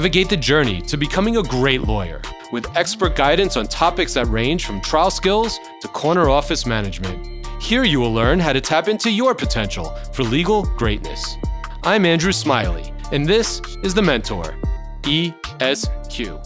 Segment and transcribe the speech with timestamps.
[0.00, 2.22] Navigate the journey to becoming a great lawyer
[2.52, 7.46] with expert guidance on topics that range from trial skills to corner office management.
[7.60, 11.36] Here you will learn how to tap into your potential for legal greatness.
[11.82, 14.56] I'm Andrew Smiley, and this is The Mentor,
[15.04, 16.40] ESQ.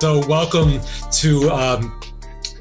[0.00, 0.78] So, welcome
[1.10, 1.97] to um,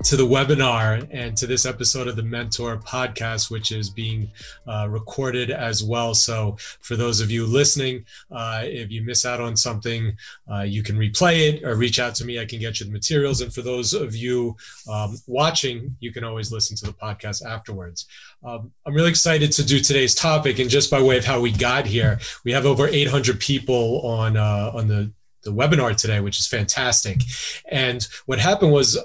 [0.04, 4.30] to the webinar and to this episode of the Mentor podcast, which is being
[4.68, 6.14] uh, recorded as well.
[6.14, 10.16] So, for those of you listening, uh, if you miss out on something,
[10.52, 12.40] uh, you can replay it or reach out to me.
[12.40, 13.42] I can get you the materials.
[13.42, 14.56] And for those of you
[14.90, 18.06] um, watching, you can always listen to the podcast afterwards.
[18.44, 20.60] Um, I'm really excited to do today's topic.
[20.60, 24.38] And just by way of how we got here, we have over 800 people on
[24.38, 25.12] uh, on the
[25.44, 27.22] the webinar today, which is fantastic.
[27.70, 28.98] And what happened was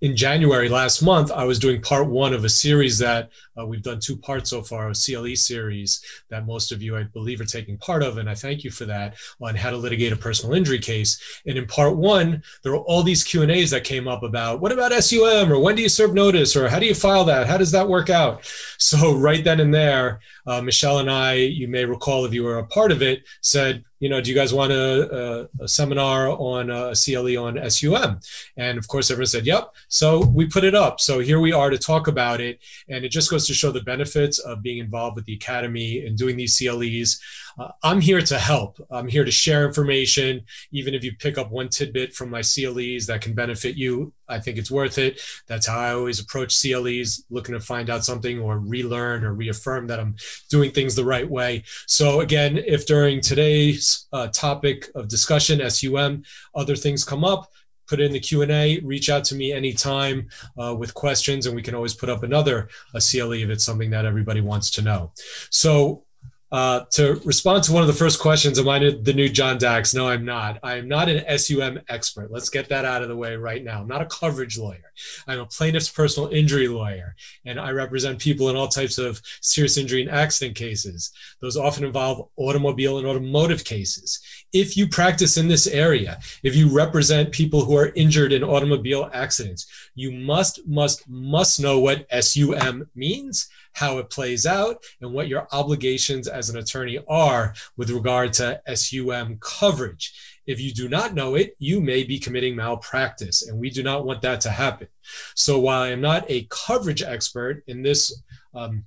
[0.00, 3.82] in January last month, I was doing part one of a series that uh, we've
[3.82, 7.44] done two parts so far, a CLE series that most of you, I believe, are
[7.44, 10.54] taking part of, and I thank you for that on how to litigate a personal
[10.54, 11.40] injury case.
[11.46, 14.60] And in part one, there were all these Q and A's that came up about
[14.60, 17.46] what about SUM or when do you serve notice or how do you file that?
[17.46, 18.50] How does that work out?
[18.78, 22.58] So right then and there, uh, Michelle and I, you may recall if you were
[22.58, 26.30] a part of it, said you know, do you guys want a, a, a seminar
[26.30, 28.18] on uh, a CLE on SUM?
[28.56, 29.74] And of course, everyone said, yep.
[29.88, 31.00] So we put it up.
[31.00, 32.58] So here we are to talk about it.
[32.88, 36.16] And it just goes to show the benefits of being involved with the Academy and
[36.16, 37.20] doing these CLEs.
[37.60, 38.80] Uh, I'm here to help.
[38.90, 40.40] I'm here to share information.
[40.72, 44.38] Even if you pick up one tidbit from my CLEs that can benefit you, I
[44.40, 45.20] think it's worth it.
[45.46, 49.88] That's how I always approach CLEs, looking to find out something or relearn or reaffirm
[49.88, 50.16] that I'm
[50.48, 51.64] doing things the right way.
[51.86, 56.22] So, again, if during today's uh, topic of discussion, SUM,
[56.54, 57.50] other things come up,
[57.86, 60.28] put it in the q&a reach out to me anytime
[60.62, 63.90] uh, with questions and we can always put up another a cle if it's something
[63.90, 65.10] that everybody wants to know
[65.50, 66.04] so
[66.52, 69.94] uh, to respond to one of the first questions, am I the new John Dachs?
[69.94, 70.58] No, I'm not.
[70.62, 72.32] I am not an SUM expert.
[72.32, 73.80] Let's get that out of the way right now.
[73.80, 74.92] I'm not a coverage lawyer.
[75.28, 77.14] I'm a plaintiff's personal injury lawyer,
[77.44, 81.12] and I represent people in all types of serious injury and accident cases.
[81.40, 84.20] Those often involve automobile and automotive cases.
[84.52, 89.08] If you practice in this area, if you represent people who are injured in automobile
[89.12, 95.28] accidents, you must, must, must know what SUM means how it plays out, and what
[95.28, 100.12] your obligations as an attorney are with regard to SUM coverage.
[100.46, 104.04] If you do not know it, you may be committing malpractice, and we do not
[104.04, 104.88] want that to happen.
[105.34, 108.22] So while I am not a coverage expert in this,
[108.54, 108.84] um,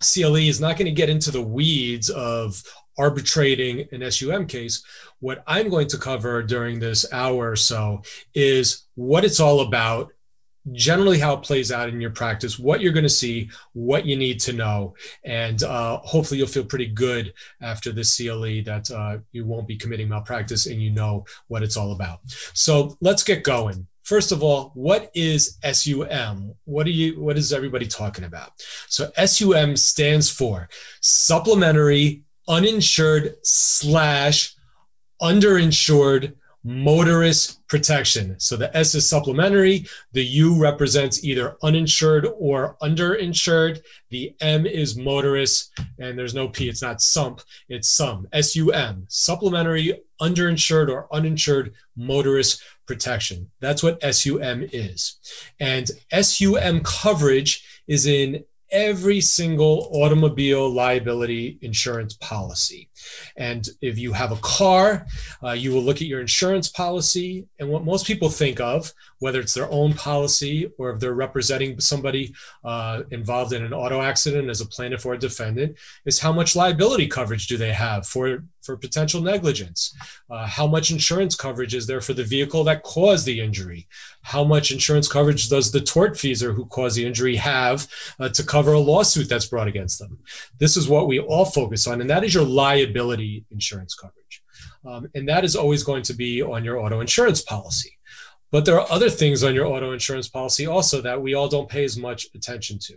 [0.00, 2.62] CLE is not going to get into the weeds of
[2.98, 4.82] arbitrating an SUM case.
[5.20, 8.02] What I'm going to cover during this hour or so
[8.34, 10.12] is what it's all about
[10.72, 14.16] generally how it plays out in your practice, what you're going to see, what you
[14.16, 19.18] need to know, and uh, hopefully you'll feel pretty good after this CLE that uh,
[19.32, 22.20] you won't be committing malpractice and you know what it's all about.
[22.54, 23.86] So let's get going.
[24.02, 26.54] First of all, what is SUM?
[26.64, 27.20] What are you?
[27.20, 28.52] What is everybody talking about?
[28.88, 30.70] So SUM stands for
[31.02, 34.54] Supplementary Uninsured slash
[35.20, 38.38] Underinsured motorist protection.
[38.38, 39.86] So the S is supplementary.
[40.12, 43.80] The U represents either uninsured or underinsured.
[44.10, 46.68] The M is motorist, and there's no P.
[46.68, 47.40] It's not SUMP.
[47.68, 48.28] It's SUM.
[48.32, 49.04] S U M.
[49.08, 53.50] Supplementary, underinsured, or uninsured motorist protection.
[53.60, 55.18] That's what SUM is.
[55.60, 55.90] And
[56.20, 62.87] SUM coverage is in every single automobile liability insurance policy.
[63.36, 65.06] And if you have a car,
[65.42, 67.46] uh, you will look at your insurance policy.
[67.58, 71.80] And what most people think of, whether it's their own policy or if they're representing
[71.80, 76.32] somebody uh, involved in an auto accident as a plaintiff or a defendant, is how
[76.32, 79.94] much liability coverage do they have for, for potential negligence?
[80.30, 83.86] Uh, how much insurance coverage is there for the vehicle that caused the injury?
[84.22, 87.86] How much insurance coverage does the tortfeasor who caused the injury have
[88.20, 90.18] uh, to cover a lawsuit that's brought against them?
[90.58, 94.42] This is what we all focus on, and that is your liability liability insurance coverage.
[94.84, 97.98] Um, and that is always going to be on your auto insurance policy.
[98.50, 101.68] But there are other things on your auto insurance policy also that we all don't
[101.68, 102.94] pay as much attention to.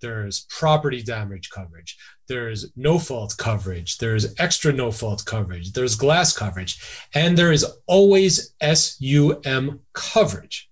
[0.00, 1.96] There's property damage coverage.
[2.26, 3.98] There's no fault coverage.
[3.98, 5.72] There's extra no fault coverage.
[5.72, 6.82] There's glass coverage.
[7.14, 10.70] And there is always SUM coverage.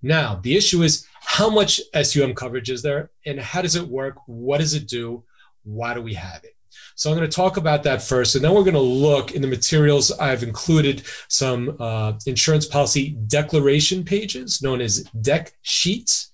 [0.00, 4.16] Now, the issue is how much SUM coverage is there and how does it work?
[4.26, 5.24] What does it do?
[5.64, 6.54] Why do we have it?
[6.98, 9.40] So I'm going to talk about that first, and then we're going to look in
[9.40, 10.10] the materials.
[10.10, 16.32] I've included some uh, insurance policy declaration pages known as deck sheets.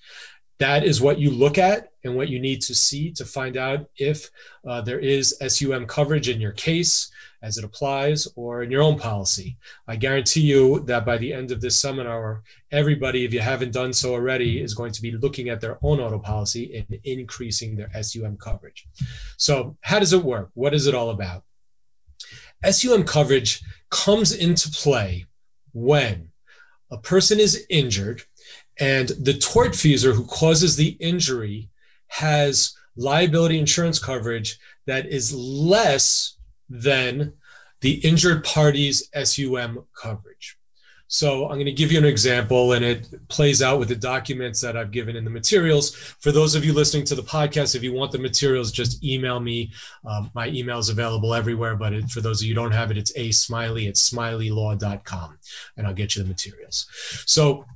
[0.60, 3.90] That is what you look at and what you need to see to find out
[3.98, 4.30] if
[4.66, 7.12] uh, there is SUM coverage in your case
[7.44, 9.58] as it applies or in your own policy.
[9.86, 12.42] I guarantee you that by the end of this seminar,
[12.72, 16.00] everybody, if you haven't done so already, is going to be looking at their own
[16.00, 18.88] auto policy and increasing their SUM coverage.
[19.36, 20.50] So, how does it work?
[20.54, 21.44] What is it all about?
[22.68, 25.26] SUM coverage comes into play
[25.72, 26.30] when
[26.90, 28.22] a person is injured
[28.80, 31.68] and the tortfeasor who causes the injury
[32.08, 36.38] has liability insurance coverage that is less
[36.68, 37.34] than
[37.80, 40.56] the injured party's SUM coverage.
[41.06, 44.60] So I'm going to give you an example, and it plays out with the documents
[44.62, 45.94] that I've given in the materials.
[45.94, 49.38] For those of you listening to the podcast, if you want the materials, just email
[49.38, 49.70] me.
[50.04, 52.90] Um, my email is available everywhere, but it, for those of you who don't have
[52.90, 55.38] it, it's a smiley at smileylaw.com,
[55.76, 56.88] and I'll get you the materials.
[57.26, 57.66] So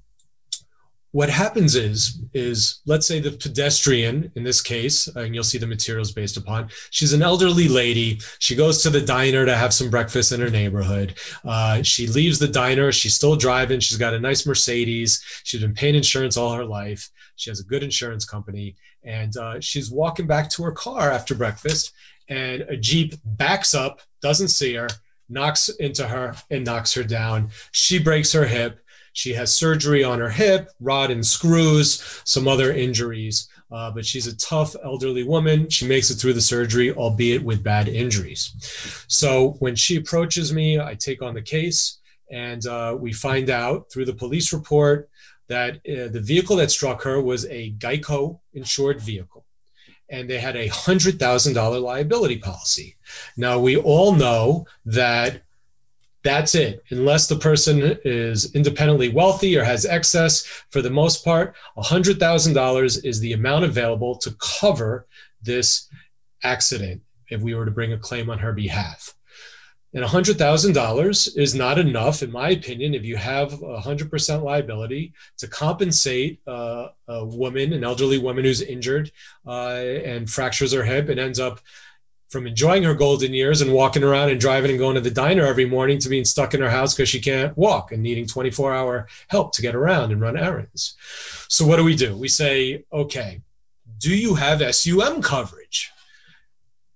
[1.12, 5.66] what happens is is let's say the pedestrian in this case and you'll see the
[5.66, 8.20] materials based upon she's an elderly lady.
[8.38, 11.14] She goes to the diner to have some breakfast in her neighborhood.
[11.44, 12.92] Uh, she leaves the diner.
[12.92, 13.80] She's still driving.
[13.80, 15.22] She's got a nice mercedes.
[15.44, 17.08] She's been paying insurance all her life.
[17.36, 18.76] She has a good insurance company.
[19.02, 21.92] And uh, she's walking back to her car after breakfast
[22.28, 24.88] and a jeep backs up doesn't see her
[25.28, 27.50] knocks into her and knocks her down.
[27.72, 28.80] She breaks her hip
[29.12, 33.48] she has surgery on her hip, rod and screws, some other injuries.
[33.70, 35.68] Uh, but she's a tough elderly woman.
[35.68, 39.04] She makes it through the surgery, albeit with bad injuries.
[39.08, 41.98] So when she approaches me, I take on the case,
[42.30, 45.10] and uh, we find out through the police report
[45.48, 49.44] that uh, the vehicle that struck her was a Geico insured vehicle.
[50.10, 52.96] And they had a $100,000 liability policy.
[53.36, 55.42] Now, we all know that
[56.28, 56.84] that's it.
[56.90, 63.20] Unless the person is independently wealthy or has excess, for the most part, $100,000 is
[63.20, 65.06] the amount available to cover
[65.42, 65.88] this
[66.42, 69.14] accident if we were to bring a claim on her behalf.
[69.94, 76.40] And $100,000 is not enough, in my opinion, if you have 100% liability to compensate
[76.46, 79.10] uh, a woman, an elderly woman who's injured
[79.46, 81.60] uh, and fractures her hip and ends up
[82.28, 85.46] from enjoying her golden years and walking around and driving and going to the diner
[85.46, 88.74] every morning to being stuck in her house because she can't walk and needing 24
[88.74, 90.94] hour help to get around and run errands.
[91.48, 92.16] So, what do we do?
[92.16, 93.40] We say, okay,
[93.98, 95.90] do you have SUM coverage?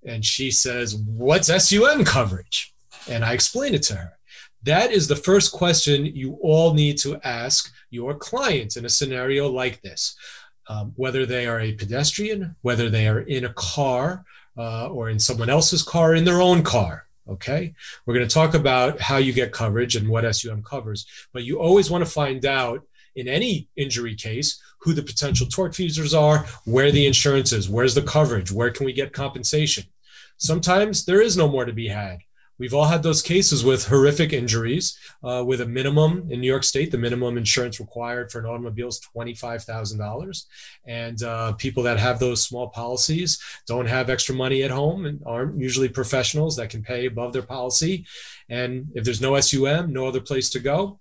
[0.04, 2.74] And she says, what's SUM coverage?
[3.08, 4.18] And I explain it to her.
[4.64, 9.48] That is the first question you all need to ask your client in a scenario
[9.48, 10.14] like this.
[10.68, 14.24] Um, whether they are a pedestrian, whether they are in a car,
[14.56, 17.06] uh, or in someone else's car, in their own car.
[17.28, 17.74] Okay.
[18.04, 21.60] We're going to talk about how you get coverage and what SUM covers, but you
[21.60, 22.82] always want to find out
[23.14, 28.02] in any injury case who the potential tortfeasors are, where the insurance is, where's the
[28.02, 29.84] coverage, where can we get compensation.
[30.38, 32.18] Sometimes there is no more to be had.
[32.62, 36.62] We've all had those cases with horrific injuries, uh, with a minimum in New York
[36.62, 36.92] State.
[36.92, 40.46] The minimum insurance required for an automobile is twenty-five thousand dollars,
[40.86, 45.20] and uh, people that have those small policies don't have extra money at home and
[45.26, 48.06] aren't usually professionals that can pay above their policy.
[48.48, 51.00] And if there's no SUM, no other place to go,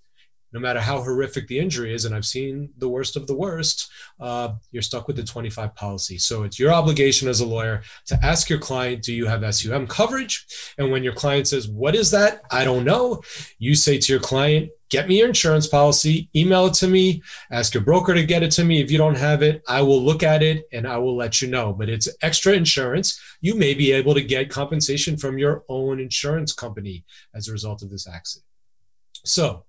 [0.54, 3.90] no matter how horrific the injury is, and I've seen the worst of the worst,
[4.20, 6.18] uh, you're stuck with the 25 policy.
[6.18, 9.88] So it's your obligation as a lawyer to ask your client, do you have SUM
[9.88, 10.46] coverage?
[10.78, 12.42] And when your client says, what is that?
[12.52, 13.22] I don't know.
[13.60, 17.74] You say to your client, get me your insurance policy, email it to me, ask
[17.74, 18.82] your broker to get it to me.
[18.82, 21.48] If you don't have it, I will look at it and I will let you
[21.48, 21.72] know.
[21.72, 23.20] But it's extra insurance.
[23.40, 27.82] You may be able to get compensation from your own insurance company as a result
[27.82, 28.46] of this accident.
[29.24, 29.66] So,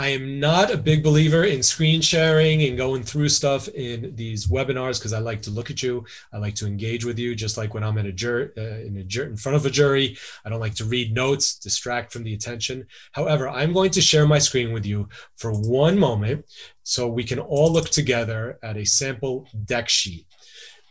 [0.00, 4.46] I am not a big believer in screen sharing and going through stuff in these
[4.46, 6.04] webinars because I like to look at you.
[6.32, 8.96] I like to engage with you, just like when I'm in a jury, uh, in
[8.98, 10.16] a jur- in front of a jury.
[10.44, 12.86] I don't like to read notes, distract from the attention.
[13.10, 16.44] However, I'm going to share my screen with you for one moment
[16.84, 20.27] so we can all look together at a sample deck sheet.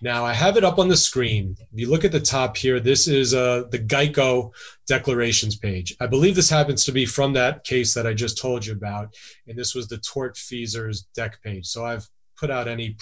[0.01, 1.55] Now I have it up on the screen.
[1.59, 4.51] If you look at the top here, this is uh, the Geico
[4.85, 5.95] declarations page.
[5.99, 9.15] I believe this happens to be from that case that I just told you about,
[9.47, 11.65] and this was the tortfeasors deck page.
[11.65, 12.95] So I've put out any,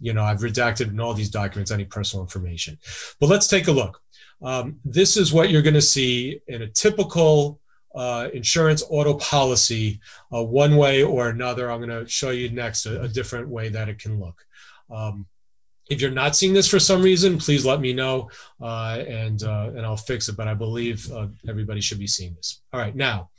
[0.00, 2.78] you know, I've redacted in all these documents any personal information.
[3.20, 4.00] But let's take a look.
[4.40, 7.60] Um, this is what you're going to see in a typical
[7.94, 10.00] uh, insurance auto policy,
[10.32, 11.70] uh, one way or another.
[11.70, 14.44] I'm going to show you next a, a different way that it can look.
[14.90, 15.26] Um,
[15.88, 18.30] if you're not seeing this for some reason, please let me know
[18.60, 20.36] uh, and uh, and I'll fix it.
[20.36, 22.60] But I believe uh, everybody should be seeing this.
[22.72, 23.30] All right, now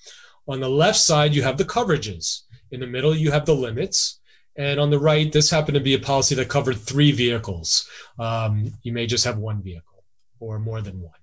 [0.47, 2.41] on the left side you have the coverages.
[2.71, 4.19] In the middle you have the limits,
[4.59, 7.87] And on the right, this happened to be a policy that covered three vehicles.
[8.17, 10.03] Um, you may just have one vehicle
[10.41, 11.13] or more than one.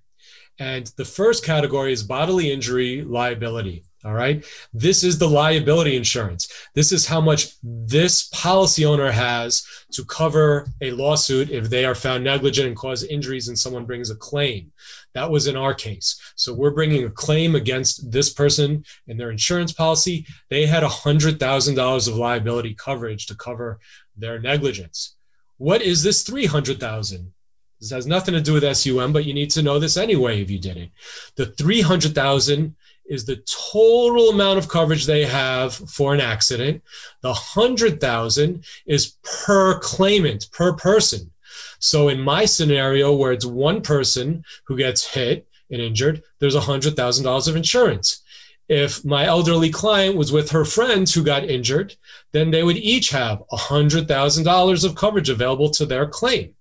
[0.59, 3.83] And the first category is bodily injury liability.
[4.07, 4.45] All right.
[4.73, 6.47] This is the liability insurance.
[6.73, 11.93] This is how much this policy owner has to cover a lawsuit if they are
[11.93, 14.71] found negligent and cause injuries and someone brings a claim.
[15.13, 16.17] That was in our case.
[16.37, 20.25] So we're bringing a claim against this person and their insurance policy.
[20.49, 23.77] They had $100,000 of liability coverage to cover
[24.15, 25.17] their negligence.
[25.57, 27.33] What is this 300,000?
[27.81, 30.49] This has nothing to do with SUM, but you need to know this anyway if
[30.49, 30.91] you did it.
[31.35, 32.75] The 300,000
[33.09, 36.81] is the total amount of coverage they have for an accident.
[37.21, 41.31] The 100,000 is per claimant, per person.
[41.79, 47.47] So in my scenario where it's one person who gets hit and injured, there's $100,000
[47.47, 48.21] of insurance.
[48.69, 51.95] If my elderly client was with her friends who got injured,
[52.33, 56.53] then they would each have $100,000 of coverage available to their claim.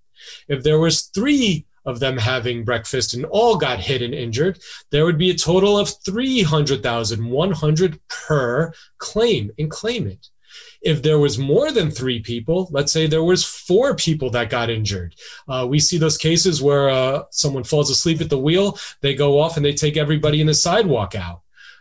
[0.49, 4.59] If there was three of them having breakfast and all got hit and injured,
[4.90, 10.28] there would be a total of 300,100 per claim and claimant.
[10.83, 14.71] If there was more than three people, let's say there was four people that got
[14.71, 15.14] injured,
[15.49, 19.40] uh, we see those cases where uh, someone falls asleep at the wheel, they go
[19.40, 21.40] off and they take everybody in the sidewalk out.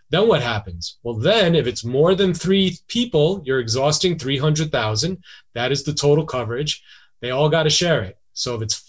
[0.09, 0.97] Then what happens?
[1.03, 5.24] Well, then if it's more than three people, you're exhausting 300,000.
[5.53, 6.83] That is the total coverage.
[7.21, 8.17] They all got to share it.
[8.33, 8.84] So if it's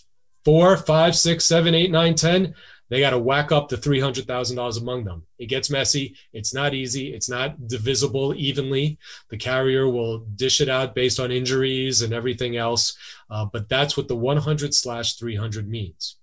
[0.46, 2.54] four, five, six, seven, eight, nine, ten,
[2.88, 5.24] they got to whack up the three hundred thousand dollars among them.
[5.40, 6.14] It gets messy.
[6.32, 7.12] It's not easy.
[7.12, 8.96] It's not divisible evenly.
[9.28, 12.96] The carrier will dish it out based on injuries and everything else.
[13.28, 16.16] Uh, but that's what the one hundred slash three hundred means.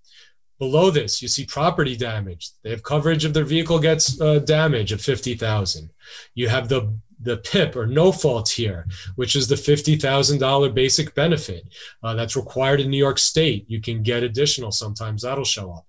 [0.57, 2.51] Below this, you see property damage.
[2.63, 5.89] They have coverage if their vehicle gets uh, damage of fifty thousand.
[6.33, 11.63] You have the the PIP or no fault here, which is the $50,000 basic benefit
[12.03, 13.65] uh, that's required in New York State.
[13.67, 15.85] You can get additional sometimes, that'll show up.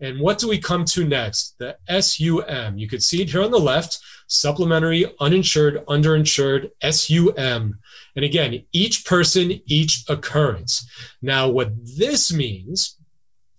[0.00, 1.56] And what do we come to next?
[1.58, 2.76] The SUM.
[2.76, 7.78] You can see it here on the left supplementary, uninsured, underinsured, SUM.
[8.16, 10.88] And again, each person, each occurrence.
[11.22, 12.98] Now, what this means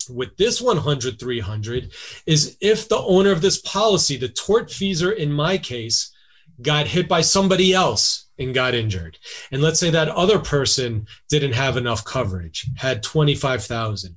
[0.09, 1.91] with this 100 300
[2.25, 6.13] is if the owner of this policy, the tortfeasor in my case,
[6.61, 9.17] got hit by somebody else and got injured.
[9.51, 14.15] And let's say that other person didn't have enough coverage, had 25,000.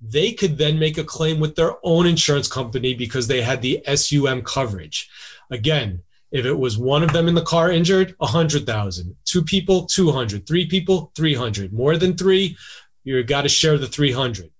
[0.00, 3.82] They could then make a claim with their own insurance company because they had the
[3.94, 5.08] SUM coverage.
[5.50, 9.16] Again, if it was one of them in the car injured, 100,000.
[9.24, 10.46] Two people, 200.
[10.46, 11.72] Three people, 300.
[11.72, 12.56] More than three,
[13.04, 14.50] you got to share the 300.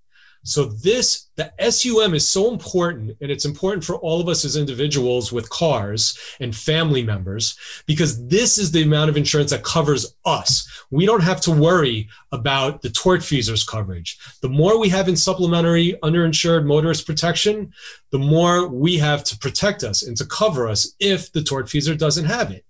[0.44, 4.56] So this, the SUM is so important, and it's important for all of us as
[4.56, 7.56] individuals with cars and family members,
[7.86, 10.68] because this is the amount of insurance that covers us.
[10.90, 14.18] We don't have to worry about the tortfeasor's coverage.
[14.40, 17.72] The more we have in supplementary underinsured motorist protection,
[18.10, 22.24] the more we have to protect us and to cover us if the tortfeasor doesn't
[22.24, 22.64] have it.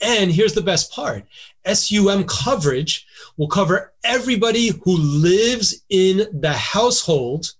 [0.00, 1.24] And here's the best part
[1.66, 7.52] SUM coverage will cover everybody who lives in the household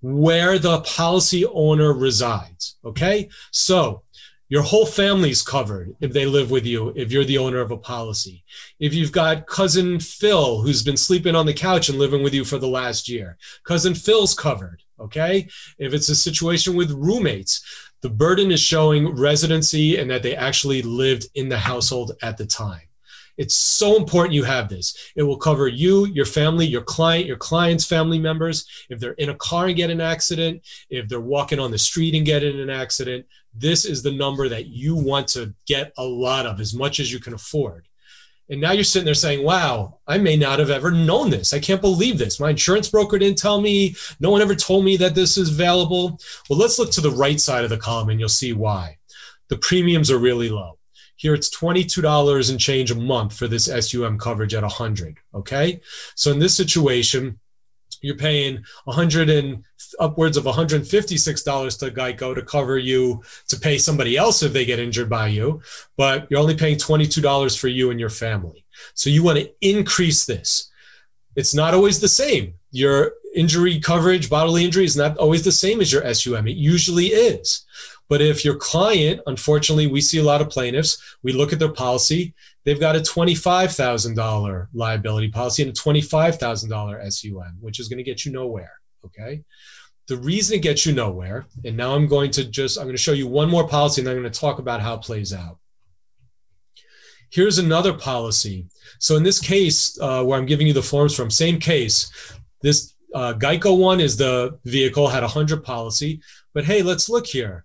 [0.00, 2.76] where the policy owner resides.
[2.84, 3.28] Okay.
[3.50, 4.02] So
[4.48, 7.76] your whole family's covered if they live with you, if you're the owner of a
[7.76, 8.42] policy.
[8.80, 12.44] If you've got cousin Phil who's been sleeping on the couch and living with you
[12.44, 14.82] for the last year, cousin Phil's covered.
[14.98, 15.48] Okay.
[15.78, 17.64] If it's a situation with roommates,
[18.02, 22.46] the burden is showing residency and that they actually lived in the household at the
[22.46, 22.82] time.
[23.36, 25.12] It's so important you have this.
[25.16, 28.66] It will cover you, your family, your client, your client's family members.
[28.90, 32.14] If they're in a car and get an accident, if they're walking on the street
[32.14, 36.04] and get in an accident, this is the number that you want to get a
[36.04, 37.88] lot of, as much as you can afford.
[38.50, 41.54] And now you're sitting there saying, wow, I may not have ever known this.
[41.54, 42.40] I can't believe this.
[42.40, 43.94] My insurance broker didn't tell me.
[44.18, 46.18] No one ever told me that this is available.
[46.48, 48.98] Well, let's look to the right side of the column and you'll see why.
[49.48, 50.78] The premiums are really low.
[51.14, 55.18] Here it's $22 and change a month for this SUM coverage at 100.
[55.34, 55.80] Okay.
[56.16, 57.38] So in this situation,
[58.00, 59.64] you're paying 100 and
[59.98, 64.78] upwards of $156 to Geico to cover you to pay somebody else if they get
[64.78, 65.60] injured by you,
[65.96, 68.64] but you're only paying $22 for you and your family.
[68.94, 70.70] So you want to increase this.
[71.36, 72.54] It's not always the same.
[72.72, 76.48] Your injury coverage, bodily injury is not always the same as your SUM.
[76.48, 77.64] It usually is.
[78.08, 81.72] But if your client, unfortunately, we see a lot of plaintiffs, we look at their
[81.72, 88.04] policy, they've got a $25,000 liability policy and a $25,000 SUM, which is going to
[88.04, 88.72] get you nowhere.
[89.04, 89.42] Okay.
[90.08, 93.02] The reason it gets you nowhere, and now I'm going to just, I'm going to
[93.02, 95.58] show you one more policy and I'm going to talk about how it plays out.
[97.30, 98.66] Here's another policy.
[98.98, 102.10] So in this case, uh, where I'm giving you the forms from, same case.
[102.60, 106.20] This uh, Geico one is the vehicle had a hundred policy,
[106.54, 107.64] but hey, let's look here.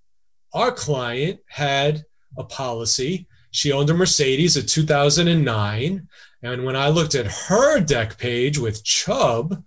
[0.53, 2.03] Our client had
[2.37, 3.27] a policy.
[3.55, 6.09] She owned a Mercedes, a 2009,
[6.43, 9.63] and when I looked at her deck page with Chubb,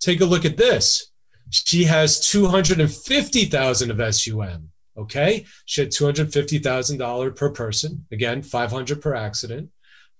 [0.00, 1.12] take a look at this.
[1.50, 4.70] She has 250,000 of SUM.
[4.98, 5.46] Okay.
[5.64, 8.04] She had $250,000 per person.
[8.10, 9.70] Again, 500 per accident,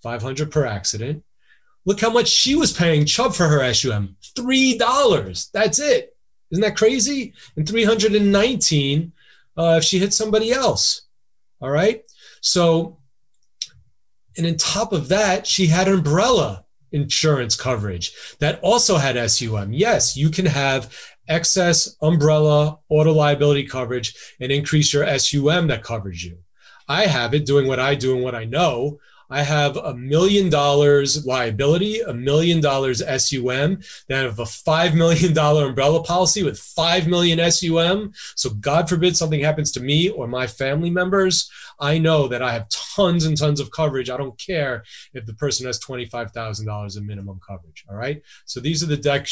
[0.05, 1.25] 500 per accident.
[1.85, 4.15] Look how much she was paying Chubb for her SUM.
[4.39, 5.51] $3.
[5.51, 6.17] That's it.
[6.53, 7.35] Isn't that crazy?
[7.57, 9.13] And 319
[9.57, 11.03] uh, if she hit somebody else.
[11.61, 12.05] All right.
[12.41, 12.99] So,
[14.37, 19.73] and on top of that, she had umbrella insurance coverage that also had SUM.
[19.73, 20.95] Yes, you can have
[21.29, 26.39] excess umbrella auto liability coverage and increase your SUM that covers you.
[26.89, 28.99] I have it doing what I do and what I know.
[29.31, 34.95] I have a million dollars liability, a million dollars SUM, then I have a $5
[34.95, 38.13] million umbrella policy with 5 million SUM.
[38.35, 41.51] So God forbid something happens to me or my family members.
[41.79, 44.11] I know that I have tons and tons of coverage.
[44.11, 44.85] I don't care
[45.15, 47.85] if the person has $25,000 in minimum coverage.
[47.89, 48.23] All right.
[48.45, 49.27] So these are the deck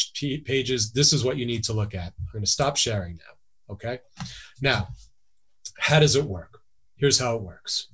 [0.44, 0.92] pages.
[0.92, 2.12] This is what you need to look at.
[2.18, 3.74] I'm going to stop sharing now.
[3.74, 3.98] Okay.
[4.62, 4.88] Now,
[5.78, 6.60] how does it work?
[6.96, 7.88] Here's how it works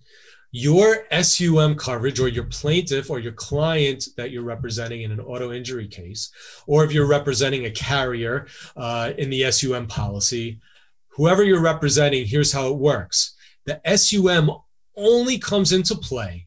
[0.56, 5.50] your SUM coverage or your plaintiff or your client that you're representing in an auto
[5.50, 6.30] injury case,
[6.68, 8.46] or if you're representing a carrier
[8.76, 10.60] uh, in the SUM policy,
[11.08, 13.34] whoever you're representing, here's how it works.
[13.66, 14.48] The SUM
[14.96, 16.46] only comes into play,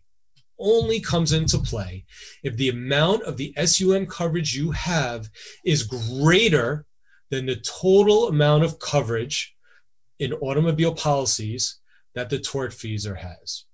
[0.57, 2.05] only comes into play
[2.43, 5.29] if the amount of the SUM coverage you have
[5.65, 6.85] is greater
[7.29, 9.53] than the total amount of coverage
[10.17, 11.79] in automobile policies
[12.15, 13.65] that the tortfeasor has.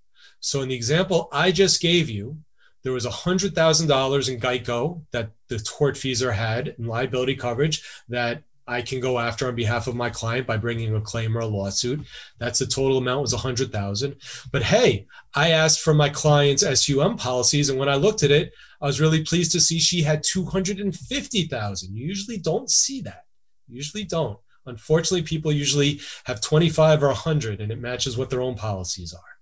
[0.43, 2.37] So in the example I just gave you,
[2.83, 8.99] there was $100,000 in Geico that the tortfeasor had in liability coverage that I can
[8.99, 12.05] go after on behalf of my client by bringing a claim or a lawsuit.
[12.39, 14.15] That's the total amount was 100,000.
[14.51, 18.51] But hey, I asked for my client's SUM policies and when I looked at it,
[18.81, 21.95] I was really pleased to see she had 250,000.
[21.95, 23.23] You usually don't see that.
[23.69, 24.37] You usually don't.
[24.65, 29.32] Unfortunately, people usually have 25 or 100 and it matches what their own policies are.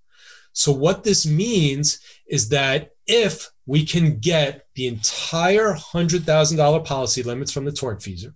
[0.53, 7.51] So, what this means is that if we can get the entire $100,000 policy limits
[7.51, 8.33] from the tortfeasor,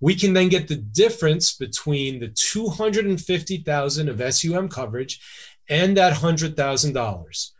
[0.00, 5.20] we can then get the difference between the 250,000 of SUM coverage
[5.68, 7.50] and that $100,000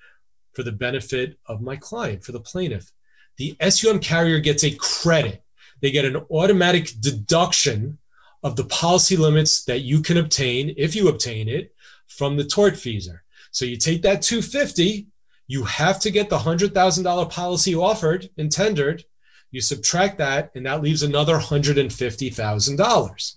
[0.52, 2.92] for the benefit of my client, for the plaintiff.
[3.36, 5.42] The SUM carrier gets a credit.
[5.80, 7.98] They get an automatic deduction
[8.42, 11.74] of the policy limits that you can obtain if you obtain it
[12.06, 13.20] from the tortfeasor.
[13.54, 15.06] So you take that 250,
[15.46, 19.04] you have to get the $100,000 policy offered and tendered.
[19.52, 23.34] You subtract that, and that leaves another $150,000.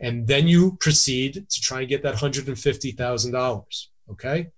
[0.00, 3.86] And then you proceed to try and get that $150,000.
[4.10, 4.48] Okay.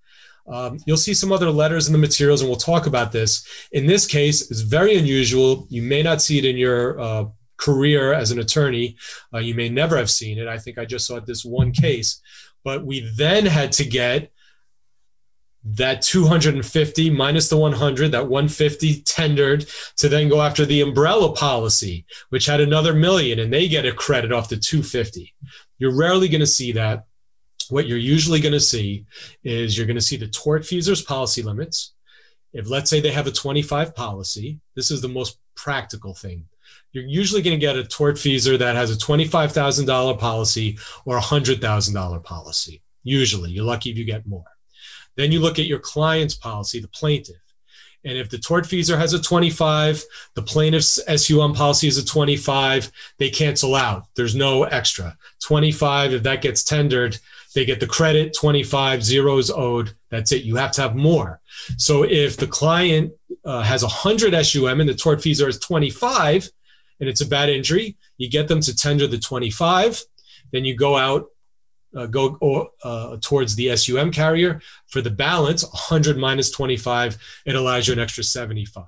[0.48, 3.46] Um, you'll see some other letters in the materials, and we'll talk about this.
[3.72, 5.66] In this case, it's very unusual.
[5.68, 7.26] You may not see it in your uh,
[7.58, 8.96] career as an attorney.
[9.34, 10.48] Uh, you may never have seen it.
[10.48, 12.22] I think I just saw this one case.
[12.64, 14.32] But we then had to get
[15.64, 22.04] that 250 minus the 100, that 150 tendered to then go after the umbrella policy,
[22.30, 25.32] which had another million, and they get a credit off the 250.
[25.78, 27.06] You're rarely going to see that.
[27.68, 29.06] What you're usually going to see
[29.44, 31.94] is you're going to see the tortfeasor's policy limits.
[32.52, 36.46] If let's say they have a 25 policy, this is the most practical thing.
[36.90, 42.24] You're usually going to get a tortfeasor that has a $25,000 policy or a $100,000
[42.24, 42.82] policy.
[43.02, 44.44] Usually, you're lucky if you get more.
[45.16, 47.36] Then you look at your client's policy, the plaintiff.
[48.04, 53.30] And if the tortfeasor has a 25, the plaintiff's SUM policy is a 25, they
[53.30, 54.06] cancel out.
[54.16, 55.16] There's no extra.
[55.44, 57.16] 25, if that gets tendered,
[57.54, 59.94] they get the credit, 25, zero is owed.
[60.10, 60.42] That's it.
[60.42, 61.40] You have to have more.
[61.76, 63.12] So if the client
[63.44, 66.50] uh, has 100 SUM and the tortfeasor is 25,
[67.00, 70.02] and it's a bad injury, you get them to tender the 25.
[70.52, 71.26] Then you go out
[71.96, 74.60] uh, go or, uh, towards the SUM carrier.
[74.88, 78.84] For the balance, 100 minus 25, it allows you an extra 75.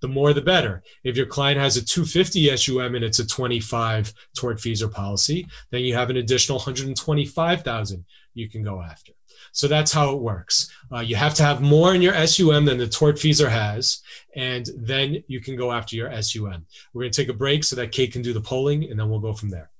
[0.00, 0.82] The more, the better.
[1.04, 5.94] If your client has a 250 SUM and it's a 25 tortfeasor policy, then you
[5.94, 9.12] have an additional 125,000 you can go after.
[9.52, 10.70] So that's how it works.
[10.92, 14.00] Uh, you have to have more in your SUM than the tortfeasor has,
[14.36, 16.66] and then you can go after your SUM.
[16.92, 19.10] We're going to take a break so that Kate can do the polling, and then
[19.10, 19.70] we'll go from there.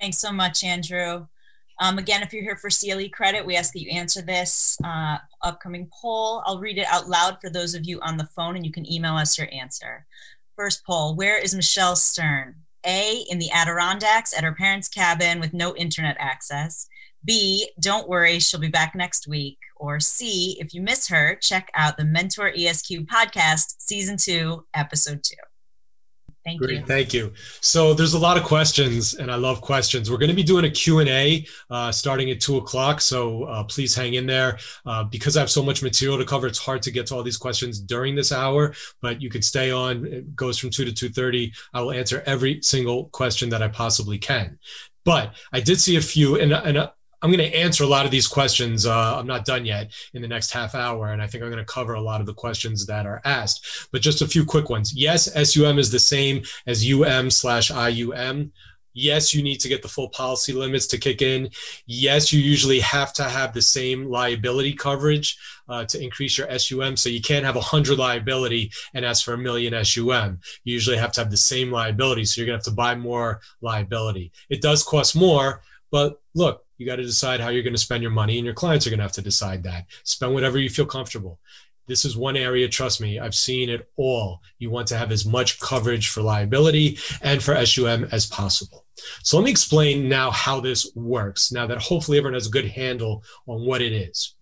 [0.00, 1.26] Thanks so much, Andrew.
[1.80, 5.16] Um, again, if you're here for CLE credit, we ask that you answer this uh,
[5.42, 6.42] upcoming poll.
[6.44, 8.90] I'll read it out loud for those of you on the phone, and you can
[8.90, 10.06] email us your answer.
[10.56, 12.56] First poll Where is Michelle Stern?
[12.86, 16.86] A, in the Adirondacks at her parents' cabin with no internet access.
[17.24, 19.58] B, don't worry, she'll be back next week.
[19.76, 25.22] Or C, if you miss her, check out the Mentor ESQ podcast, season two, episode
[25.22, 25.49] two.
[26.44, 26.86] Thank Great, you.
[26.86, 27.32] Thank you.
[27.60, 30.10] So there's a lot of questions, and I love questions.
[30.10, 33.94] We're going to be doing a Q&A uh, starting at 2 o'clock, so uh, please
[33.94, 34.58] hang in there.
[34.86, 37.22] Uh, because I have so much material to cover, it's hard to get to all
[37.22, 40.06] these questions during this hour, but you can stay on.
[40.06, 41.52] It goes from 2 to 2.30.
[41.74, 44.58] I will answer every single question that I possibly can.
[45.04, 46.90] But I did see a few, and, and
[47.22, 48.86] I'm going to answer a lot of these questions.
[48.86, 51.64] Uh, I'm not done yet in the next half hour, and I think I'm going
[51.64, 53.88] to cover a lot of the questions that are asked.
[53.92, 54.94] But just a few quick ones.
[54.94, 58.50] Yes, SUM is the same as UM slash IUM.
[58.92, 61.50] Yes, you need to get the full policy limits to kick in.
[61.86, 66.96] Yes, you usually have to have the same liability coverage uh, to increase your SUM.
[66.96, 70.40] So you can't have a hundred liability and ask for a million SUM.
[70.64, 72.24] You usually have to have the same liability.
[72.24, 74.32] So you're going to have to buy more liability.
[74.48, 78.00] It does cost more, but look, you got to decide how you're going to spend
[78.00, 79.84] your money, and your clients are going to have to decide that.
[80.02, 81.38] Spend whatever you feel comfortable.
[81.86, 84.40] This is one area, trust me, I've seen it all.
[84.58, 88.86] You want to have as much coverage for liability and for SUM as possible.
[89.22, 92.68] So let me explain now how this works, now that hopefully everyone has a good
[92.68, 94.36] handle on what it is.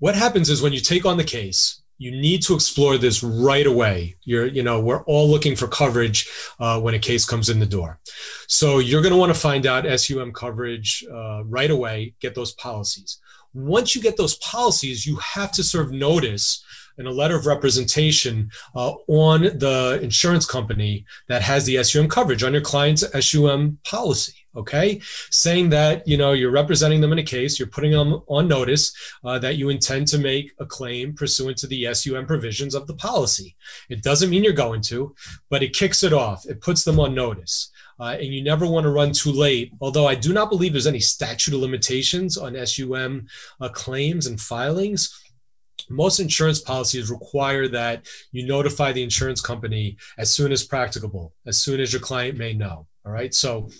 [0.00, 3.66] What happens is when you take on the case, you need to explore this right
[3.66, 4.16] away.
[4.22, 6.28] You're, you know, we're all looking for coverage
[6.60, 7.98] uh, when a case comes in the door.
[8.46, 12.52] So you're going to want to find out SUM coverage uh, right away, get those
[12.52, 13.18] policies.
[13.52, 16.64] Once you get those policies, you have to serve notice
[16.98, 22.42] and a letter of representation uh, on the insurance company that has the SUM coverage
[22.42, 27.22] on your client's SUM policy okay saying that you know you're representing them in a
[27.22, 28.92] case you're putting them on notice
[29.24, 32.94] uh, that you intend to make a claim pursuant to the sum provisions of the
[32.94, 33.56] policy
[33.88, 35.14] it doesn't mean you're going to
[35.48, 38.84] but it kicks it off it puts them on notice uh, and you never want
[38.84, 42.54] to run too late although i do not believe there's any statute of limitations on
[42.66, 43.26] sum
[43.60, 45.22] uh, claims and filings
[45.88, 51.60] most insurance policies require that you notify the insurance company as soon as practicable, as
[51.60, 52.86] soon as your client may know.
[53.06, 53.32] All right.
[53.32, 53.70] So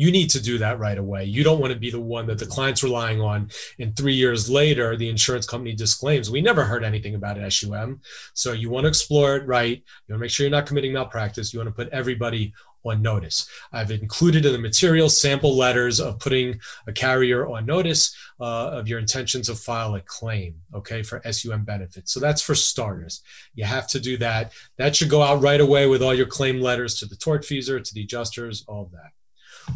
[0.00, 1.26] you need to do that right away.
[1.26, 3.50] You don't want to be the one that the client's relying on.
[3.78, 8.00] And three years later, the insurance company disclaims, we never heard anything about an SUM.
[8.32, 9.76] So you want to explore it right.
[9.76, 11.52] You want to make sure you're not committing malpractice.
[11.52, 13.46] You want to put everybody on notice.
[13.74, 18.88] I've included in the material sample letters of putting a carrier on notice uh, of
[18.88, 22.10] your intentions to file a claim, okay, for SUM benefits.
[22.10, 23.20] So that's for starters.
[23.54, 24.52] You have to do that.
[24.78, 27.94] That should go out right away with all your claim letters to the tortfeasor, to
[27.94, 29.10] the adjusters, all of that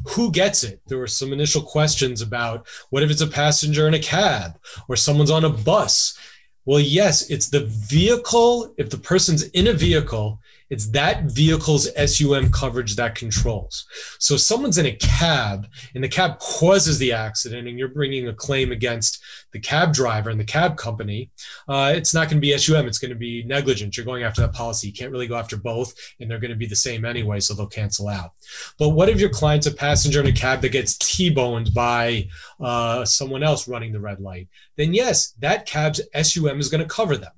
[0.09, 0.81] who gets it?
[0.87, 4.97] There were some initial questions about what if it's a passenger in a cab or
[4.97, 6.19] someone's on a bus?
[6.65, 8.75] Well, yes, it's the vehicle.
[8.79, 10.41] If the person's in a vehicle
[10.75, 13.87] it's that vehicle's SUM coverage that controls.
[14.19, 18.27] So if someone's in a cab and the cab causes the accident and you're bringing
[18.27, 21.31] a claim against the cab driver and the cab company,
[21.69, 22.89] uh, it's not going to be SUM.
[22.89, 23.97] It's going to be negligence.
[23.97, 24.89] You're going after that policy.
[24.89, 27.55] You can't really go after both and they're going to be the same anyway, so
[27.55, 28.33] they'll cancel out.
[28.77, 32.27] But what if your client's a passenger in a cab that gets T-boned by
[32.59, 34.49] uh, someone else running the red light?
[34.77, 37.31] Then yes, that cab's SUM is going to cover them.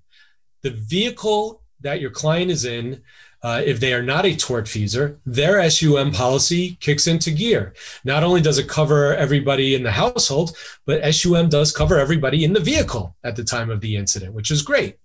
[0.62, 3.02] The vehicle that your client is in,
[3.46, 7.74] uh, if they are not a tortfeasor, their SUM policy kicks into gear.
[8.04, 12.52] Not only does it cover everybody in the household, but SUM does cover everybody in
[12.52, 14.98] the vehicle at the time of the incident, which is great.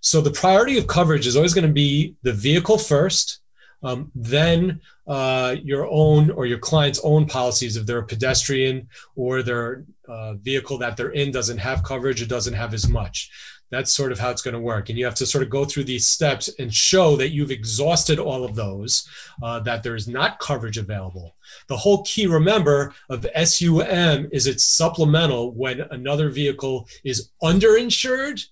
[0.00, 3.38] So the priority of coverage is always going to be the vehicle first,
[3.84, 9.44] um, then uh, your own or your client's own policies if they're a pedestrian or
[9.44, 13.30] their uh, vehicle that they're in doesn't have coverage or doesn't have as much
[13.70, 14.88] that's sort of how it's going to work.
[14.88, 18.18] And you have to sort of go through these steps and show that you've exhausted
[18.18, 19.08] all of those
[19.42, 21.36] uh, that there is not coverage available.
[21.68, 28.46] The whole key remember of sum is it's supplemental when another vehicle is underinsured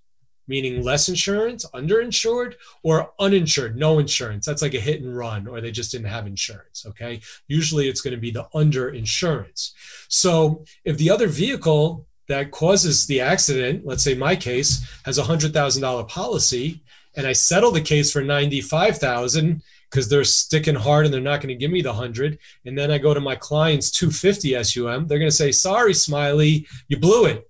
[0.46, 4.44] meaning less insurance underinsured or uninsured no insurance.
[4.44, 7.20] That's like a hit and run or they just didn't have insurance okay?
[7.48, 9.72] Usually it's going to be the underinsurance.
[10.08, 15.22] So if the other vehicle that causes the accident, let's say my case has a
[15.24, 16.82] hundred thousand dollar policy,
[17.16, 21.20] and I settle the case for ninety five thousand because they're sticking hard and they're
[21.20, 24.10] not going to give me the hundred, and then I go to my client's two
[24.10, 27.48] fifty SUM, they're going to say, "Sorry, Smiley, you blew it.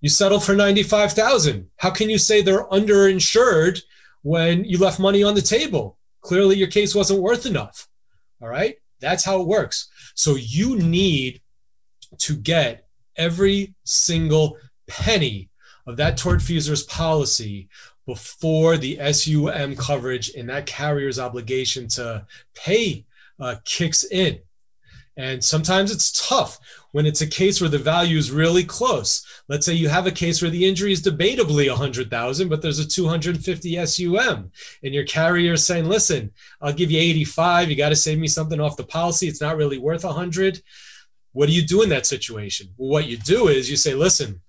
[0.00, 1.68] You settled for ninety five thousand.
[1.76, 3.82] How can you say they're underinsured
[4.22, 5.98] when you left money on the table?
[6.20, 7.88] Clearly, your case wasn't worth enough."
[8.40, 9.88] All right, that's how it works.
[10.14, 11.40] So you need
[12.18, 12.85] to get
[13.16, 15.50] every single penny
[15.86, 17.68] of that tortfeasor's policy
[18.06, 22.24] before the SUM coverage and that carrier's obligation to
[22.54, 23.04] pay
[23.40, 24.38] uh, kicks in.
[25.18, 26.58] And sometimes it's tough
[26.92, 29.24] when it's a case where the value is really close.
[29.48, 32.86] Let's say you have a case where the injury is debatably 100,000, but there's a
[32.86, 34.50] 250 SUM,
[34.82, 37.70] and your carrier is saying, "Listen, I'll give you 85.
[37.70, 39.26] You got to save me something off the policy.
[39.26, 40.62] It's not really worth 100."
[41.36, 42.68] What do you do in that situation?
[42.78, 44.40] Well, what you do is you say, "Listen,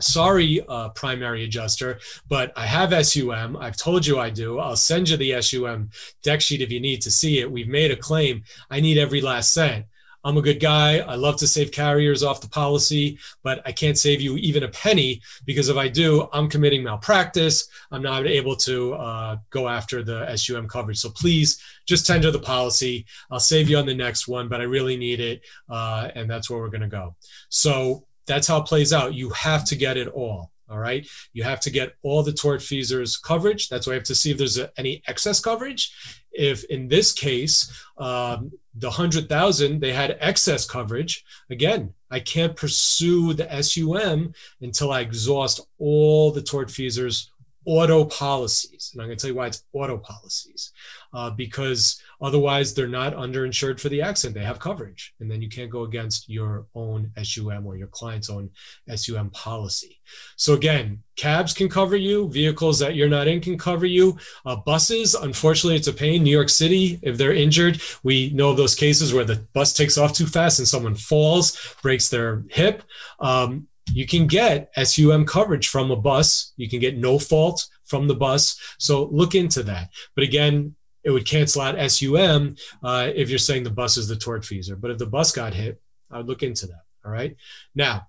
[0.00, 3.56] sorry, uh, primary adjuster, but I have SUM.
[3.56, 4.58] I've told you I do.
[4.58, 5.90] I'll send you the SUM
[6.24, 7.52] deck sheet if you need to see it.
[7.52, 8.42] We've made a claim.
[8.68, 9.86] I need every last cent.
[10.26, 10.98] I'm a good guy.
[10.98, 14.68] I love to save carriers off the policy, but I can't save you even a
[14.68, 17.68] penny because if I do, I'm committing malpractice.
[17.92, 20.98] I'm not able to uh, go after the SUM coverage.
[20.98, 23.06] So please just tender the policy.
[23.30, 25.42] I'll save you on the next one, but I really need it.
[25.68, 27.14] Uh, and that's where we're going to go.
[27.48, 29.14] So that's how it plays out.
[29.14, 30.50] You have to get it all.
[30.68, 31.06] All right.
[31.32, 33.68] You have to get all the tortfeasor's coverage.
[33.68, 35.92] That's why you have to see if there's a, any excess coverage.
[36.32, 43.32] If in this case, um, the 100,000, they had excess coverage, again, I can't pursue
[43.32, 47.30] the SUM until I exhaust all the tortfeasor's
[47.64, 48.90] auto policies.
[48.92, 50.72] And I'm going to tell you why it's auto policies,
[51.12, 54.34] uh, because otherwise they're not underinsured for the accident.
[54.34, 58.30] They have coverage, and then you can't go against your own SUM or your client's
[58.30, 58.50] own
[58.94, 60.00] SUM policy.
[60.36, 64.18] So again, cabs can cover you, vehicles that you're not in can cover you.
[64.44, 66.22] Uh, buses, unfortunately, it's a pain.
[66.22, 69.98] New York City, if they're injured, we know of those cases where the bus takes
[69.98, 72.82] off too fast and someone falls, breaks their hip.
[73.20, 76.52] Um, you can get SUM coverage from a bus.
[76.56, 78.60] You can get no fault from the bus.
[78.78, 79.90] So look into that.
[80.14, 80.74] But again,
[81.06, 84.78] it would cancel out SUM uh, if you're saying the bus is the tortfeasor.
[84.78, 86.82] But if the bus got hit, I would look into that.
[87.04, 87.36] All right.
[87.76, 88.08] Now,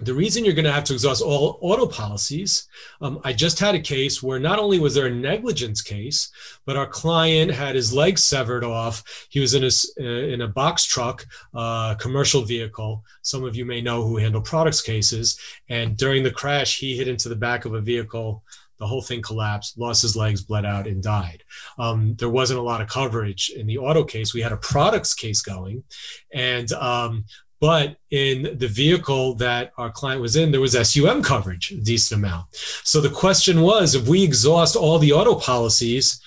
[0.00, 2.68] the reason you're going to have to exhaust all auto policies,
[3.00, 6.30] um, I just had a case where not only was there a negligence case,
[6.66, 9.26] but our client had his leg severed off.
[9.30, 9.70] He was in a
[10.04, 13.04] uh, in a box truck, uh, commercial vehicle.
[13.22, 17.08] Some of you may know who handle products cases, and during the crash, he hit
[17.08, 18.42] into the back of a vehicle.
[18.78, 21.42] The whole thing collapsed, lost his legs, bled out, and died.
[21.78, 24.34] Um, there wasn't a lot of coverage in the auto case.
[24.34, 25.82] We had a products case going,
[26.32, 27.24] and um,
[27.60, 32.20] but in the vehicle that our client was in, there was SUM coverage, a decent
[32.20, 32.46] amount.
[32.84, 36.20] So the question was if we exhaust all the auto policies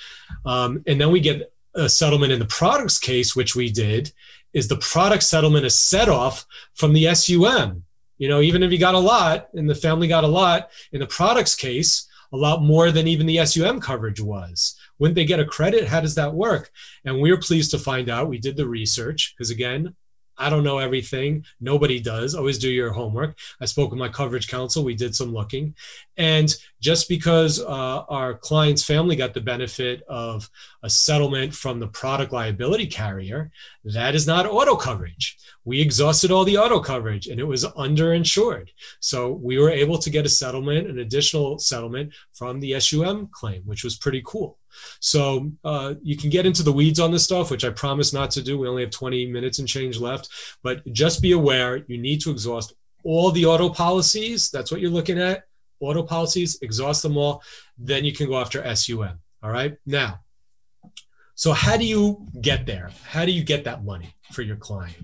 [0.46, 4.12] um, and then we get a settlement in the products case, which we did,
[4.54, 7.84] is the product settlement a set off from the SUM?
[8.18, 11.00] You know, even if you got a lot and the family got a lot, in
[11.00, 14.76] the products case, a lot more than even the SUM coverage was.
[15.00, 15.88] Wouldn't they get a credit?
[15.88, 16.72] How does that work?
[17.06, 18.30] And we were pleased to find out.
[18.30, 19.96] We did the research because, again,
[20.40, 21.46] I don't know everything.
[21.60, 22.34] Nobody does.
[22.34, 23.38] Always do your homework.
[23.60, 24.84] I spoke with my coverage counsel.
[24.84, 25.76] We did some looking.
[26.16, 30.50] And just because uh, our client's family got the benefit of
[30.84, 33.52] a settlement from the product liability carrier,
[33.84, 35.38] that is not auto coverage.
[35.66, 38.70] We exhausted all the auto coverage and it was underinsured.
[39.02, 43.64] So we were able to get a settlement, an additional settlement from the SUM claim,
[43.66, 44.59] which was pretty cool.
[45.00, 48.32] So uh, you can get into the weeds on this stuff, which I promise not
[48.32, 48.58] to do.
[48.58, 50.30] We only have 20 minutes and change left.
[50.64, 54.50] But just be aware you need to exhaust all the auto policies.
[54.50, 55.44] That's what you're looking at.
[55.80, 57.42] Auto policies, exhaust them all.
[57.78, 59.20] Then you can go after SUM.
[59.42, 59.78] All right.
[59.86, 60.20] Now,
[61.36, 62.92] so how do you get there?
[63.06, 64.98] How do you get that money for your client?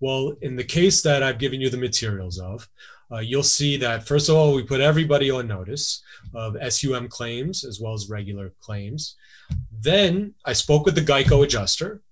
[0.00, 2.68] Well, in the case that I've given you the materials of,
[3.12, 6.02] uh, you'll see that first of all, we put everybody on notice
[6.34, 9.16] of SUM claims as well as regular claims.
[9.70, 12.02] Then I spoke with the Geico adjuster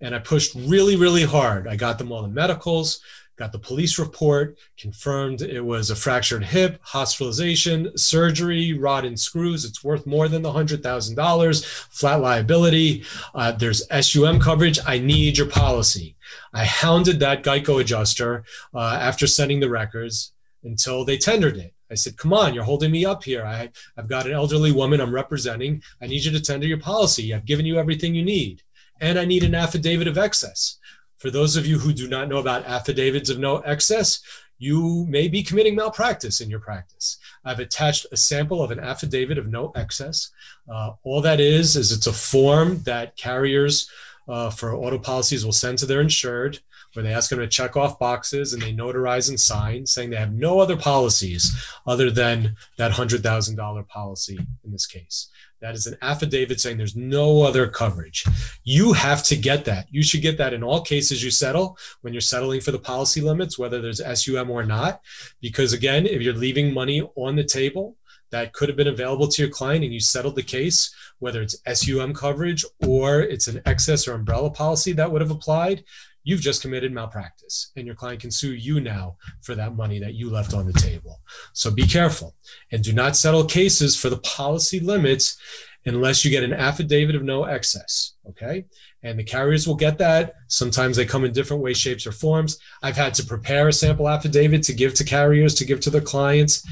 [0.00, 1.68] and I pushed really, really hard.
[1.68, 3.00] I got them all the medicals,
[3.36, 9.64] got the police report, confirmed it was a fractured hip, hospitalization, surgery, rod and screws.
[9.64, 13.04] It's worth more than the $100,000, flat liability.
[13.34, 14.78] Uh, there's SUM coverage.
[14.86, 16.16] I need your policy.
[16.52, 21.72] I hounded that Geico adjuster uh, after sending the records until they tendered it.
[21.90, 23.44] I said, come on, you're holding me up here.
[23.44, 25.82] I, I've got an elderly woman I'm representing.
[26.00, 27.34] I need you to tender your policy.
[27.34, 28.62] I've given you everything you need.
[29.00, 30.78] And I need an affidavit of excess.
[31.18, 34.22] For those of you who do not know about affidavits of no excess,
[34.58, 37.18] you may be committing malpractice in your practice.
[37.44, 40.30] I've attached a sample of an affidavit of no excess.
[40.70, 43.90] Uh, all that is, is it's a form that carriers
[44.30, 46.60] uh, for auto policies will send to their insured
[46.94, 50.16] where they ask them to check off boxes and they notarize and sign saying they
[50.16, 51.54] have no other policies
[51.86, 55.28] other than that $100,000 policy in this case.
[55.60, 58.24] That is an affidavit saying there's no other coverage.
[58.64, 59.86] You have to get that.
[59.90, 63.20] You should get that in all cases you settle when you're settling for the policy
[63.20, 65.02] limits, whether there's SUM or not.
[65.42, 67.96] Because again, if you're leaving money on the table
[68.30, 71.60] that could have been available to your client and you settled the case, whether it's
[71.72, 75.84] SUM coverage or it's an excess or umbrella policy that would have applied,
[76.22, 80.14] you've just committed malpractice and your client can sue you now for that money that
[80.14, 81.20] you left on the table.
[81.52, 82.34] So be careful
[82.72, 85.38] and do not settle cases for the policy limits
[85.86, 88.12] unless you get an affidavit of no excess.
[88.28, 88.66] Okay.
[89.02, 90.34] And the carriers will get that.
[90.48, 92.58] Sometimes they come in different ways, shapes, or forms.
[92.82, 96.02] I've had to prepare a sample affidavit to give to carriers, to give to their
[96.02, 96.66] clients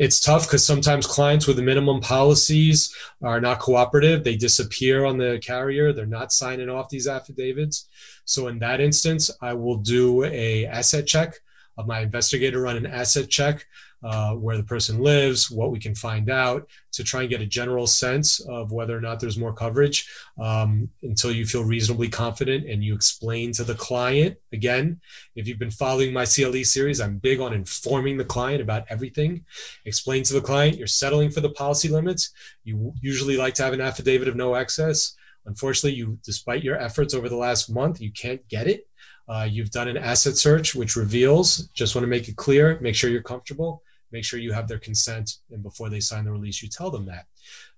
[0.00, 4.24] it's tough because sometimes clients with the minimum policies are not cooperative.
[4.24, 5.92] They disappear on the carrier.
[5.92, 7.86] They're not signing off these affidavits.
[8.24, 11.34] So in that instance, I will do a asset check
[11.76, 13.66] of my investigator run an asset check
[14.02, 17.46] uh, where the person lives, what we can find out to try and get a
[17.46, 20.08] general sense of whether or not there's more coverage
[20.38, 24.36] um, until you feel reasonably confident and you explain to the client.
[24.52, 25.00] Again,
[25.36, 29.44] if you've been following my CLE series, I'm big on informing the client about everything.
[29.84, 32.30] Explain to the client you're settling for the policy limits.
[32.64, 35.14] You usually like to have an affidavit of no excess.
[35.46, 38.86] Unfortunately, you, despite your efforts over the last month, you can't get it.
[39.28, 42.96] Uh, you've done an asset search, which reveals, just want to make it clear, make
[42.96, 43.82] sure you're comfortable
[44.12, 47.06] make sure you have their consent and before they sign the release you tell them
[47.06, 47.26] that.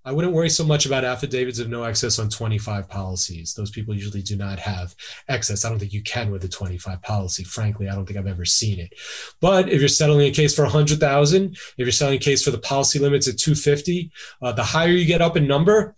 [0.05, 3.53] I wouldn't worry so much about affidavits of no excess on 25 policies.
[3.53, 4.95] Those people usually do not have
[5.29, 5.63] excess.
[5.63, 7.43] I don't think you can with a 25 policy.
[7.43, 8.93] Frankly i don't think i've ever seen it.
[9.39, 12.57] But if you're settling a case for 100000 if you're selling a case for the
[12.57, 15.95] policy limits at 250 uh, the higher you get up in number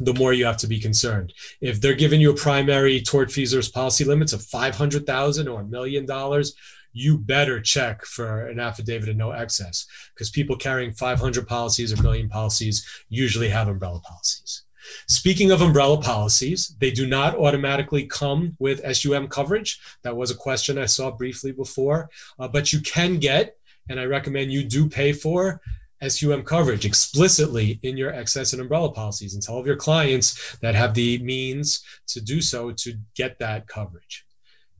[0.00, 1.32] the more you have to be concerned.
[1.60, 6.54] If they're giving you a primary tortfeasor's policy limits of 500,000 or a million dollars,
[6.94, 12.02] you better check for an affidavit of no excess because people carrying 500 policies or
[12.02, 14.62] million policies usually have umbrella policies.
[15.08, 19.80] Speaking of umbrella policies, they do not automatically come with SUM coverage.
[20.02, 23.56] That was a question I saw briefly before, uh, but you can get,
[23.88, 25.60] and I recommend you do pay for
[26.06, 30.74] SUM coverage explicitly in your excess and umbrella policies and tell of your clients that
[30.74, 34.26] have the means to do so to get that coverage.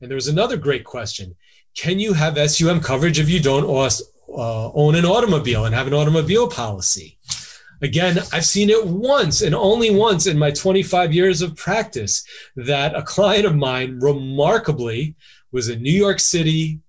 [0.01, 1.35] And there was another great question
[1.75, 5.93] can you have SUM coverage if you don't uh, own an automobile and have an
[5.93, 7.17] automobile policy?
[7.81, 12.95] Again, I've seen it once and only once in my 25 years of practice that
[12.95, 15.15] a client of mine remarkably
[15.51, 16.79] was a New York City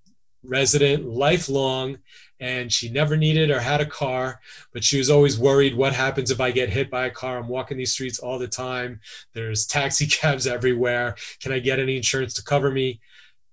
[0.44, 1.98] resident, lifelong,
[2.38, 4.40] and she never needed or had a car,
[4.72, 7.38] but she was always worried what happens if I get hit by a car?
[7.38, 9.00] I'm walking these streets all the time.
[9.32, 11.16] There's taxi cabs everywhere.
[11.40, 13.00] Can I get any insurance to cover me?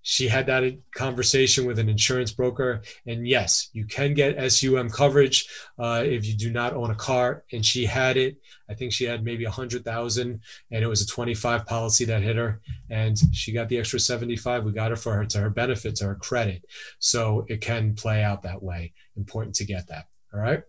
[0.04, 2.82] She had that conversation with an insurance broker.
[3.08, 5.48] And yes you can get SUM coverage
[5.80, 7.44] uh, if you do not own a car.
[7.52, 8.38] And she had it.
[8.70, 12.22] I think she had maybe a hundred thousand and it was a 25 policy that
[12.22, 12.62] hit her.
[12.90, 16.16] And she got the extra 75 we got her for her to her benefits her
[16.16, 16.66] credit.
[17.00, 18.94] So it can play out that way.
[19.16, 20.06] Important to get that.
[20.34, 20.64] All right?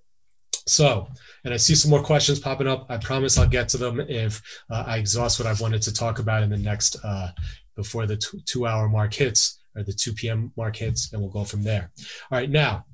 [0.66, 1.08] So,
[1.44, 2.86] and I see some more questions popping up.
[2.88, 6.18] I promise I'll get to them if uh, I exhaust what I've wanted to talk
[6.18, 7.28] about in the next uh,
[7.76, 10.52] before the two, two hour mark hits or the 2 p.m.
[10.56, 11.90] mark hits, and we'll go from there.
[12.30, 12.84] All right, now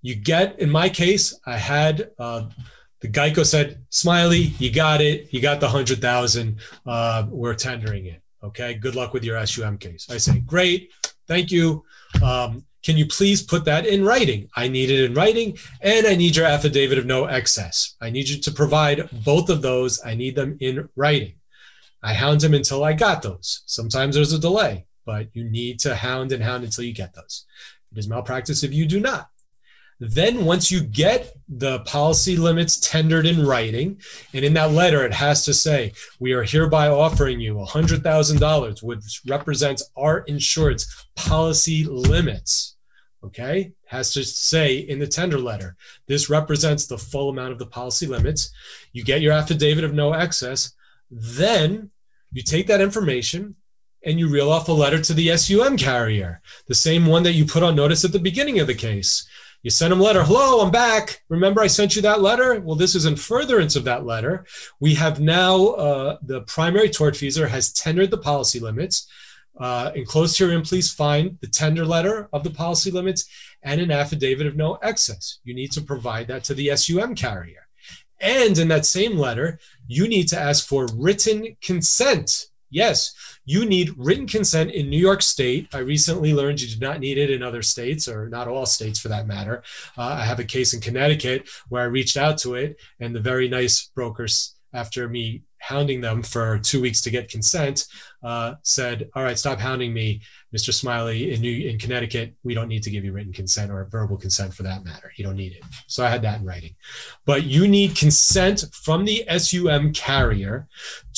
[0.00, 2.48] you get, in my case, I had uh,
[3.00, 5.32] the Geico said, Smiley, you got it.
[5.32, 6.56] You got the 100,000.
[6.86, 8.20] Uh, we're tendering it.
[8.42, 10.08] Okay, good luck with your SUM case.
[10.10, 10.90] I say, great,
[11.28, 11.84] thank you.
[12.22, 14.48] Um, can you please put that in writing?
[14.56, 17.94] I need it in writing and I need your affidavit of no excess.
[18.00, 20.04] I need you to provide both of those.
[20.04, 21.34] I need them in writing.
[22.02, 23.62] I hound them until I got those.
[23.66, 27.46] Sometimes there's a delay, but you need to hound and hound until you get those.
[27.92, 29.28] It is malpractice if you do not.
[30.04, 34.00] Then, once you get the policy limits tendered in writing,
[34.34, 39.20] and in that letter, it has to say, We are hereby offering you $100,000, which
[39.28, 42.74] represents our insurance policy limits.
[43.22, 45.76] Okay, has to say in the tender letter,
[46.08, 48.50] this represents the full amount of the policy limits.
[48.92, 50.72] You get your affidavit of no excess.
[51.12, 51.91] Then
[52.32, 53.56] you take that information
[54.04, 57.44] and you reel off a letter to the SUM carrier, the same one that you
[57.44, 59.26] put on notice at the beginning of the case.
[59.62, 60.24] You send them a letter.
[60.24, 61.22] Hello, I'm back.
[61.28, 62.60] Remember, I sent you that letter?
[62.60, 64.44] Well, this is in furtherance of that letter.
[64.80, 69.08] We have now, uh, the primary tortfeasor has tendered the policy limits.
[69.60, 73.28] Uh, enclosed herein, please find the tender letter of the policy limits
[73.62, 75.38] and an affidavit of no excess.
[75.44, 77.68] You need to provide that to the SUM carrier.
[78.22, 79.58] And in that same letter,
[79.88, 82.46] you need to ask for written consent.
[82.70, 83.12] Yes,
[83.44, 85.68] you need written consent in New York State.
[85.74, 88.98] I recently learned you do not need it in other states, or not all states
[88.98, 89.62] for that matter.
[89.98, 93.20] Uh, I have a case in Connecticut where I reached out to it, and the
[93.20, 97.86] very nice brokers, after me hounding them for two weeks to get consent,
[98.24, 100.20] uh, said, "All right, stop hounding me,
[100.54, 100.74] Mr.
[100.74, 101.32] Smiley.
[101.32, 104.52] In New in Connecticut, we don't need to give you written consent or verbal consent
[104.52, 105.12] for that matter.
[105.16, 106.74] You don't need it." So I had that in writing.
[107.24, 110.66] But you need consent from the SUM carrier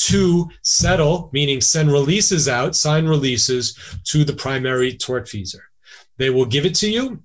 [0.09, 5.63] to settle, meaning send releases out, sign releases to the primary tortfeasor.
[6.19, 7.23] They will give it to you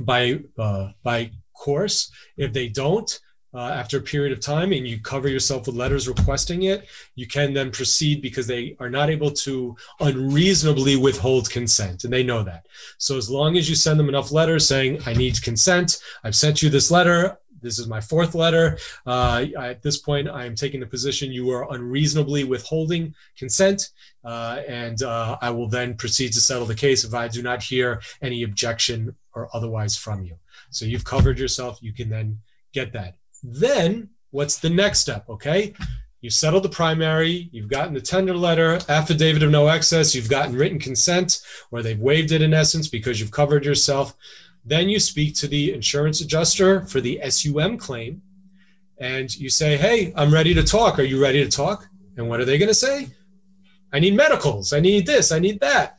[0.00, 2.10] by uh, by course.
[2.36, 3.18] If they don't,
[3.54, 7.26] uh, after a period of time and you cover yourself with letters requesting it, you
[7.26, 12.04] can then proceed because they are not able to unreasonably withhold consent.
[12.04, 12.66] And they know that.
[12.98, 16.62] So as long as you send them enough letters saying, I need consent, I've sent
[16.62, 18.78] you this letter, this is my fourth letter.
[19.06, 23.90] Uh, at this point, I am taking the position you are unreasonably withholding consent,
[24.22, 27.62] uh, and uh, I will then proceed to settle the case if I do not
[27.62, 30.36] hear any objection or otherwise from you.
[30.70, 31.78] So you've covered yourself.
[31.80, 32.38] You can then
[32.72, 33.16] get that.
[33.44, 35.28] Then what's the next step?
[35.28, 35.74] Okay.
[36.22, 40.56] You've settled the primary, you've gotten the tender letter, affidavit of no excess, you've gotten
[40.56, 44.16] written consent, or they've waived it in essence because you've covered yourself.
[44.64, 48.22] Then you speak to the insurance adjuster for the SUM claim
[48.98, 50.98] and you say, Hey, I'm ready to talk.
[50.98, 51.86] Are you ready to talk?
[52.16, 53.08] And what are they going to say?
[53.92, 54.72] I need medicals.
[54.72, 55.30] I need this.
[55.30, 55.93] I need that.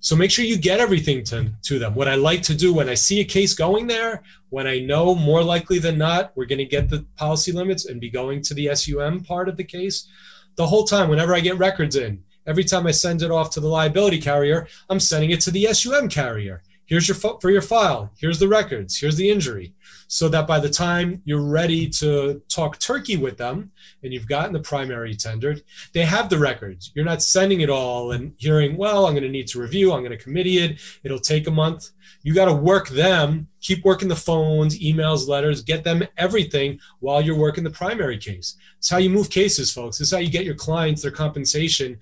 [0.00, 1.94] So make sure you get everything to, to them.
[1.94, 5.14] What I like to do when I see a case going there, when I know
[5.14, 8.54] more likely than not we're going to get the policy limits and be going to
[8.54, 10.08] the SUM part of the case,
[10.54, 13.60] the whole time, whenever I get records in, every time I send it off to
[13.60, 16.62] the liability carrier, I'm sending it to the SUM carrier.
[16.88, 18.10] Here's your for your file.
[18.18, 18.98] Here's the records.
[18.98, 19.74] Here's the injury
[20.08, 23.70] so that by the time you're ready to talk turkey with them
[24.02, 25.62] and you've gotten the primary tendered,
[25.92, 26.90] they have the records.
[26.94, 30.00] You're not sending it all and hearing, well, I'm going to need to review, I'm
[30.00, 31.90] going to committee it, it'll take a month.
[32.22, 37.20] You got to work them, keep working the phones, emails, letters, get them everything while
[37.20, 38.56] you're working the primary case.
[38.78, 40.00] It's how you move cases, folks.
[40.00, 41.98] it's how you get your clients their compensation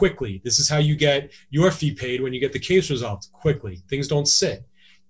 [0.00, 0.40] quickly.
[0.42, 3.82] This is how you get your fee paid when you get the case resolved quickly.
[3.90, 4.64] Things don't sit.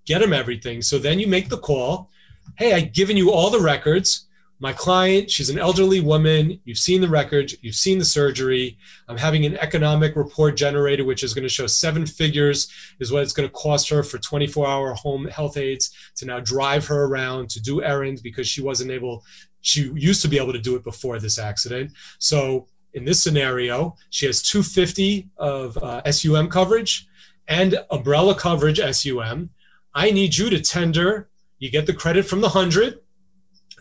[0.05, 0.82] Get them everything.
[0.82, 2.11] So then you make the call
[2.59, 4.26] hey, I've given you all the records.
[4.59, 6.61] My client, she's an elderly woman.
[6.64, 8.76] You've seen the records, you've seen the surgery.
[9.09, 12.68] I'm having an economic report generated, which is going to show seven figures
[12.99, 16.41] is what it's going to cost her for 24 hour home health aides to now
[16.41, 19.24] drive her around to do errands because she wasn't able,
[19.61, 21.93] she used to be able to do it before this accident.
[22.18, 27.07] So in this scenario, she has 250 of uh, SUM coverage
[27.49, 29.51] and umbrella coverage SUM.
[29.95, 31.30] I need you to tender
[31.61, 33.01] you get the credit from the 100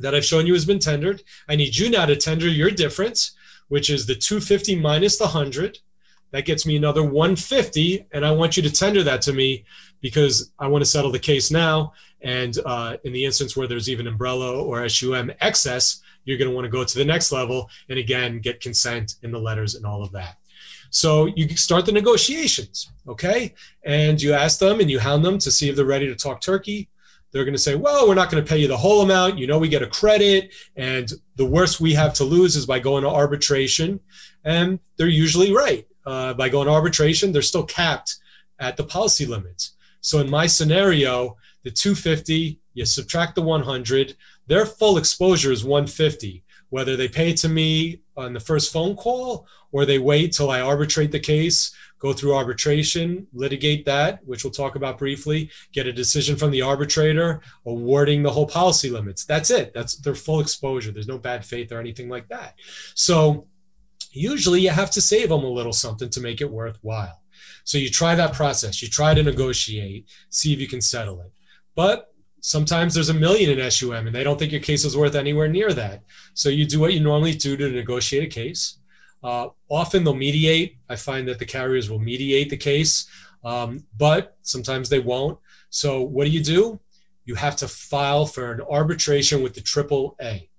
[0.02, 1.24] that I've shown you has been tendered.
[1.48, 3.32] I need you now to tender your difference,
[3.70, 5.80] which is the 250 minus the 100.
[6.32, 8.06] That gets me another 150.
[8.12, 9.66] And I want you to tender that to me
[10.02, 11.94] because I want to settle the case now.
[12.22, 16.56] And uh, in the instance where there's even umbrella or SUM excess, you're going to
[16.56, 19.86] want to go to the next level and again get consent in the letters and
[19.86, 20.38] all of that.
[20.92, 23.54] So you start the negotiations, okay?
[23.84, 26.42] And you ask them and you hound them to see if they're ready to talk
[26.42, 26.90] turkey
[27.32, 29.38] they're going to say, well, we're not going to pay you the whole amount.
[29.38, 30.54] You know, we get a credit.
[30.76, 34.00] And the worst we have to lose is by going to arbitration.
[34.44, 35.86] And they're usually right.
[36.06, 38.18] Uh, by going to arbitration, they're still capped
[38.58, 39.74] at the policy limits.
[40.02, 44.16] So in my scenario, the 250, you subtract the 100,
[44.50, 46.44] their full exposure is 150.
[46.70, 50.62] Whether they pay to me on the first phone call or they wait till I
[50.62, 55.94] arbitrate the case go through arbitration, litigate that, which we'll talk about briefly, get a
[55.94, 59.26] decision from the arbitrator awarding the whole policy limits.
[59.26, 59.74] That's it.
[59.74, 60.92] That's their full exposure.
[60.92, 62.56] There's no bad faith or anything like that.
[62.96, 63.48] So
[64.12, 67.22] usually you have to save them a little something to make it worthwhile.
[67.66, 68.82] So you try that process.
[68.82, 71.32] You try to negotiate, see if you can settle it.
[71.76, 75.16] But sometimes there's a million in SUM and they don't think your case is worth
[75.16, 76.04] anywhere near that.
[76.34, 78.80] So you do what you normally do to negotiate a case
[79.24, 80.78] uh, often they'll mediate.
[80.88, 83.08] I find that the carriers will mediate the case,
[83.44, 85.40] um, but sometimes they won't.
[85.70, 86.80] So what do you do?
[87.26, 90.50] You have to file for an arbitration with the AAA,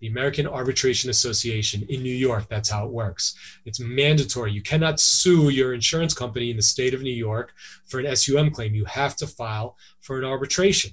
[0.00, 2.48] the American Arbitration Association in New York.
[2.48, 3.34] That's how it works.
[3.64, 4.52] It's mandatory.
[4.52, 7.54] You cannot sue your insurance company in the state of New York
[7.86, 8.74] for an SUM claim.
[8.74, 10.90] You have to file for an arbitration.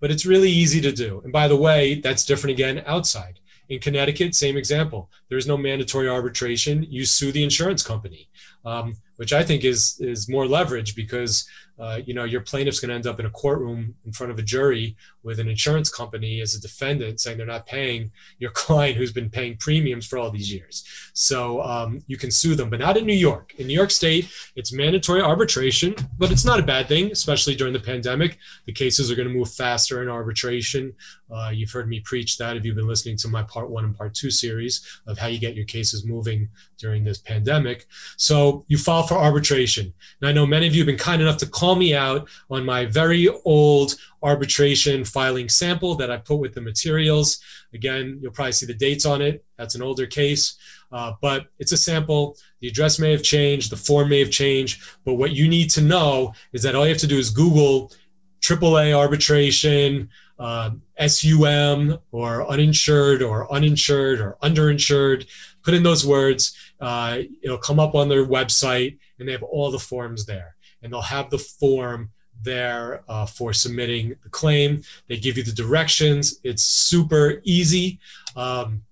[0.00, 1.20] But it's really easy to do.
[1.22, 3.38] And by the way, that's different again outside.
[3.68, 5.10] In Connecticut, same example.
[5.28, 6.84] There's no mandatory arbitration.
[6.88, 8.28] You sue the insurance company,
[8.64, 11.48] um, which I think is is more leverage because
[11.80, 14.38] uh, you know, your plaintiff's going to end up in a courtroom in front of
[14.38, 18.96] a jury with an insurance company as a defendant saying they're not paying your client
[18.96, 20.84] who's been paying premiums for all these years.
[21.12, 23.54] So um, you can sue them, but not in New York.
[23.58, 27.72] In New York State, it's mandatory arbitration, but it's not a bad thing, especially during
[27.72, 28.38] the pandemic.
[28.66, 30.94] The cases are going to move faster in arbitration.
[31.30, 33.96] Uh, you've heard me preach that if you've been listening to my part one and
[33.96, 36.48] part two series of how you get your cases moving
[36.78, 37.86] during this pandemic.
[38.16, 39.92] So you file for arbitration.
[40.20, 42.64] And I know many of you have been kind enough to call me out on
[42.64, 47.40] my very old arbitration filing sample that I put with the materials.
[47.72, 49.44] Again, you'll probably see the dates on it.
[49.56, 50.56] That's an older case,
[50.92, 52.36] uh, but it's a sample.
[52.60, 55.80] The address may have changed, the form may have changed, but what you need to
[55.80, 57.92] know is that all you have to do is Google
[58.40, 60.08] AAA arbitration,
[60.38, 65.26] uh, SUM, or uninsured, or uninsured, or underinsured.
[65.62, 66.56] Put in those words.
[66.80, 70.56] Uh, it'll come up on their website, and they have all the forms there.
[70.82, 72.10] And they'll have the form
[72.42, 74.82] there uh, for submitting the claim.
[75.08, 76.40] They give you the directions.
[76.44, 77.98] It's super easy.
[78.36, 78.82] Um,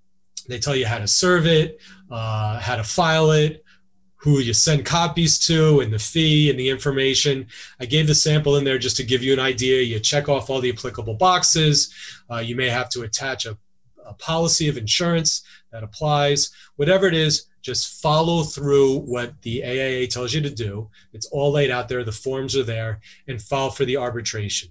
[0.48, 1.80] they tell you how to serve it,
[2.10, 3.64] uh, how to file it,
[4.16, 7.46] who you send copies to, and the fee and the information.
[7.80, 9.82] I gave the sample in there just to give you an idea.
[9.82, 11.92] You check off all the applicable boxes.
[12.30, 13.56] Uh, you may have to attach a,
[14.04, 16.50] a policy of insurance that applies.
[16.76, 20.88] Whatever it is, just follow through what the AAA tells you to do.
[21.12, 24.70] It's all laid out there, the forms are there, and file for the arbitration.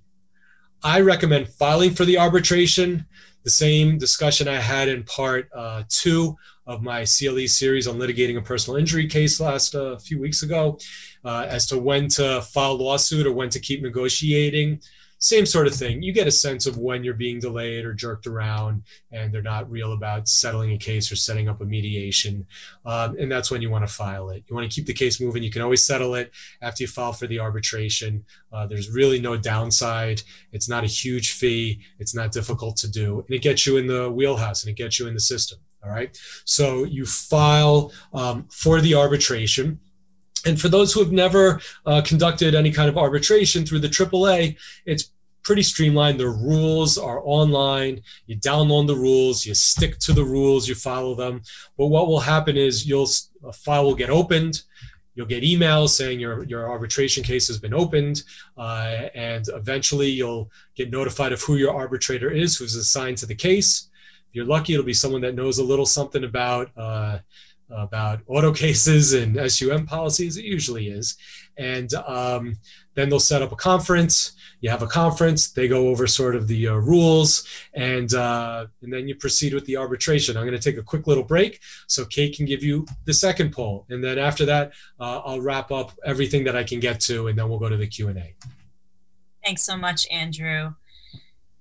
[0.84, 3.06] I recommend filing for the arbitration.
[3.44, 6.36] The same discussion I had in part uh, two
[6.66, 10.44] of my CLE series on litigating a personal injury case last a uh, few weeks
[10.44, 10.78] ago,
[11.24, 14.82] uh, as to when to file lawsuit or when to keep negotiating
[15.20, 16.01] same sort of thing.
[16.01, 19.70] You get a sense of when you're being delayed or jerked around, and they're not
[19.70, 22.45] real about settling a case or setting up a mediation.
[22.86, 24.43] Um, and that's when you want to file it.
[24.47, 25.43] You want to keep the case moving.
[25.43, 28.26] You can always settle it after you file for the arbitration.
[28.51, 30.22] Uh, there's really no downside.
[30.51, 31.82] It's not a huge fee.
[31.99, 34.99] It's not difficult to do, and it gets you in the wheelhouse and it gets
[34.99, 35.59] you in the system.
[35.84, 36.18] All right.
[36.43, 39.80] So you file um, for the arbitration.
[40.48, 44.56] And for those who have never uh, conducted any kind of arbitration through the AAA,
[44.86, 45.12] it's
[45.43, 46.20] pretty streamlined.
[46.20, 48.02] The rules are online.
[48.28, 51.41] You download the rules, you stick to the rules, you follow them.
[51.78, 53.10] But what will happen is you'll
[53.45, 54.62] a file will get opened.
[55.16, 58.22] You'll get emails saying your, your arbitration case has been opened,
[58.56, 63.34] uh, and eventually you'll get notified of who your arbitrator is, who's assigned to the
[63.34, 63.89] case.
[64.30, 67.20] If you're lucky, it'll be someone that knows a little something about uh,
[67.70, 70.38] about auto cases and SUM policies.
[70.38, 71.18] It usually is.
[71.57, 72.57] And um,
[72.93, 74.34] then they'll set up a conference.
[74.61, 75.51] You have a conference.
[75.51, 79.65] They go over sort of the uh, rules, and uh, and then you proceed with
[79.65, 80.36] the arbitration.
[80.36, 83.51] I'm going to take a quick little break so Kate can give you the second
[83.51, 87.28] poll, and then after that, uh, I'll wrap up everything that I can get to,
[87.28, 88.34] and then we'll go to the Q and A.
[89.43, 90.74] Thanks so much, Andrew.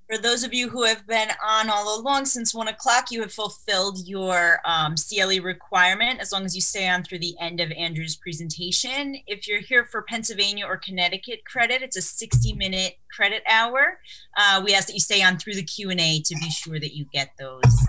[0.08, 3.32] For those of you who have been on all along since one o'clock, you have
[3.32, 7.72] fulfilled your um, CLE requirement as long as you stay on through the end of
[7.72, 9.16] Andrew's presentation.
[9.26, 13.98] If you're here for Pennsylvania or Connecticut credit, it's a 60 minute credit hour.
[14.36, 17.06] Uh, we ask that you stay on through the Q&A to be sure that you
[17.12, 17.86] get those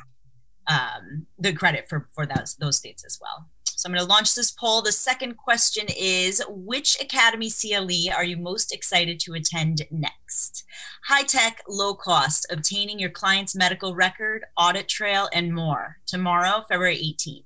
[0.68, 3.48] um, the credit for, for those, those states as well.
[3.78, 4.82] So I'm going to launch this poll.
[4.82, 10.64] The second question is Which Academy CLE are you most excited to attend next?
[11.06, 15.98] High tech, low cost, obtaining your client's medical record, audit trail, and more.
[16.08, 17.44] Tomorrow, February 18th.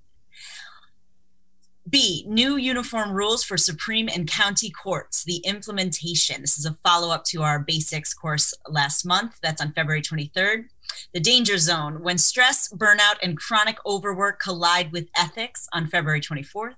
[1.89, 6.39] B, new uniform rules for Supreme and County Courts, the implementation.
[6.39, 9.37] This is a follow up to our basics course last month.
[9.43, 10.67] That's on February 23rd.
[11.13, 16.75] The Danger Zone, when stress, burnout, and chronic overwork collide with ethics on February 24th.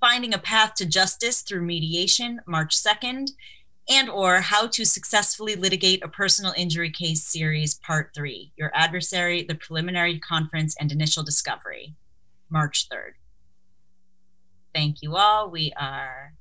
[0.00, 3.30] Finding a path to justice through mediation, March 2nd.
[3.90, 9.42] And or how to successfully litigate a personal injury case series, part three, your adversary,
[9.42, 11.96] the preliminary conference, and initial discovery,
[12.48, 13.14] March 3rd.
[14.72, 15.50] Thank you all.
[15.50, 16.34] We are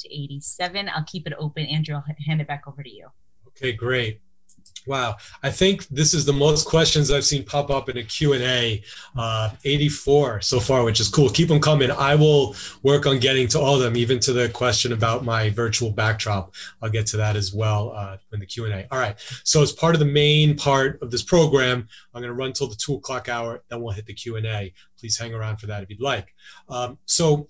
[0.00, 0.90] to 87.
[0.94, 1.64] I'll keep it open.
[1.66, 3.08] Andrew, I'll hand it back over to you.
[3.48, 4.20] Okay, great.
[4.86, 8.82] Wow, I think this is the most questions I've seen pop up in a Q&A,
[9.16, 11.28] uh, 84 so far, which is cool.
[11.28, 11.90] Keep them coming.
[11.90, 15.50] I will work on getting to all of them, even to the question about my
[15.50, 16.54] virtual backdrop.
[16.80, 18.86] I'll get to that as well uh, in the Q&A.
[18.90, 22.34] All right, so as part of the main part of this program, I'm going to
[22.34, 24.72] run till the two o'clock hour, then we'll hit the Q&A.
[24.98, 26.34] Please hang around for that if you'd like.
[26.68, 27.48] Um, so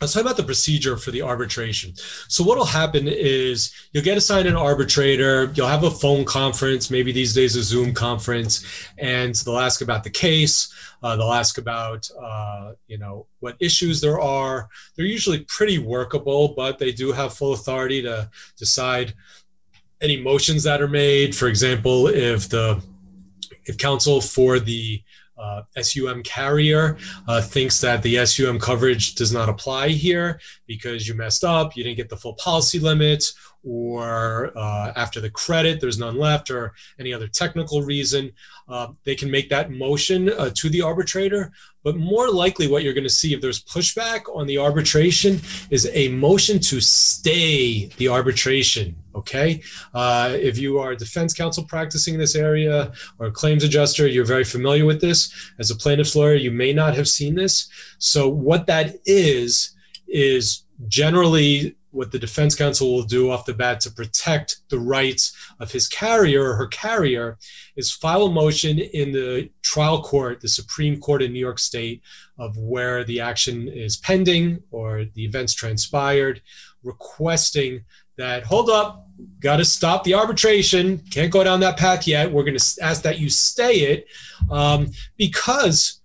[0.00, 1.92] let's talk about the procedure for the arbitration.
[2.28, 6.90] So what will happen is you'll get assigned an arbitrator, you'll have a phone conference,
[6.90, 8.64] maybe these days a Zoom conference,
[8.98, 10.72] and they'll ask about the case.
[11.02, 14.68] Uh, they'll ask about, uh, you know, what issues there are.
[14.96, 19.14] They're usually pretty workable, but they do have full authority to decide
[20.00, 21.34] any motions that are made.
[21.34, 22.82] For example, if the
[23.64, 25.02] if counsel for the
[25.38, 31.14] uh, SUM carrier uh, thinks that the SUM coverage does not apply here because you
[31.14, 33.34] messed up, you didn't get the full policy limits,
[33.64, 38.32] or uh, after the credit, there's none left, or any other technical reason,
[38.68, 41.52] uh, they can make that motion uh, to the arbitrator.
[41.82, 45.88] But more likely, what you're going to see if there's pushback on the arbitration is
[45.92, 48.96] a motion to stay the arbitration.
[49.18, 49.60] Okay.
[49.92, 54.06] Uh, if you are a defense counsel practicing in this area or a claims adjuster,
[54.06, 55.52] you're very familiar with this.
[55.58, 57.68] As a plaintiff's lawyer, you may not have seen this.
[57.98, 59.74] So, what that is,
[60.06, 65.34] is generally what the defense counsel will do off the bat to protect the rights
[65.58, 67.38] of his carrier or her carrier
[67.76, 72.02] is file a motion in the trial court, the Supreme Court in New York State,
[72.38, 76.40] of where the action is pending or the events transpired,
[76.84, 77.84] requesting
[78.16, 79.07] that, hold up,
[79.40, 82.30] got to stop the arbitration, can't go down that path yet.
[82.30, 84.06] We're going to ask that you stay it
[84.50, 86.00] um, because,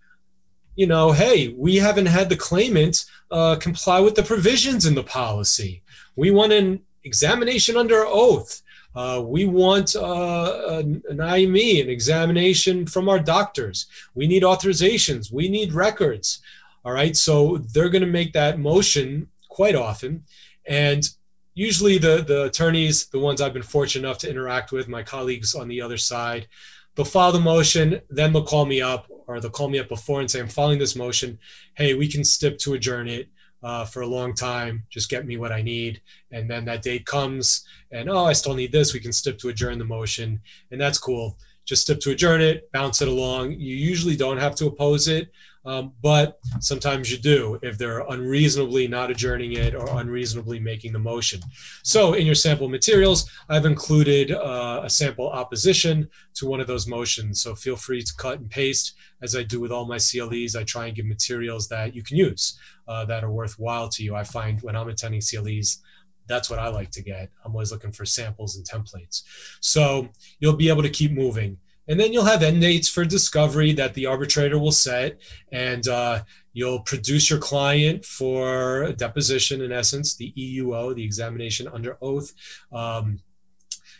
[0.75, 5.03] you know, hey, we haven't had the claimant uh, comply with the provisions in the
[5.03, 5.83] policy.
[6.15, 8.61] We want an examination under oath.
[8.95, 13.87] Uh, we want uh, an, an IME, an examination from our doctors.
[14.13, 15.33] We need authorizations.
[15.33, 16.41] We need records.
[16.85, 17.15] All right.
[17.15, 20.25] So they're going to make that motion quite often.
[20.67, 21.09] And
[21.53, 25.55] usually the, the attorneys, the ones I've been fortunate enough to interact with, my colleagues
[25.55, 26.47] on the other side,
[26.95, 30.19] they'll file the motion, then they'll call me up or they'll call me up before
[30.19, 31.39] and say, I'm filing this motion.
[31.75, 33.29] Hey, we can stip to adjourn it
[33.63, 34.83] uh, for a long time.
[34.89, 36.01] Just get me what I need.
[36.31, 38.93] And then that date comes and, oh, I still need this.
[38.93, 40.41] We can stip to adjourn the motion.
[40.71, 41.37] And that's cool.
[41.65, 43.53] Just to adjourn it, bounce it along.
[43.53, 45.31] You usually don't have to oppose it.
[45.65, 50.99] Um, but sometimes you do if they're unreasonably not adjourning it or unreasonably making the
[50.99, 51.39] motion.
[51.83, 56.85] So in your sample materials, I've included uh, a sample opposition to one of those
[56.85, 57.41] motions.
[57.41, 60.55] So feel free to cut and paste as I do with all my CLEs.
[60.57, 62.59] I try and give materials that you can use
[62.89, 64.15] uh, that are worthwhile to you.
[64.15, 65.81] I find when I'm attending CLEs,
[66.27, 67.29] that's what I like to get.
[67.43, 69.23] I'm always looking for samples and templates.
[69.59, 70.09] So
[70.39, 71.57] you'll be able to keep moving.
[71.87, 75.19] And then you'll have end dates for discovery that the arbitrator will set,
[75.51, 81.67] and uh, you'll produce your client for a deposition, in essence, the EUO, the examination
[81.67, 82.31] under oath.
[82.71, 83.19] Um,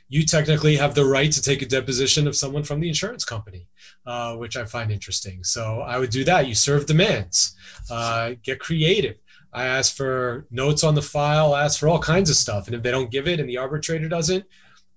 [0.08, 3.68] you technically have the right to take a deposition of someone from the insurance company,
[4.06, 5.44] uh, which I find interesting.
[5.44, 6.48] So I would do that.
[6.48, 7.56] You serve demands,
[7.90, 9.16] uh, get creative.
[9.54, 12.68] I ask for notes on the file, ask for all kinds of stuff.
[12.68, 14.46] And if they don't give it and the arbitrator doesn't,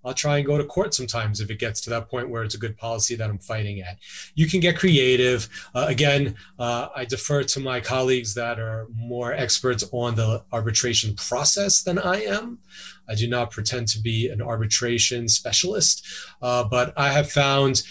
[0.07, 2.55] I'll try and go to court sometimes if it gets to that point where it's
[2.55, 3.99] a good policy that I'm fighting at.
[4.37, 5.49] You can get creative.
[5.75, 11.17] Uh, again, uh, I defer to my colleagues that are more experts on the arbitration
[11.17, 12.59] process than I am.
[13.09, 16.07] I do not pretend to be an arbitration specialist,
[16.41, 17.83] uh, but I have found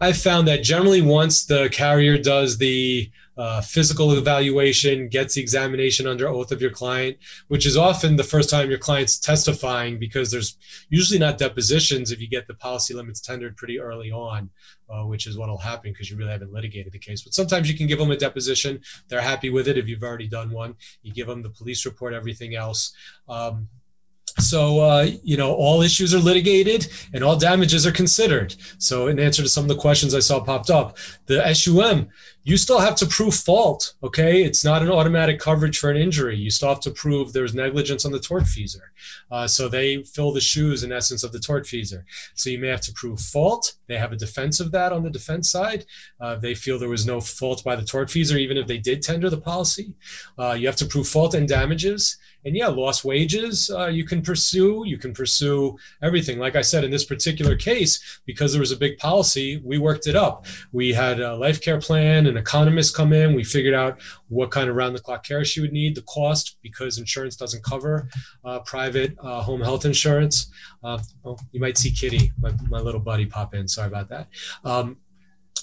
[0.00, 3.10] I've found that generally once the carrier does the
[3.40, 7.16] uh, physical evaluation, gets the examination under oath of your client,
[7.48, 10.58] which is often the first time your client's testifying because there's
[10.90, 14.50] usually not depositions if you get the policy limits tendered pretty early on,
[14.90, 17.22] uh, which is what will happen because you really haven't litigated the case.
[17.22, 18.82] But sometimes you can give them a deposition.
[19.08, 20.74] They're happy with it if you've already done one.
[21.00, 22.92] You give them the police report, everything else.
[23.26, 23.68] Um,
[24.38, 28.54] so, uh, you know, all issues are litigated and all damages are considered.
[28.78, 32.08] So, in answer to some of the questions I saw popped up, the SUM,
[32.44, 33.94] you still have to prove fault.
[34.02, 34.42] Okay.
[34.42, 36.36] It's not an automatic coverage for an injury.
[36.36, 38.80] You still have to prove there's negligence on the tortfeasor.
[39.30, 42.04] Uh, so, they fill the shoes, in essence, of the tortfeasor.
[42.34, 43.74] So, you may have to prove fault.
[43.88, 45.84] They have a defense of that on the defense side.
[46.20, 49.28] Uh, they feel there was no fault by the tortfeasor, even if they did tender
[49.28, 49.94] the policy.
[50.38, 54.22] Uh, you have to prove fault and damages and yeah, lost wages uh, you can
[54.22, 54.82] pursue.
[54.86, 56.38] You can pursue everything.
[56.38, 60.06] Like I said, in this particular case, because there was a big policy, we worked
[60.06, 60.46] it up.
[60.72, 63.34] We had a life care plan, an economist come in.
[63.34, 66.58] We figured out what kind of round the clock care she would need, the cost,
[66.62, 68.08] because insurance doesn't cover
[68.44, 70.50] uh, private uh, home health insurance.
[70.82, 73.68] Uh, oh, you might see Kitty, my, my little buddy, pop in.
[73.68, 74.28] Sorry about that.
[74.64, 74.96] Um,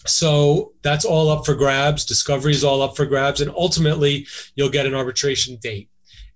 [0.06, 2.06] so that's all up for grabs.
[2.06, 3.42] Discovery is all up for grabs.
[3.42, 5.90] And ultimately, you'll get an arbitration date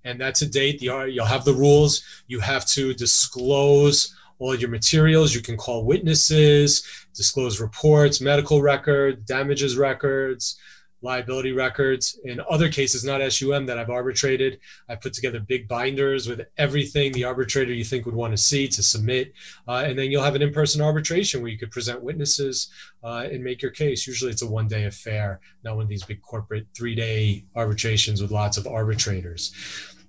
[0.04, 0.82] and that's a date.
[0.82, 2.04] You'll have the rules.
[2.28, 5.36] You have to disclose all your materials.
[5.36, 6.84] You can call witnesses,
[7.14, 10.58] disclose reports, medical records, damages records,
[11.02, 12.20] liability records.
[12.26, 17.12] In other cases, not SUM that I've arbitrated, I put together big binders with everything
[17.12, 19.34] the arbitrator you think would want to see to submit.
[19.68, 22.70] Uh, and then you'll have an in person arbitration where you could present witnesses
[23.04, 24.06] uh, and make your case.
[24.08, 28.22] Usually it's a one day affair, not one of these big corporate three day arbitrations
[28.22, 29.52] with lots of arbitrators.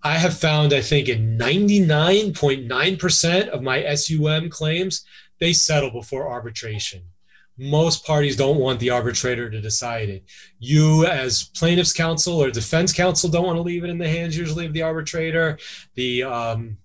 [0.03, 5.05] I have found, I think, in 99.9% of my SUM claims,
[5.39, 7.05] they settle before arbitration
[7.59, 10.25] most parties don't want the arbitrator to decide it.
[10.59, 14.37] You, as plaintiff's counsel or defense counsel, don't want to leave it in the hands
[14.37, 15.59] usually of the arbitrator.
[15.95, 16.79] The um,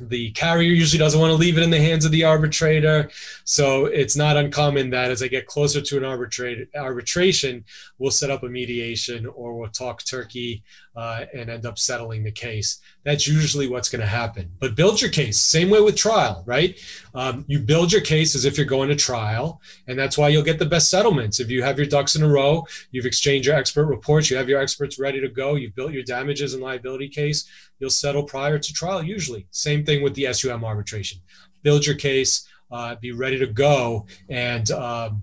[0.00, 3.10] the carrier usually doesn't want to leave it in the hands of the arbitrator.
[3.42, 7.64] So it's not uncommon that as I get closer to an arbitration,
[7.98, 10.62] we'll set up a mediation or we'll talk turkey
[10.96, 12.80] uh, and end up settling the case.
[13.04, 14.50] That's usually what's going to happen.
[14.58, 15.40] But build your case.
[15.40, 16.78] Same way with trial, right?
[17.14, 20.42] Um, you build your case as if you're going to trial, and that's why you'll
[20.42, 21.40] get the best settlements.
[21.40, 24.48] If you have your ducks in a row, you've exchanged your expert reports, you have
[24.48, 28.58] your experts ready to go, you've built your damages and liability case, you'll settle prior
[28.58, 29.46] to trial usually.
[29.50, 31.20] Same thing with the SUM arbitration.
[31.62, 35.22] Build your case, uh, be ready to go, and um,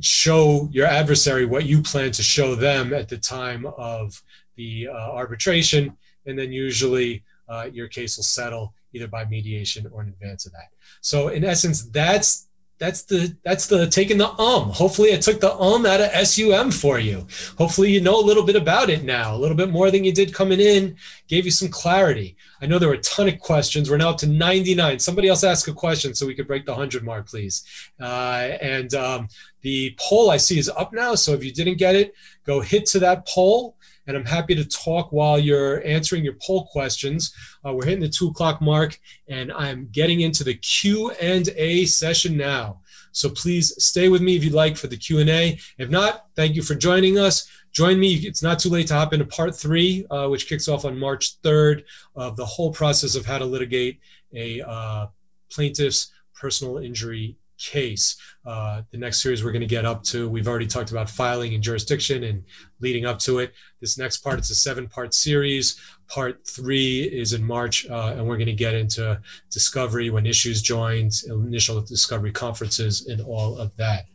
[0.00, 4.22] show your adversary what you plan to show them at the time of
[4.62, 5.96] the uh, arbitration,
[6.26, 10.52] and then usually uh, your case will settle either by mediation or in advance of
[10.52, 10.68] that.
[11.00, 12.48] So in essence, that's
[12.78, 14.70] that's the that's the taking the um.
[14.70, 17.26] Hopefully, I took the um out of SUM for you.
[17.56, 20.12] Hopefully, you know a little bit about it now, a little bit more than you
[20.12, 20.96] did coming in.
[21.28, 22.36] Gave you some clarity.
[22.60, 23.88] I know there were a ton of questions.
[23.88, 24.98] We're now up to 99.
[24.98, 27.64] Somebody else ask a question so we could break the hundred mark, please.
[28.00, 29.28] Uh, and um,
[29.60, 31.14] the poll I see is up now.
[31.14, 33.76] So if you didn't get it, go hit to that poll
[34.06, 37.34] and I'm happy to talk while you're answering your poll questions.
[37.64, 38.98] Uh, we're hitting the two o'clock mark,
[39.28, 42.80] and I'm getting into the Q and A session now.
[43.12, 45.58] So please stay with me if you'd like for the Q and A.
[45.78, 47.48] If not, thank you for joining us.
[47.72, 48.14] Join me.
[48.14, 51.40] It's not too late to hop into part three, uh, which kicks off on March
[51.42, 51.84] 3rd
[52.16, 54.00] of the whole process of how to litigate
[54.34, 55.06] a uh,
[55.50, 58.16] plaintiff's personal injury case.
[58.44, 61.54] Uh, the next series we're going to get up to, we've already talked about filing
[61.54, 62.44] and jurisdiction and
[62.80, 63.52] leading up to it.
[63.80, 65.80] This next part, it's a seven part series.
[66.08, 70.60] Part three is in March, uh, and we're going to get into discovery when issues
[70.60, 74.06] joined, initial discovery conferences, and all of that.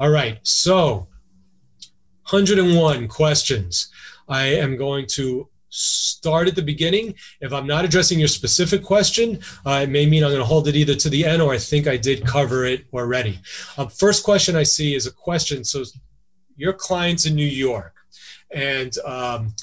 [0.00, 1.08] All right, so
[2.30, 3.88] 101 questions.
[4.28, 7.14] I am going to start at the beginning.
[7.40, 10.68] If I'm not addressing your specific question, uh, it may mean I'm going to hold
[10.68, 13.38] it either to the end or I think I did cover it already.
[13.76, 15.64] Um, first question I see is a question.
[15.64, 15.84] So
[16.56, 17.94] your client's in New York
[18.50, 19.54] and um,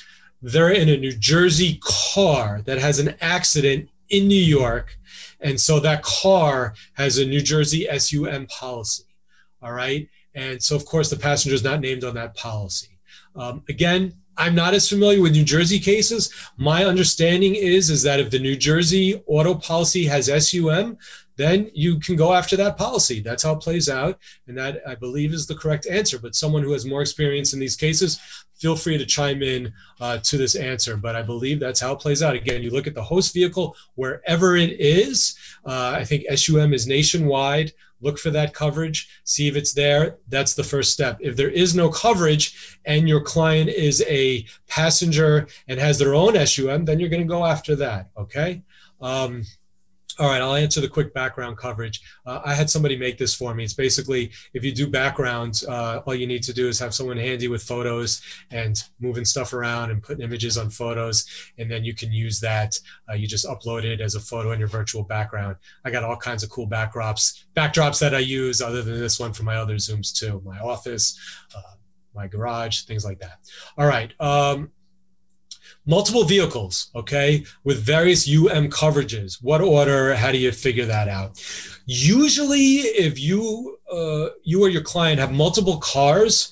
[0.41, 4.97] they're in a New Jersey car that has an accident in New York.
[5.39, 9.03] And so that car has a New Jersey SUM policy.
[9.61, 10.07] All right.
[10.33, 12.99] And so, of course, the passenger is not named on that policy.
[13.35, 16.33] Um, again, I'm not as familiar with New Jersey cases.
[16.57, 20.97] My understanding is is that if the New Jersey auto policy has SUM,
[21.37, 23.19] then you can go after that policy.
[23.19, 26.17] That's how it plays out, and that I believe is the correct answer.
[26.17, 28.19] But someone who has more experience in these cases,
[28.55, 30.95] feel free to chime in uh, to this answer.
[30.95, 32.35] But I believe that's how it plays out.
[32.35, 35.35] Again, you look at the host vehicle wherever it is.
[35.65, 37.73] Uh, I think SUM is nationwide
[38.05, 40.17] look for that coverage, see if it's there.
[40.29, 41.17] That's the first step.
[41.19, 46.33] If there is no coverage and your client is a passenger and has their own
[46.45, 48.11] SUM, then you're going to go after that.
[48.17, 48.61] Okay.
[49.01, 49.43] Um,
[50.19, 52.01] all right, I'll answer the quick background coverage.
[52.25, 53.63] Uh, I had somebody make this for me.
[53.63, 57.17] It's basically if you do backgrounds, uh, all you need to do is have someone
[57.17, 61.25] handy with photos and moving stuff around and putting images on photos,
[61.57, 62.79] and then you can use that.
[63.09, 65.57] Uh, you just upload it as a photo in your virtual background.
[65.83, 69.33] I got all kinds of cool backdrops, backdrops that I use other than this one
[69.33, 70.41] for my other Zooms too.
[70.45, 71.19] My office,
[71.55, 71.75] uh,
[72.13, 73.39] my garage, things like that.
[73.77, 74.13] All right.
[74.21, 74.71] Um,
[75.85, 79.41] multiple vehicles, okay, with various UM coverages.
[79.41, 80.15] What order?
[80.15, 81.43] How do you figure that out?
[81.85, 82.77] Usually,
[83.07, 86.51] if you uh, you or your client have multiple cars,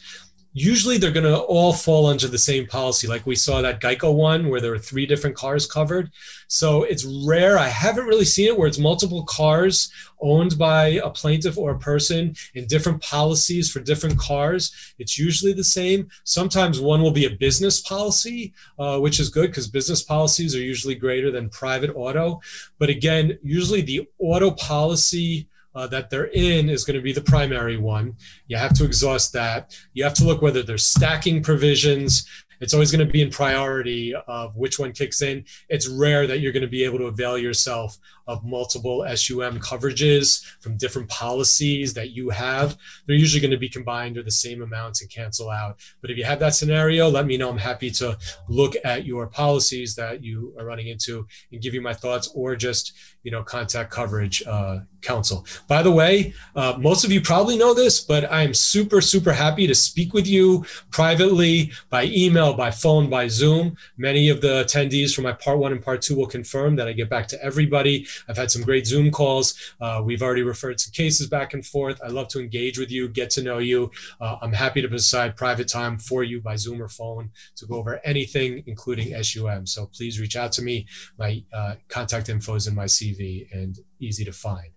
[0.53, 4.13] usually they're going to all fall under the same policy like we saw that geico
[4.13, 6.11] one where there were three different cars covered.
[6.47, 9.91] So it's rare i haven't really seen it where it's multiple cars
[10.21, 14.93] owned by a plaintiff or a person in different policies for different cars.
[14.99, 16.07] It's usually the same.
[16.23, 20.61] Sometimes one will be a business policy uh, which is good because business policies are
[20.61, 22.39] usually greater than private auto.
[22.77, 27.21] But again usually the auto policy uh, that they're in is going to be the
[27.21, 28.15] primary one.
[28.47, 29.77] You have to exhaust that.
[29.93, 32.27] You have to look whether there's stacking provisions.
[32.59, 35.45] it's always going to be in priority of which one kicks in.
[35.69, 37.97] It's rare that you're going to be able to avail yourself
[38.27, 42.77] of multiple SUM coverages from different policies that you have.
[43.05, 45.79] They're usually going to be combined or the same amounts and cancel out.
[46.01, 47.49] But if you have that scenario, let me know.
[47.49, 48.17] I'm happy to
[48.47, 52.55] look at your policies that you are running into and give you my thoughts or
[52.55, 52.93] just,
[53.23, 55.45] you know, contact coverage uh, counsel.
[55.67, 59.67] By the way, uh, most of you probably know this, but I'm super, super happy
[59.67, 63.77] to speak with you privately by email, by phone, by Zoom.
[63.97, 66.93] Many of the attendees from my part one and part two will confirm that I
[66.93, 68.07] get back to everybody.
[68.27, 69.53] I've had some great Zoom calls.
[69.79, 71.99] Uh, we've already referred some cases back and forth.
[72.03, 73.91] I love to engage with you, get to know you.
[74.19, 77.75] Uh, I'm happy to provide private time for you by Zoom or phone to go
[77.75, 79.65] over anything, including SUM.
[79.65, 80.87] So please reach out to me.
[81.17, 84.69] My uh, contact info is in my CV and easy to find.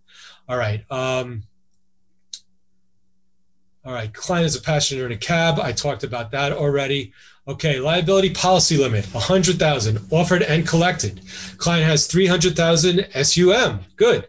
[0.49, 0.84] All right.
[0.91, 1.43] Um,
[3.87, 5.61] all right, client is a passenger in a cab.
[5.61, 7.12] I talked about that already.
[7.47, 11.20] Okay, liability policy limit, 100,000 offered and collected.
[11.59, 13.80] Client has 300,000 SUM.
[13.95, 14.26] Good.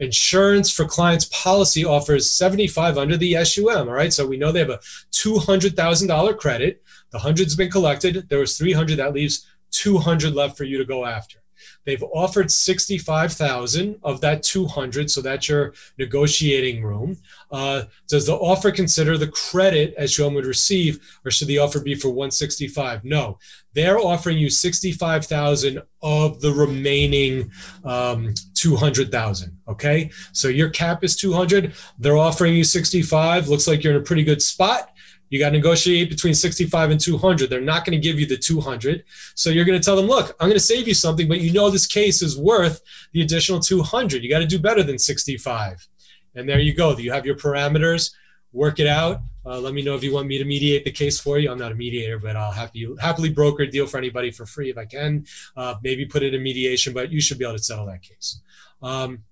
[0.00, 3.88] Insurance for client's policy offers 75 under the SUM.
[3.88, 4.80] All right, so we know they have a
[5.12, 6.82] $200,000 credit.
[7.10, 8.28] The 100's been collected.
[8.28, 11.37] There was 300 that leaves 200 left for you to go after.
[11.84, 17.16] They've offered 65,000 of that 200, so that's your negotiating room.
[17.50, 21.80] Uh, does the offer consider the credit as SUM would receive, or should the offer
[21.80, 23.04] be for 165?
[23.04, 23.38] No,
[23.74, 27.50] they're offering you 65,000 of the remaining
[27.84, 29.56] um, 200,000.
[29.68, 31.74] Okay, so your cap is 200.
[31.98, 33.48] They're offering you 65.
[33.48, 34.90] Looks like you're in a pretty good spot.
[35.30, 37.50] You got to negotiate between 65 and 200.
[37.50, 39.04] They're not going to give you the 200.
[39.34, 41.52] So you're going to tell them, look, I'm going to save you something, but you
[41.52, 42.80] know this case is worth
[43.12, 44.22] the additional 200.
[44.22, 45.86] You got to do better than 65.
[46.34, 46.96] And there you go.
[46.96, 48.12] You have your parameters.
[48.52, 49.20] Work it out.
[49.44, 51.50] Uh, let me know if you want me to mediate the case for you.
[51.50, 54.70] I'm not a mediator, but I'll happy, happily broker a deal for anybody for free
[54.70, 55.26] if I can.
[55.56, 58.40] Uh, maybe put it in mediation, but you should be able to settle that case.
[58.82, 59.24] Um,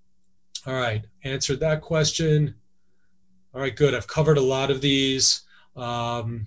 [0.66, 2.56] all right, answered that question.
[3.54, 3.94] All right, good.
[3.94, 5.42] I've covered a lot of these.
[5.76, 6.46] Um,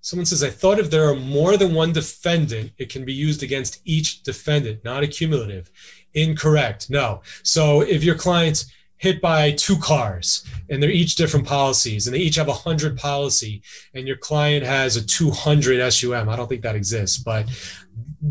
[0.00, 3.42] someone says, I thought if there are more than one defendant, it can be used
[3.42, 5.70] against each defendant, not accumulative.
[6.14, 6.88] Incorrect.
[6.88, 7.22] No.
[7.42, 8.66] So if your client's
[8.98, 12.96] hit by two cars and they're each different policies and they each have a 100
[12.96, 13.62] policy
[13.94, 17.46] and your client has a 200 SUM, I don't think that exists, but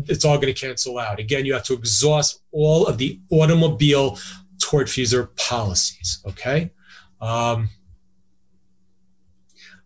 [0.06, 1.20] it's all going to cancel out.
[1.20, 4.18] Again, you have to exhaust all of the automobile
[4.58, 6.22] tortfeasor policies.
[6.26, 6.72] Okay.
[7.20, 7.70] Um,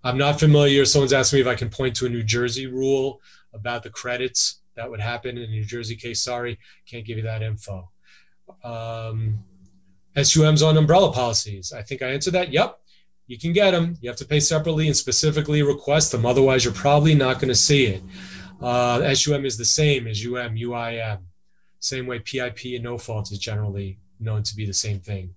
[0.03, 0.85] I'm not familiar.
[0.85, 3.21] Someone's asking me if I can point to a New Jersey rule
[3.53, 6.23] about the credits that would happen in a New Jersey case.
[6.23, 7.91] Sorry, can't give you that info.
[8.65, 9.45] Um,
[10.21, 11.73] SUMs on umbrella policies.
[11.73, 12.53] I think I answered that.
[12.53, 12.79] Yep,
[13.27, 13.97] you can get them.
[14.01, 16.27] You have to pay separately and specifically request them.
[16.27, 18.03] Otherwise, you're probably not going to see it.
[18.61, 21.21] Uh, SUM is the same as UM, UIM.
[21.79, 25.35] Same way PIP and no fault is generally known to be the same thing.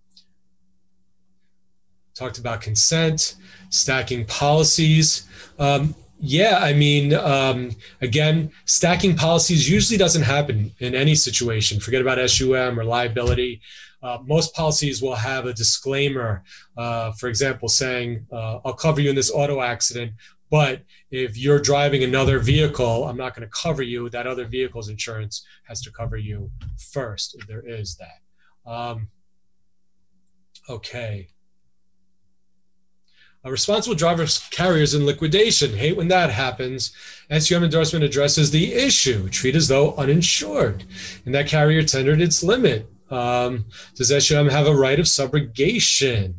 [2.15, 3.35] Talked about consent,
[3.69, 5.27] stacking policies.
[5.57, 7.71] Um, yeah, I mean, um,
[8.01, 11.79] again, stacking policies usually doesn't happen in any situation.
[11.79, 13.61] Forget about SUM or liability.
[14.01, 16.43] Uh, most policies will have a disclaimer,
[16.77, 20.11] uh, for example, saying, uh, I'll cover you in this auto accident,
[20.49, 24.09] but if you're driving another vehicle, I'm not going to cover you.
[24.09, 26.51] That other vehicle's insurance has to cover you
[26.91, 28.22] first, if there is that.
[28.65, 29.09] Um,
[30.69, 31.27] okay.
[33.45, 35.75] A responsible driver carriers in liquidation.
[35.75, 36.93] Hate when that happens.
[37.29, 39.27] SUM endorsement addresses the issue.
[39.27, 40.85] Treat as though uninsured.
[41.25, 42.89] And that carrier tendered its limit.
[43.11, 46.33] Um, does SUM have a right of subrogation?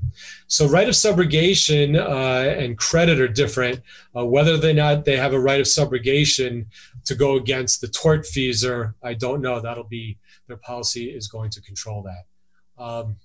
[0.46, 3.80] So, right of subrogation uh, and credit are different.
[4.16, 6.66] Uh, whether or not they have a right of subrogation
[7.04, 9.60] to go against the tortfeasor, I don't know.
[9.60, 10.16] That'll be
[10.46, 12.82] their policy is going to control that.
[12.82, 13.16] Um,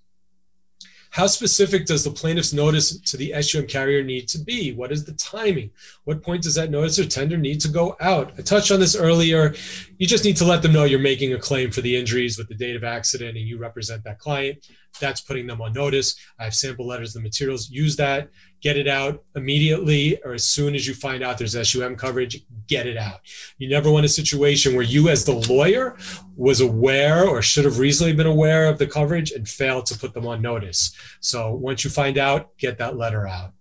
[1.11, 4.73] how specific does the plaintiff's notice to the SUM carrier need to be?
[4.73, 5.71] What is the timing?
[6.03, 8.33] What point does that notice or tender need to go out?
[8.37, 9.55] I touched on this earlier.
[9.97, 12.47] You just need to let them know you're making a claim for the injuries with
[12.47, 14.67] the date of accident and you represent that client.
[14.99, 16.15] That's putting them on notice.
[16.39, 17.71] I have sample letters, the materials.
[17.71, 18.29] Use that
[18.61, 22.87] get it out immediately or as soon as you find out there's SUM coverage, get
[22.87, 23.21] it out.
[23.57, 25.97] You never want a situation where you, as the lawyer,
[26.35, 30.13] was aware or should have reasonably been aware of the coverage and failed to put
[30.13, 30.93] them on notice.
[31.19, 33.53] So once you find out, get that letter out.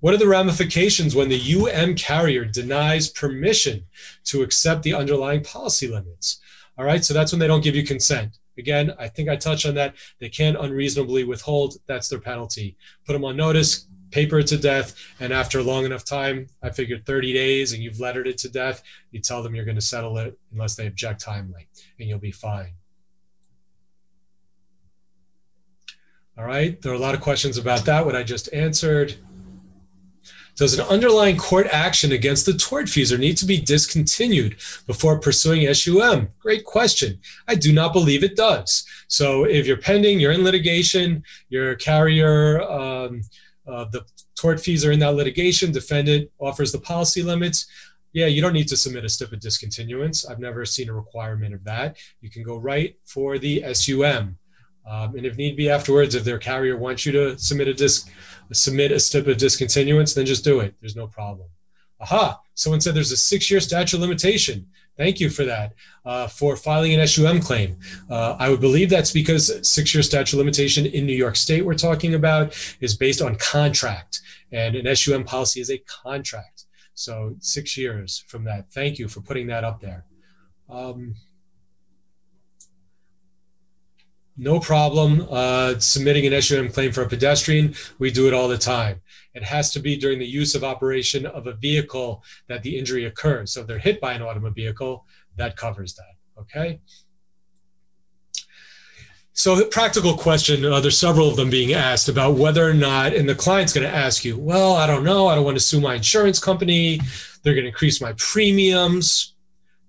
[0.00, 3.84] What are the ramifications when the UM carrier denies permission
[4.24, 6.40] to accept the underlying policy limits?
[6.78, 8.38] All right, so that's when they don't give you consent.
[8.58, 9.94] Again, I think I touched on that.
[10.18, 11.74] They can't unreasonably withhold.
[11.86, 12.76] That's their penalty.
[13.06, 16.70] Put them on notice, paper it to death, and after a long enough time, I
[16.70, 19.80] figured 30 days, and you've lettered it to death, you tell them you're going to
[19.80, 22.74] settle it unless they object timely, and you'll be fine.
[26.38, 29.14] All right, there are a lot of questions about that, what I just answered.
[30.60, 34.56] Does an underlying court action against the tortfeasor need to be discontinued
[34.86, 36.28] before pursuing SUM?
[36.38, 37.18] Great question.
[37.48, 38.84] I do not believe it does.
[39.08, 43.22] So if you're pending, you're in litigation, your carrier, um,
[43.66, 44.04] uh, the
[44.38, 47.66] tortfeasor in that litigation, defendant offers the policy limits.
[48.12, 50.26] Yeah, you don't need to submit a stip of discontinuance.
[50.26, 51.96] I've never seen a requirement of that.
[52.20, 54.36] You can go right for the SUM.
[54.86, 58.10] Um, and if need be afterwards, if their carrier wants you to submit a disc,
[58.52, 60.74] submit a stip of discontinuance, then just do it.
[60.80, 61.48] There's no problem.
[62.00, 62.40] Aha!
[62.54, 64.66] Someone said there's a six-year statute of limitation.
[64.96, 65.74] Thank you for that.
[66.04, 67.76] Uh, for filing an SUM claim,
[68.10, 71.74] uh, I would believe that's because six-year statute of limitation in New York State we're
[71.74, 74.20] talking about is based on contract,
[74.52, 76.66] and an SUM policy is a contract.
[76.94, 78.70] So six years from that.
[78.72, 80.04] Thank you for putting that up there.
[80.68, 81.14] Um,
[84.40, 87.74] no problem uh, submitting an SUM claim for a pedestrian.
[87.98, 89.02] We do it all the time.
[89.34, 93.04] It has to be during the use of operation of a vehicle that the injury
[93.04, 93.52] occurs.
[93.52, 95.04] So if they're hit by an automobile,
[95.36, 96.40] that covers that.
[96.40, 96.80] Okay.
[99.32, 103.14] So the practical question, uh, there's several of them being asked about whether or not,
[103.14, 105.28] and the client's going to ask you, well, I don't know.
[105.28, 107.00] I don't want to sue my insurance company.
[107.42, 109.34] They're going to increase my premiums.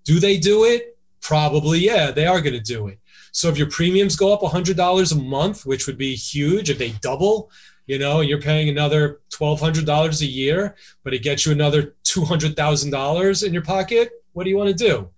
[0.04, 0.98] Do they do it?
[1.22, 3.00] Probably, yeah, they are going to do it.
[3.32, 6.90] So if your premiums go up $100 a month, which would be huge, if they
[7.02, 7.50] double,
[7.88, 13.54] you know, you're paying another $1,200 a year, but it gets you another $200,000 in
[13.54, 15.10] your pocket, what do you want to do?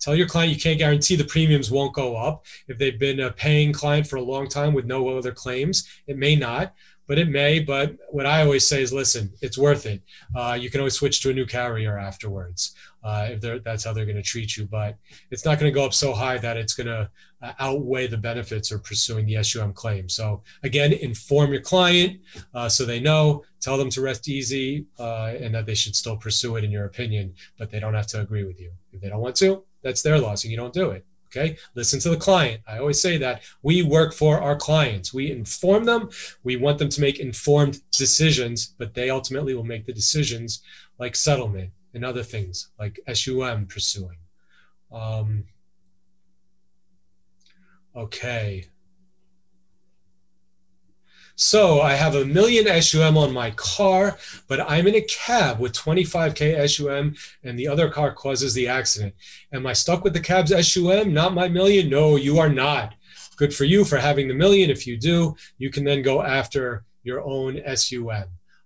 [0.00, 2.46] Tell your client you can't guarantee the premiums won't go up.
[2.68, 6.16] If they've been a paying client for a long time with no other claims, it
[6.16, 6.74] may not
[7.08, 7.58] but it may.
[7.58, 10.02] But what I always say is, listen, it's worth it.
[10.36, 14.04] Uh, you can always switch to a new carrier afterwards uh, if that's how they're
[14.04, 14.66] going to treat you.
[14.66, 14.96] But
[15.30, 17.10] it's not going to go up so high that it's going to
[17.42, 20.08] uh, outweigh the benefits of pursuing the SUM claim.
[20.08, 22.20] So again, inform your client
[22.54, 23.44] uh, so they know.
[23.60, 26.84] Tell them to rest easy uh, and that they should still pursue it in your
[26.84, 28.70] opinion, but they don't have to agree with you.
[28.92, 31.04] If they don't want to, that's their loss, and you don't do it.
[31.28, 32.62] Okay, listen to the client.
[32.66, 35.12] I always say that we work for our clients.
[35.12, 36.08] We inform them.
[36.42, 40.62] We want them to make informed decisions, but they ultimately will make the decisions
[40.98, 44.18] like settlement and other things like SUM pursuing.
[44.90, 45.44] Um,
[47.94, 48.64] okay.
[51.40, 54.18] So I have a million SUM on my car,
[54.48, 57.14] but I'm in a cab with 25K SUM
[57.44, 59.14] and the other car causes the accident.
[59.52, 61.88] Am I stuck with the cab's SUM, not my million?
[61.88, 62.94] No, you are not.
[63.36, 64.68] Good for you for having the million.
[64.68, 68.24] If you do, you can then go after your own SUM.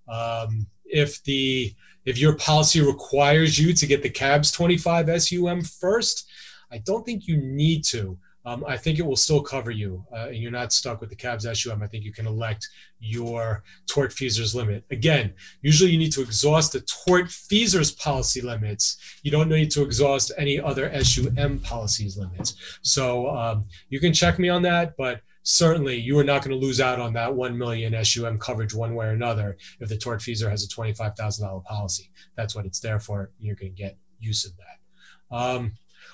[0.09, 1.75] Um, if the
[2.07, 6.27] if your policy requires you to get the cab's 25 SUM first,
[6.71, 10.29] I don't think you need to um, I think it will still cover you, uh,
[10.29, 11.83] and you're not stuck with the cabs SUM.
[11.83, 12.69] I think you can elect
[12.99, 14.85] your tort tortfeasor's limit.
[14.91, 15.33] Again,
[15.63, 18.97] usually you need to exhaust the tort tortfeasor's policy limits.
[19.23, 22.55] You don't need to exhaust any other SUM policies limits.
[22.83, 26.67] So um, you can check me on that, but certainly you are not going to
[26.67, 30.21] lose out on that 1 million SUM coverage one way or another if the tort
[30.21, 32.11] tortfeasor has a $25,000 policy.
[32.37, 33.31] That's what it's there for.
[33.39, 35.37] You're going to get use of that.
[35.37, 35.73] Um,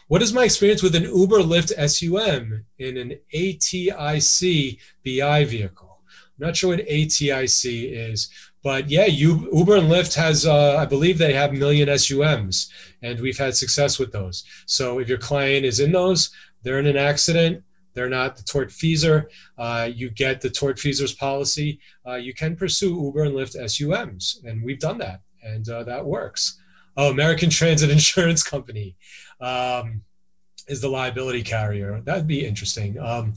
[0.09, 5.99] what is my experience with an Uber Lyft SUM in an ATIC BI vehicle?
[6.09, 8.31] I'm not sure what ATIC is,
[8.63, 12.71] but yeah, you, Uber and Lyft has, uh, I believe they have million SUMs,
[13.03, 14.45] and we've had success with those.
[14.65, 16.31] So if your client is in those,
[16.63, 19.27] they're in an accident, they're not the tortfeasor.
[19.59, 21.81] Uh, you get the tortfeasor's policy.
[22.07, 26.07] Uh, you can pursue Uber and Lyft SUMs, and we've done that, and uh, that
[26.07, 26.59] works.
[26.97, 28.97] Oh, American Transit Insurance Company
[29.41, 30.03] um,
[30.67, 32.01] is the liability carrier.
[32.05, 32.99] That'd be interesting.
[32.99, 33.35] Um,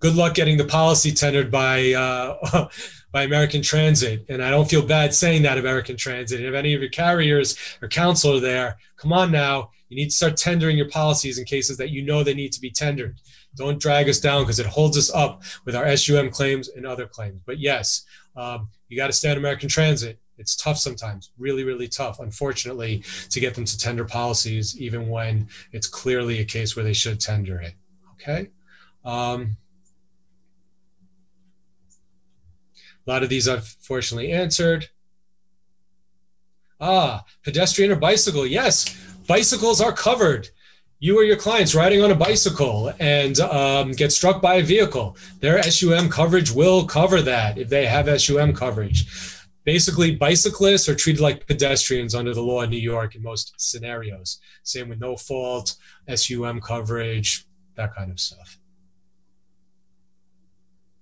[0.00, 2.68] good luck getting the policy tendered by uh,
[3.12, 4.24] by American Transit.
[4.28, 6.40] And I don't feel bad saying that American Transit.
[6.40, 9.70] And if any of your carriers or counsel are there, come on now.
[9.88, 12.60] You need to start tendering your policies in cases that you know they need to
[12.60, 13.18] be tendered.
[13.54, 17.06] Don't drag us down because it holds us up with our SUM claims and other
[17.06, 17.42] claims.
[17.44, 18.02] But yes,
[18.34, 23.38] um, you got to stand American Transit it's tough sometimes, really, really tough, unfortunately, to
[23.38, 27.60] get them to tender policies, even when it's clearly a case where they should tender
[27.60, 27.74] it.
[28.14, 28.50] Okay.
[29.04, 29.56] Um,
[33.06, 34.88] a lot of these I've fortunately answered.
[36.80, 38.46] Ah, pedestrian or bicycle?
[38.46, 40.48] Yes, bicycles are covered.
[41.02, 45.16] you or your clients riding on a bicycle and um, get struck by a vehicle,
[45.40, 49.04] their SUM coverage will cover that if they have SUM coverage.
[49.64, 54.40] Basically, bicyclists are treated like pedestrians under the law in New York in most scenarios.
[54.64, 55.76] Same with no fault,
[56.12, 57.46] SUM coverage,
[57.76, 58.58] that kind of stuff.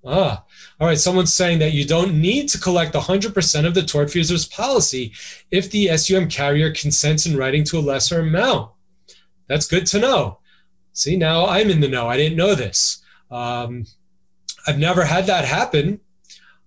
[0.05, 0.45] Ah,
[0.79, 0.99] all right.
[0.99, 5.13] Someone's saying that you don't need to collect 100% of the tortfeasor's policy
[5.51, 8.73] if the SUM carrier consents in writing to a lesser amount.
[9.47, 10.39] That's good to know.
[10.93, 12.09] See, now I'm in the know.
[12.09, 13.03] I didn't know this.
[13.31, 13.85] Um,
[14.67, 16.01] I've never had that happen,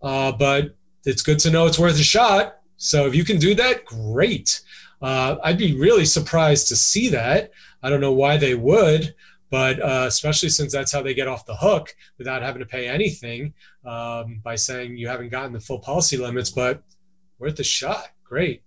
[0.01, 0.75] uh, but
[1.05, 2.59] it's good to know it's worth a shot.
[2.77, 4.61] So if you can do that, great.
[5.01, 7.51] Uh, I'd be really surprised to see that.
[7.81, 9.13] I don't know why they would,
[9.49, 12.87] but uh, especially since that's how they get off the hook without having to pay
[12.87, 13.53] anything
[13.85, 16.83] um, by saying you haven't gotten the full policy limits, but
[17.37, 18.07] worth a shot.
[18.23, 18.63] Great.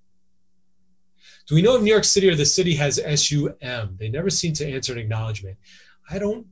[1.47, 3.97] Do we know if New York City or the city has SUM?
[3.99, 5.57] They never seem to answer an acknowledgement.
[6.11, 6.47] I don't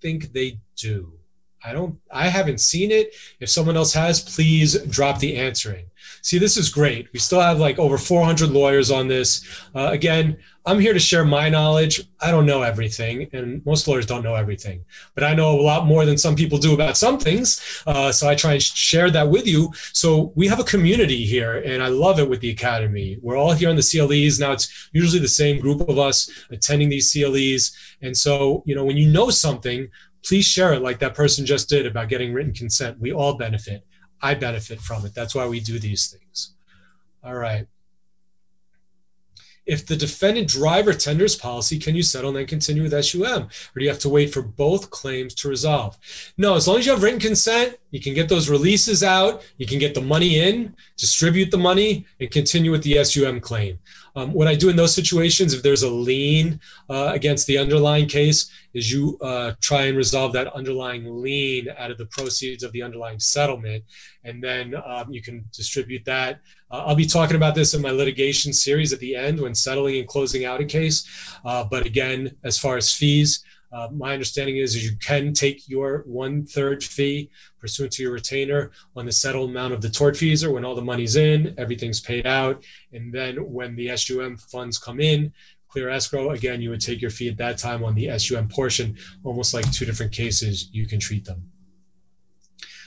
[0.00, 1.18] think they do.
[1.64, 3.14] I don't I haven't seen it.
[3.40, 5.86] If someone else has, please drop the answering.
[6.22, 7.08] See, this is great.
[7.12, 9.44] We still have like over 400 lawyers on this.
[9.74, 12.00] Uh, again, I'm here to share my knowledge.
[12.20, 14.84] I don't know everything, and most lawyers don't know everything,
[15.16, 17.82] but I know a lot more than some people do about some things.
[17.84, 19.72] Uh, so I try and share that with you.
[19.92, 23.18] So we have a community here, and I love it with the Academy.
[23.20, 24.38] We're all here on the CLEs.
[24.38, 27.76] Now it's usually the same group of us attending these CLEs.
[28.00, 29.88] And so, you know, when you know something,
[30.24, 33.00] please share it like that person just did about getting written consent.
[33.00, 33.84] We all benefit.
[34.20, 35.14] I benefit from it.
[35.14, 36.54] That's why we do these things.
[37.24, 37.66] All right.
[39.64, 43.42] If the defendant driver tenders policy, can you settle and then continue with SUM?
[43.44, 45.96] Or do you have to wait for both claims to resolve?
[46.36, 49.66] No, as long as you have written consent, you can get those releases out, you
[49.66, 53.78] can get the money in, distribute the money, and continue with the SUM claim.
[54.14, 56.60] Um, what I do in those situations, if there's a lien
[56.90, 61.90] uh, against the underlying case, is you uh, try and resolve that underlying lien out
[61.90, 63.84] of the proceeds of the underlying settlement,
[64.24, 66.40] and then um, you can distribute that.
[66.70, 69.96] Uh, I'll be talking about this in my litigation series at the end when settling
[69.98, 71.06] and closing out a case.
[71.44, 75.68] Uh, but again, as far as fees, uh, my understanding is, is you can take
[75.68, 80.14] your one third fee pursuant to your retainer on the settled amount of the tort
[80.14, 82.62] tortfeasor when all the money's in, everything's paid out,
[82.92, 85.32] and then when the SUM funds come in,
[85.68, 88.96] clear escrow again, you would take your fee at that time on the SUM portion,
[89.24, 90.68] almost like two different cases.
[90.72, 91.50] You can treat them.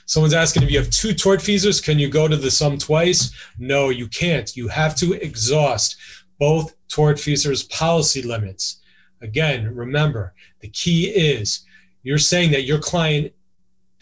[0.06, 3.34] Someone's asking if you have two tort tortfeasors, can you go to the SUM twice?
[3.58, 4.56] No, you can't.
[4.56, 5.98] You have to exhaust
[6.38, 8.82] both tort tortfeasors policy limits.
[9.22, 11.66] Again, remember, the key is
[12.04, 13.34] you're saying that your client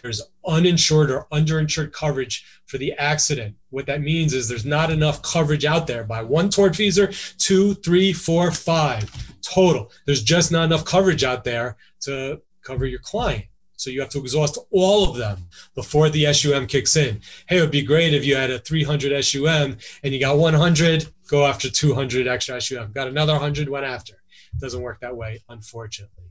[0.04, 3.56] there's uninsured or underinsured coverage for the accident.
[3.70, 8.12] What that means is there's not enough coverage out there by one tortfeasor, two, three,
[8.12, 9.10] four, five
[9.42, 9.92] total.
[10.06, 13.46] There's just not enough coverage out there to cover your client.
[13.78, 17.22] So you have to exhaust all of them before the SUM kicks in.
[17.48, 21.08] Hey, it would be great if you had a 300 SUM and you got 100,
[21.28, 22.92] go after 200 extra SUM.
[22.92, 24.23] Got another 100, went after.
[24.60, 26.26] Doesn't work that way, unfortunately.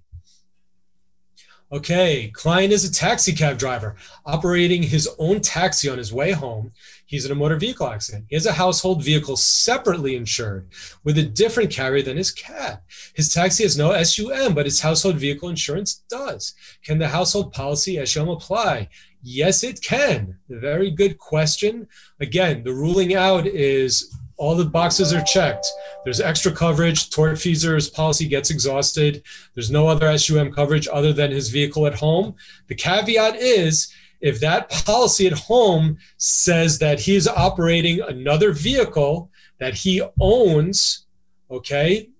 [1.72, 3.96] Okay, client is a taxi cab driver
[4.26, 6.70] operating his own taxi on his way home.
[7.06, 8.26] He's in a motor vehicle accident.
[8.28, 10.68] He has a household vehicle separately insured
[11.02, 12.80] with a different carrier than his cab.
[13.14, 16.52] His taxi has no SUM, but his household vehicle insurance does.
[16.84, 18.90] Can the household policy SUM apply?
[19.22, 20.36] Yes, it can.
[20.50, 21.88] Very good question.
[22.20, 25.68] Again, the ruling out is all the boxes are checked.
[26.02, 27.10] There's extra coverage.
[27.10, 29.22] Tortfeasor's policy gets exhausted.
[29.54, 32.34] There's no other SUM coverage other than his vehicle at home.
[32.66, 39.30] The caveat is if that policy at home says that he's operating another vehicle
[39.60, 41.06] that he owns,
[41.48, 42.10] okay,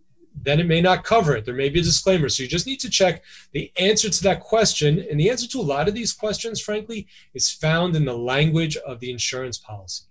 [0.40, 1.44] then it may not cover it.
[1.44, 2.28] There may be a disclaimer.
[2.28, 5.04] So you just need to check the answer to that question.
[5.10, 8.76] And the answer to a lot of these questions, frankly, is found in the language
[8.76, 10.04] of the insurance policy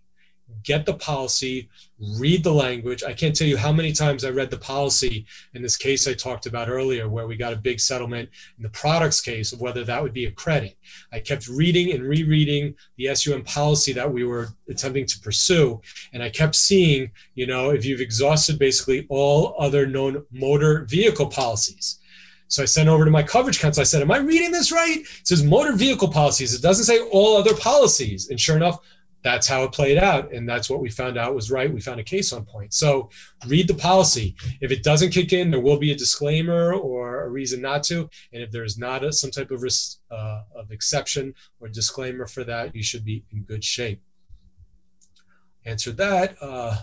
[0.64, 1.70] get the policy,
[2.18, 3.04] read the language.
[3.04, 6.14] I can't tell you how many times I read the policy in this case I
[6.14, 9.84] talked about earlier, where we got a big settlement in the products case of whether
[9.84, 10.78] that would be a credit.
[11.12, 15.82] I kept reading and rereading the SUM policy that we were attempting to pursue.
[16.14, 21.28] And I kept seeing, you know, if you've exhausted basically all other known motor vehicle
[21.28, 22.00] policies.
[22.52, 23.80] So I sent over to my coverage counsel.
[23.80, 24.98] I said, Am I reading this right?
[24.98, 26.54] It says motor vehicle policies.
[26.54, 28.30] It doesn't say all other policies.
[28.30, 28.80] And sure enough,
[29.24, 31.72] that's how it played out and that's what we found out was right.
[31.72, 32.74] We found a case on point.
[32.74, 33.10] So
[33.48, 34.36] read the policy.
[34.62, 38.10] If it doesn't kick in there will be a disclaimer or a reason not to
[38.34, 42.44] and if there's not a, some type of risk uh, of exception or disclaimer for
[42.44, 44.02] that you should be in good shape.
[45.66, 46.78] Answer that uh,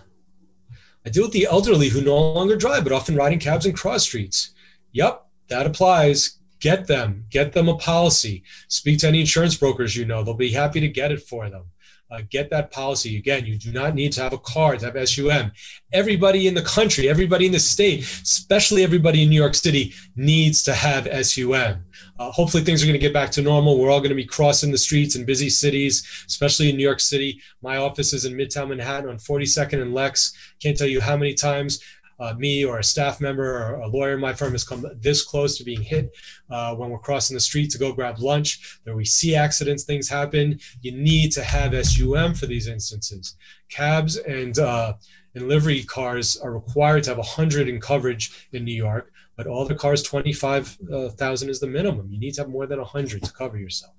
[1.05, 4.05] i deal with the elderly who no longer drive but often riding cabs and cross
[4.05, 4.55] streets.
[4.93, 6.39] Yep, that applies.
[6.61, 8.43] Get them, get them a policy.
[8.67, 11.67] Speak to any insurance brokers you know, they'll be happy to get it for them.
[12.11, 13.19] Uh, get that policy.
[13.19, 15.53] Again, you do not need to have a car to have SUM.
[15.93, 20.63] Everybody in the country, everybody in the state, especially everybody in New York City, needs
[20.63, 21.85] to have SUM.
[22.19, 23.79] Uh, hopefully, things are going to get back to normal.
[23.79, 27.01] We're all going to be crossing the streets in busy cities, especially in New York
[27.01, 27.43] City.
[27.63, 30.33] My office is in Midtown Manhattan on 42nd and Lex.
[30.63, 31.81] Can't tell you how many times
[32.19, 35.23] uh, me or a staff member or a lawyer in my firm has come this
[35.25, 36.11] close to being hit
[36.51, 38.81] uh, when we're crossing the street to go grab lunch.
[38.85, 40.59] There we see accidents, things happen.
[40.83, 43.37] You need to have SUM for these instances.
[43.69, 44.95] Cabs and uh,
[45.35, 49.65] and livery cars are required to have 100 in coverage in New York, but all
[49.65, 52.09] the cars 25,000 is the minimum.
[52.11, 53.95] You need to have more than 100 to cover yourself.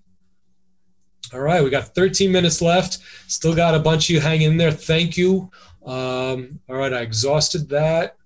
[1.32, 2.98] All right, we got 13 minutes left.
[3.28, 4.72] Still got a bunch of you hanging in there.
[4.72, 5.52] Thank you.
[5.86, 8.18] Um, all right, I exhausted that.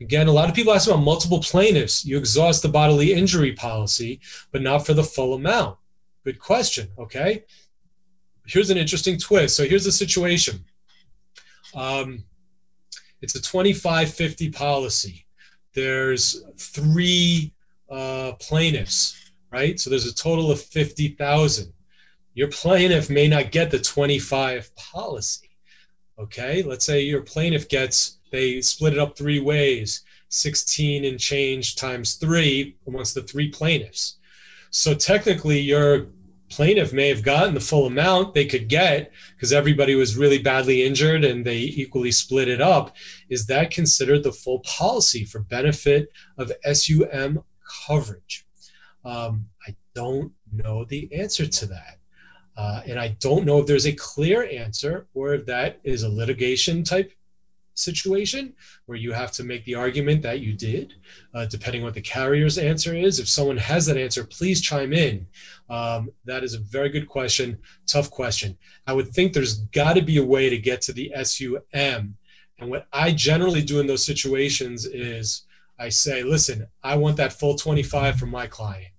[0.00, 2.04] Again, a lot of people ask about multiple plaintiffs.
[2.04, 4.20] You exhaust the bodily injury policy,
[4.52, 5.78] but not for the full amount.
[6.24, 6.88] Good question.
[6.98, 7.44] Okay.
[8.46, 9.56] Here's an interesting twist.
[9.56, 10.64] So here's the situation.
[11.74, 12.24] Um,
[13.20, 15.26] it's a 2550 policy.
[15.74, 17.52] There's three
[17.90, 19.78] uh, plaintiffs, right?
[19.80, 21.72] So there's a total of 50,000.
[22.34, 25.47] Your plaintiff may not get the 25 policy.
[26.18, 31.76] Okay, let's say your plaintiff gets, they split it up three ways 16 and change
[31.76, 34.18] times three amongst the three plaintiffs.
[34.70, 36.08] So technically, your
[36.50, 40.84] plaintiff may have gotten the full amount they could get because everybody was really badly
[40.84, 42.96] injured and they equally split it up.
[43.28, 47.42] Is that considered the full policy for benefit of SUM
[47.86, 48.46] coverage?
[49.04, 51.97] Um, I don't know the answer to that.
[52.58, 56.08] Uh, and I don't know if there's a clear answer or if that is a
[56.08, 57.12] litigation type
[57.74, 58.52] situation
[58.86, 60.94] where you have to make the argument that you did,
[61.34, 63.20] uh, depending what the carrier's answer is.
[63.20, 65.24] If someone has that answer, please chime in.
[65.70, 68.58] Um, that is a very good question, tough question.
[68.88, 72.16] I would think there's got to be a way to get to the SUM.
[72.58, 75.44] And what I generally do in those situations is
[75.78, 78.90] I say, listen, I want that full 25 from my client.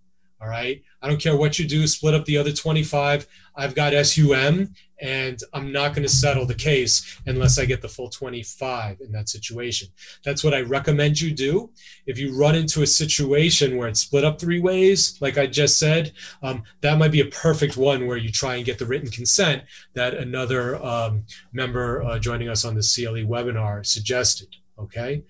[0.41, 0.81] All right.
[1.01, 3.27] I don't care what you do, split up the other 25.
[3.59, 7.87] I've got SUM and I'm not going to settle the case unless I get the
[7.87, 9.89] full 25 in that situation.
[10.23, 11.71] That's what I recommend you do.
[12.05, 15.77] If you run into a situation where it's split up three ways, like I just
[15.77, 19.09] said, um, that might be a perfect one where you try and get the written
[19.09, 19.63] consent
[19.93, 24.55] that another um, member uh, joining us on the CLE webinar suggested.
[24.77, 25.23] Okay.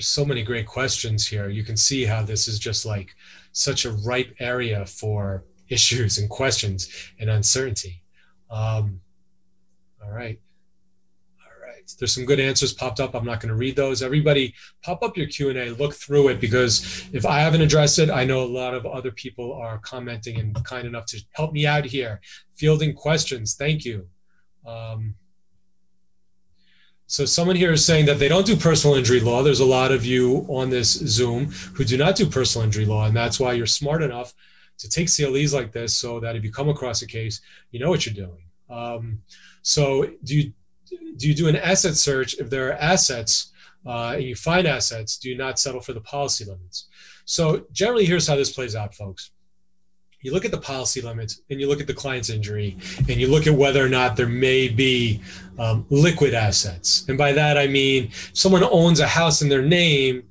[0.00, 1.50] There's so many great questions here.
[1.50, 3.14] You can see how this is just like
[3.52, 6.88] such a ripe area for issues and questions
[7.20, 8.02] and uncertainty.
[8.50, 9.02] Um,
[10.02, 10.40] all right.
[11.44, 11.92] All right.
[11.98, 13.14] There's some good answers popped up.
[13.14, 14.02] I'm not going to read those.
[14.02, 18.24] Everybody pop up your Q&A, look through it because if I haven't addressed it, I
[18.24, 21.84] know a lot of other people are commenting and kind enough to help me out
[21.84, 22.22] here.
[22.56, 23.54] Fielding questions.
[23.54, 24.08] Thank you.
[24.66, 25.14] Um,
[27.10, 29.42] so someone here is saying that they don't do personal injury law.
[29.42, 33.06] There's a lot of you on this Zoom who do not do personal injury law,
[33.06, 34.32] and that's why you're smart enough
[34.78, 37.40] to take CLEs like this, so that if you come across a case,
[37.72, 38.44] you know what you're doing.
[38.70, 39.22] Um,
[39.62, 40.52] so do you
[41.16, 43.50] do you do an asset search if there are assets
[43.84, 45.18] uh, and you find assets?
[45.18, 46.86] Do you not settle for the policy limits?
[47.24, 49.32] So generally, here's how this plays out, folks
[50.22, 53.26] you look at the policy limits and you look at the client's injury and you
[53.26, 55.20] look at whether or not there may be
[55.58, 57.04] um, liquid assets.
[57.08, 60.24] And by that, I mean someone owns a house in their name,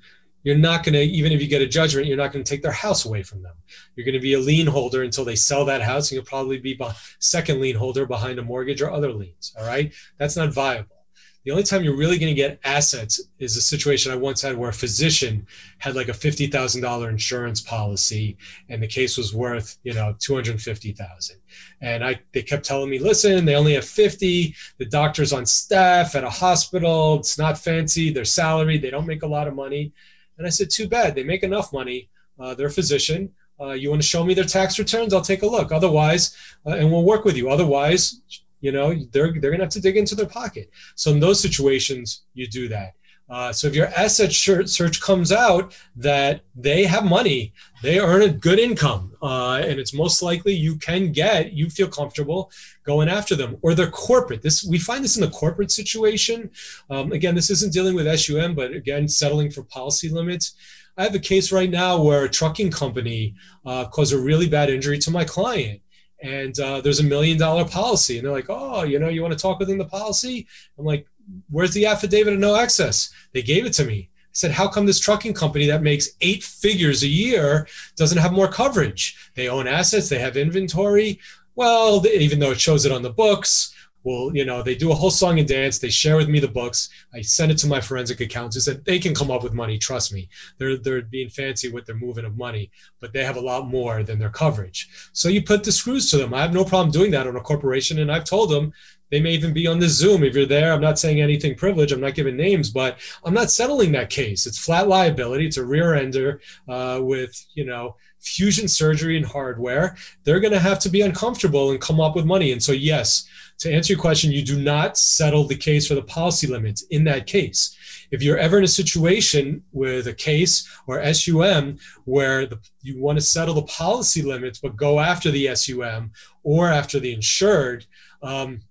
[0.43, 2.61] you're not going to, even if you get a judgment, you're not going to take
[2.61, 3.55] their house away from them.
[3.95, 6.59] You're going to be a lien holder until they sell that house and you'll probably
[6.59, 6.79] be
[7.19, 9.53] second lien holder behind a mortgage or other liens.
[9.59, 9.91] All right.
[10.17, 10.98] That's not viable.
[11.45, 14.57] The only time you're really going to get assets is a situation I once had
[14.57, 15.47] where a physician
[15.77, 18.37] had like a $50,000 insurance policy
[18.67, 21.37] and the case was worth, you know, 250,000.
[21.81, 24.53] And I they kept telling me, "Listen, they only have 50.
[24.77, 27.19] The doctor's on staff at a hospital.
[27.19, 28.11] It's not fancy.
[28.11, 28.81] They're salaried.
[28.81, 29.93] They don't make a lot of money."
[30.37, 31.15] And I said, "Too bad.
[31.15, 32.09] They make enough money.
[32.37, 33.31] Uh, they're a physician.
[33.59, 35.13] Uh, you want to show me their tax returns?
[35.13, 35.71] I'll take a look.
[35.71, 36.35] Otherwise,
[36.65, 37.49] uh, and we'll work with you.
[37.49, 38.21] Otherwise,
[38.61, 40.69] you know they're they're gonna have to dig into their pocket.
[40.95, 42.93] So in those situations you do that.
[43.29, 47.53] Uh, so if your asset search comes out that they have money
[47.83, 51.87] they earn a good income uh, and it's most likely you can get you feel
[51.87, 52.51] comfortable
[52.83, 53.55] going after them.
[53.61, 54.41] Or they're corporate.
[54.41, 56.49] This we find this in the corporate situation.
[56.89, 60.55] Um, again this isn't dealing with SUM but again settling for policy limits.
[60.97, 64.69] I have a case right now where a trucking company uh, caused a really bad
[64.69, 65.81] injury to my client
[66.21, 69.31] and uh, there's a million dollar policy and they're like oh you know you want
[69.31, 70.47] to talk within the policy
[70.77, 71.07] i'm like
[71.49, 73.11] where's the affidavit of no excess?
[73.33, 74.09] They gave it to me.
[74.11, 78.31] I said, how come this trucking company that makes eight figures a year doesn't have
[78.31, 79.31] more coverage?
[79.35, 81.19] They own assets, they have inventory.
[81.55, 83.73] Well, even though it shows it on the books,
[84.03, 85.79] well, you know, they do a whole song and dance.
[85.79, 86.89] They share with me the books.
[87.13, 88.63] I send it to my forensic accountants.
[88.63, 89.77] Said they can come up with money.
[89.77, 93.41] Trust me, they're they're being fancy with their moving of money, but they have a
[93.41, 94.89] lot more than their coverage.
[95.13, 96.33] So you put the screws to them.
[96.33, 98.73] I have no problem doing that on a corporation, and I've told them
[99.11, 100.71] they may even be on the Zoom if you're there.
[100.71, 101.91] I'm not saying anything privileged.
[101.91, 104.45] I'm not giving names, but I'm not settling that case.
[104.45, 105.47] It's flat liability.
[105.47, 109.95] It's a rear ender uh, with you know fusion surgery and hardware.
[110.23, 112.51] They're going to have to be uncomfortable and come up with money.
[112.51, 113.27] And so yes,
[113.59, 117.03] to answer your question, you do not settle the case for the policy limits in
[117.05, 117.75] that case.
[118.11, 123.17] If you're ever in a situation with a case or SUM where the, you want
[123.17, 126.11] to settle the policy limits but go after the SUM
[126.43, 127.85] or after the insured,
[128.23, 128.61] um,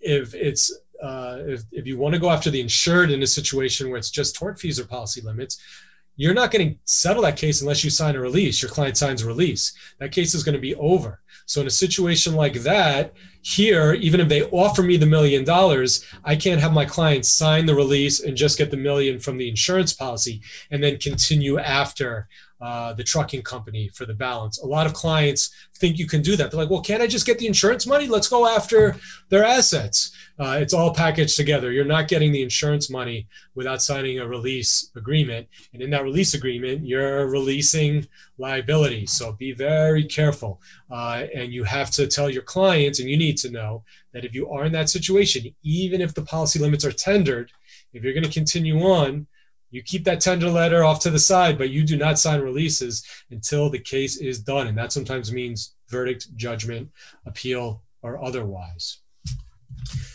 [0.00, 3.88] if it's uh, if, if you want to go after the insured in a situation
[3.88, 5.60] where it's just tortfeasor policy limits,
[6.16, 8.62] you're not going to settle that case unless you sign a release.
[8.62, 9.72] Your client signs a release.
[9.98, 11.20] That case is going to be over.
[11.46, 13.12] So in a situation like that,
[13.42, 17.66] here, even if they offer me the million dollars, I can't have my client sign
[17.66, 22.28] the release and just get the million from the insurance policy and then continue after
[22.60, 24.58] uh, the trucking company for the balance.
[24.62, 26.50] A lot of clients think you can do that.
[26.50, 28.06] They're like, well, can't I just get the insurance money?
[28.06, 28.96] Let's go after
[29.28, 30.14] their assets.
[30.38, 31.72] Uh, it's all packaged together.
[31.72, 35.46] You're not getting the insurance money without signing a release agreement.
[35.72, 38.06] And in that release agreement, you're releasing
[38.38, 39.06] liability.
[39.06, 40.60] So be very careful.
[40.90, 44.34] Uh, and you have to tell your clients, and you need to know that if
[44.34, 47.52] you are in that situation, even if the policy limits are tendered,
[47.92, 49.26] if you're going to continue on,
[49.74, 53.04] you keep that tender letter off to the side, but you do not sign releases
[53.32, 54.68] until the case is done.
[54.68, 56.88] And that sometimes means verdict, judgment,
[57.26, 58.98] appeal, or otherwise.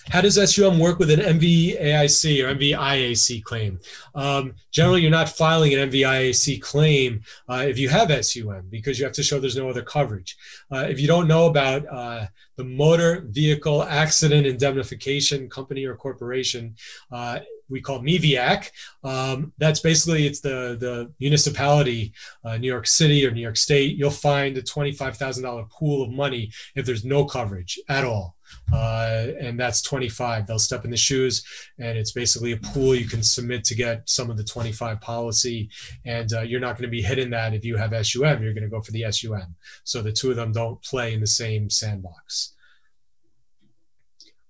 [0.07, 3.81] How does SUM work with an MVAIC or MVIAC claim?
[4.15, 9.03] Um, generally, you're not filing an MVIAC claim uh, if you have SUM because you
[9.03, 10.37] have to show there's no other coverage.
[10.71, 16.75] Uh, if you don't know about uh, the Motor Vehicle Accident Indemnification Company or Corporation,
[17.11, 18.69] uh, we call MEVIAC.
[19.03, 22.13] Um, that's basically it's the the municipality,
[22.43, 23.95] uh, New York City or New York State.
[23.95, 28.03] You'll find a twenty five thousand dollar pool of money if there's no coverage at
[28.03, 28.35] all,
[28.73, 30.47] uh, and that's twenty five.
[30.47, 31.45] They'll step in the shoes,
[31.77, 34.99] and it's basically a pool you can submit to get some of the twenty five
[35.01, 35.69] policy,
[36.05, 38.43] and uh, you're not going to be hitting that if you have SUM.
[38.43, 39.55] You're going to go for the SUM.
[39.83, 42.55] So the two of them don't play in the same sandbox.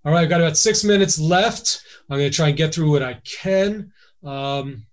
[0.05, 1.83] All right, I've got about six minutes left.
[2.09, 3.91] I'm going to try and get through what I can.
[4.23, 4.85] Um,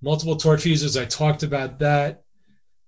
[0.00, 2.22] multiple tortfeasors, I talked about that.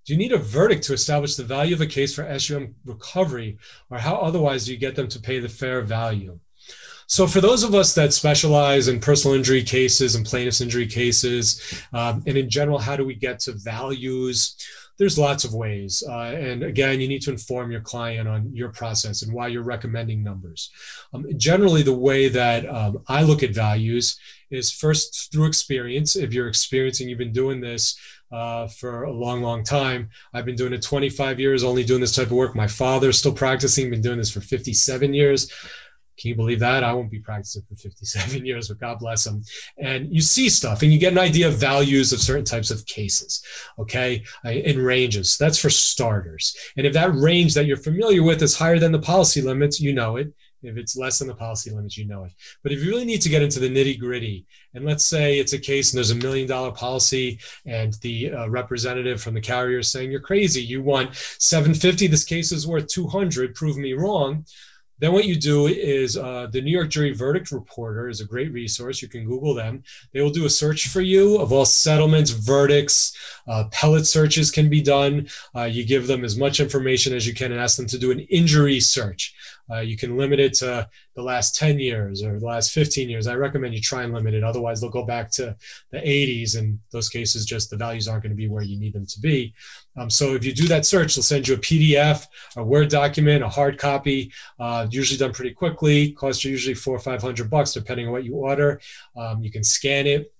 [0.05, 3.57] Do you need a verdict to establish the value of a case for SUM recovery,
[3.89, 6.39] or how otherwise do you get them to pay the fair value?
[7.07, 11.83] So, for those of us that specialize in personal injury cases and plaintiff's injury cases,
[11.93, 14.55] um, and in general, how do we get to values?
[14.97, 16.03] There's lots of ways.
[16.07, 19.63] Uh, and again, you need to inform your client on your process and why you're
[19.63, 20.71] recommending numbers.
[21.13, 24.19] Um, generally, the way that um, I look at values
[24.51, 26.15] is first through experience.
[26.15, 27.97] If you're experiencing, you've been doing this
[28.31, 30.09] uh, for a long, long time.
[30.33, 32.55] I've been doing it 25 years, only doing this type of work.
[32.55, 35.51] My father's still practicing, been doing this for 57 years.
[36.17, 36.83] Can you believe that?
[36.83, 39.43] I won't be practicing for 57 years, but God bless them.
[39.77, 42.85] And you see stuff and you get an idea of values of certain types of
[42.85, 43.43] cases,
[43.79, 45.37] okay, in ranges.
[45.37, 46.55] That's for starters.
[46.77, 49.93] And if that range that you're familiar with is higher than the policy limits, you
[49.93, 50.33] know it.
[50.61, 52.31] If it's less than the policy limits, you know it.
[52.61, 55.51] But if you really need to get into the nitty gritty, and let's say it's
[55.51, 59.79] a case and there's a million dollar policy, and the uh, representative from the carrier
[59.79, 64.45] is saying you're crazy, you want 750, this case is worth 200, prove me wrong
[64.99, 68.51] then what you do is uh, the New York Jury Verdict Reporter is a great
[68.53, 69.01] resource.
[69.01, 69.83] You can Google them.
[70.11, 73.17] They will do a search for you of all settlements, verdicts,
[73.47, 75.27] uh, appellate searches can be done.
[75.55, 78.11] Uh, you give them as much information as you can and ask them to do
[78.11, 79.35] an injury search.
[79.71, 83.27] Uh, you can limit it to the last 10 years or the last 15 years.
[83.27, 84.43] I recommend you try and limit it.
[84.43, 85.55] Otherwise, they'll go back to
[85.91, 88.93] the 80s, and those cases just the values aren't going to be where you need
[88.93, 89.53] them to be.
[89.95, 92.25] Um, so if you do that search, they'll send you a PDF,
[92.57, 94.31] a Word document, a hard copy.
[94.59, 96.11] Uh, usually done pretty quickly.
[96.11, 98.81] Costs you usually four or five hundred bucks, depending on what you order.
[99.15, 100.33] Um, you can scan it.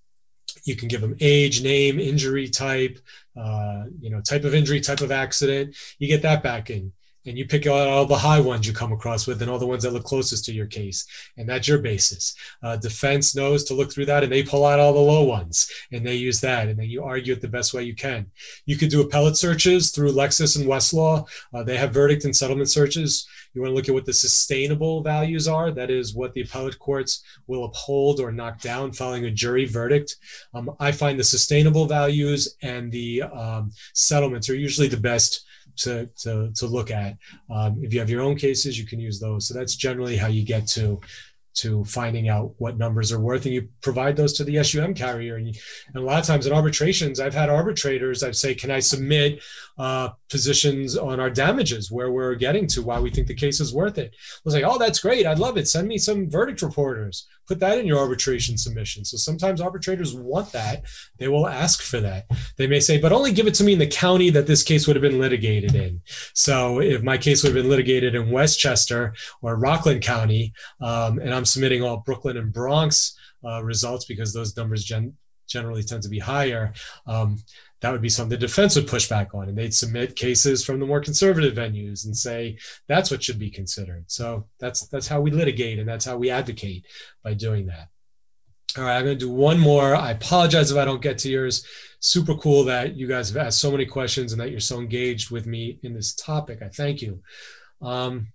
[0.66, 3.00] You can give them age, name, injury type,
[3.36, 5.76] uh, you know, type of injury, type of accident.
[5.98, 6.92] You get that back in
[7.26, 9.66] and you pick out all the high ones you come across with and all the
[9.66, 11.06] ones that look closest to your case.
[11.38, 12.36] And that's your basis.
[12.62, 15.72] Uh, defense knows to look through that and they pull out all the low ones
[15.92, 18.30] and they use that and then you argue it the best way you can.
[18.66, 21.28] You could do appellate searches through lexis and westlaw.
[21.54, 23.28] Uh, they have verdict and settlement searches.
[23.54, 26.80] You want to look at what the sustainable values are that is what the appellate
[26.80, 30.18] courts will uphold or knock down following a jury verdict.
[30.54, 35.46] Um, i find the sustainable values and the um, settlements are usually the best
[35.78, 37.18] to, to, to look at.
[37.50, 39.48] Um, if you have your own cases, you can use those.
[39.48, 41.00] So that's generally how you get to
[41.56, 45.36] to finding out what numbers are worth and you provide those to the SUM carrier.
[45.36, 45.54] And, you,
[45.88, 49.42] and a lot of times in arbitrations, I've had arbitrators, I'd say, can I submit
[49.78, 53.74] uh, positions on our damages where we're getting to why we think the case is
[53.74, 54.14] worth it?
[54.14, 55.26] I was like, oh, that's great.
[55.26, 55.68] I'd love it.
[55.68, 57.28] Send me some verdict reporters.
[57.48, 59.04] Put that in your arbitration submission.
[59.04, 60.84] So sometimes arbitrators want that.
[61.18, 62.26] They will ask for that.
[62.58, 64.88] They may say, but only give it to me in the county that this case
[64.88, 66.02] would have been litigated in.
[66.34, 71.34] So if my case would have been litigated in Westchester or Rockland County, um, and
[71.34, 75.14] I'm submitting all Brooklyn and Bronx uh, results because those numbers gen-
[75.48, 76.74] generally tend to be higher.
[77.06, 77.38] Um,
[77.84, 80.80] that would be something the defense would push back on and they'd submit cases from
[80.80, 82.58] the more conservative venues and say
[82.88, 84.06] that's what should be considered.
[84.08, 86.86] So that's that's how we litigate and that's how we advocate
[87.26, 87.90] by doing that.
[88.78, 89.98] All right i'm going to do one more.
[89.98, 91.66] I apologize if i don't get to yours.
[92.00, 95.30] Super cool that you guys have asked so many questions and that you're so engaged
[95.30, 96.62] with me in this topic.
[96.62, 97.22] I thank you.
[97.82, 98.28] Um,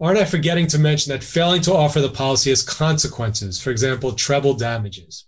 [0.00, 4.12] aren't i forgetting to mention that failing to offer the policy has consequences for example
[4.12, 5.27] treble damages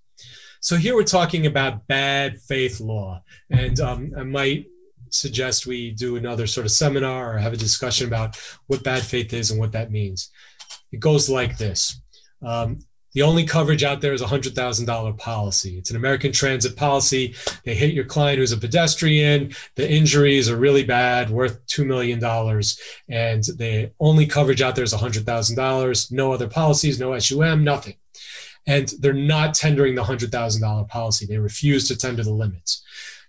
[0.60, 4.66] so here we're talking about bad faith law, and um, I might
[5.08, 9.32] suggest we do another sort of seminar or have a discussion about what bad faith
[9.32, 10.30] is and what that means.
[10.92, 12.00] It goes like this.
[12.42, 12.80] Um,
[13.12, 15.76] the only coverage out there is a hundred thousand dollar policy.
[15.78, 17.34] It's an American transit policy.
[17.64, 19.52] They hit your client who's a pedestrian.
[19.74, 22.78] The injuries are really bad, worth two million dollars,
[23.08, 26.12] and the only coverage out there is a hundred thousand dollars.
[26.12, 27.94] No other policies, no SUM, nothing
[28.66, 31.26] and they're not tendering the $100,000 policy.
[31.26, 32.82] They refuse to tender the limits.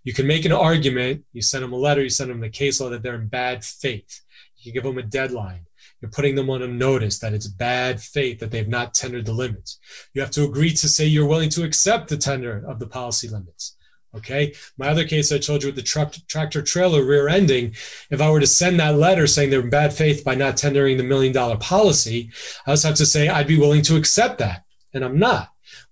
[0.03, 1.23] You can make an argument.
[1.31, 3.63] You send them a letter, you send them the case law that they're in bad
[3.63, 4.21] faith.
[4.57, 5.65] You give them a deadline.
[6.01, 9.33] You're putting them on a notice that it's bad faith that they've not tendered the
[9.33, 9.79] limits.
[10.13, 13.27] You have to agree to say you're willing to accept the tender of the policy
[13.27, 13.75] limits.
[14.13, 14.53] Okay.
[14.77, 17.75] My other case I told you with the truck, tractor trailer rear ending,
[18.09, 20.97] if I were to send that letter saying they're in bad faith by not tendering
[20.97, 22.31] the million dollar policy,
[22.67, 25.49] I also have to say I'd be willing to accept that and I'm not.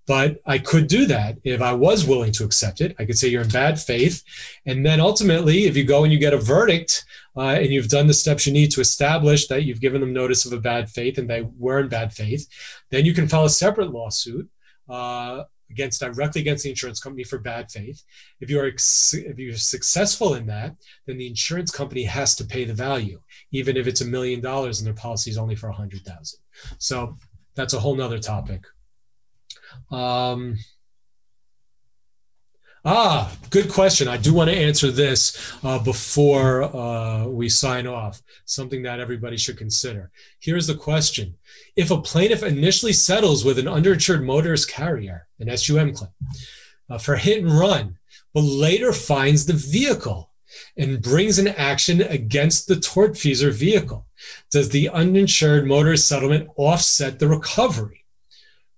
[0.08, 2.96] But I could do that if I was willing to accept it.
[3.00, 4.24] I could say you're in bad faith.
[4.66, 7.06] And then ultimately, if you go and you get a verdict
[7.38, 10.46] uh, and you've done the steps you need to establish that you've given them notice
[10.46, 12.48] of a bad faith and they were in bad faith,
[12.90, 14.50] then you can file a separate lawsuit.
[14.90, 18.04] Uh, against directly against the insurance company for bad faith.
[18.40, 22.66] If you are if you're successful in that, then the insurance company has to pay
[22.66, 23.22] the value,
[23.52, 26.40] even if it's a million dollars and their policy is only for a hundred thousand.
[26.80, 27.18] So
[27.56, 28.66] that's a whole nother topic.
[29.92, 30.58] Um,
[32.86, 34.08] ah, good question.
[34.08, 39.38] I do want to answer this uh, before uh, we sign off, something that everybody
[39.38, 40.12] should consider.
[40.40, 41.36] Here's the question
[41.76, 46.12] If a plaintiff initially settles with an underinsured motorist carrier, an SUM claim,
[46.90, 47.98] uh, for hit and run,
[48.34, 50.32] but later finds the vehicle
[50.78, 54.08] and brings an action against the tortfeasor vehicle,
[54.52, 57.99] does the uninsured motorist settlement offset the recovery?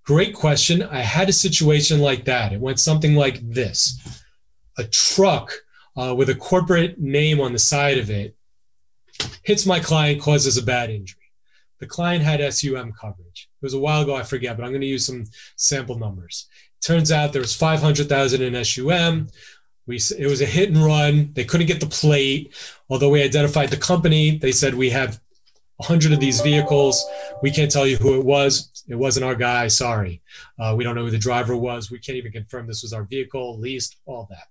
[0.05, 0.81] Great question.
[0.83, 2.53] I had a situation like that.
[2.53, 3.99] It went something like this
[4.77, 5.51] a truck
[5.97, 8.35] uh, with a corporate name on the side of it
[9.43, 11.17] hits my client, causes a bad injury.
[11.79, 13.49] The client had SUM coverage.
[13.61, 15.25] It was a while ago, I forget, but I'm going to use some
[15.55, 16.47] sample numbers.
[16.81, 19.27] Turns out there was 500,000 in SUM.
[19.87, 21.31] We, it was a hit and run.
[21.33, 22.53] They couldn't get the plate.
[22.89, 25.19] Although we identified the company, they said we have
[25.81, 27.03] 100 of these vehicles.
[27.41, 28.83] We can't tell you who it was.
[28.87, 29.67] It wasn't our guy.
[29.67, 30.21] Sorry.
[30.59, 31.89] Uh, we don't know who the driver was.
[31.89, 34.47] We can't even confirm this was our vehicle, leased, all that.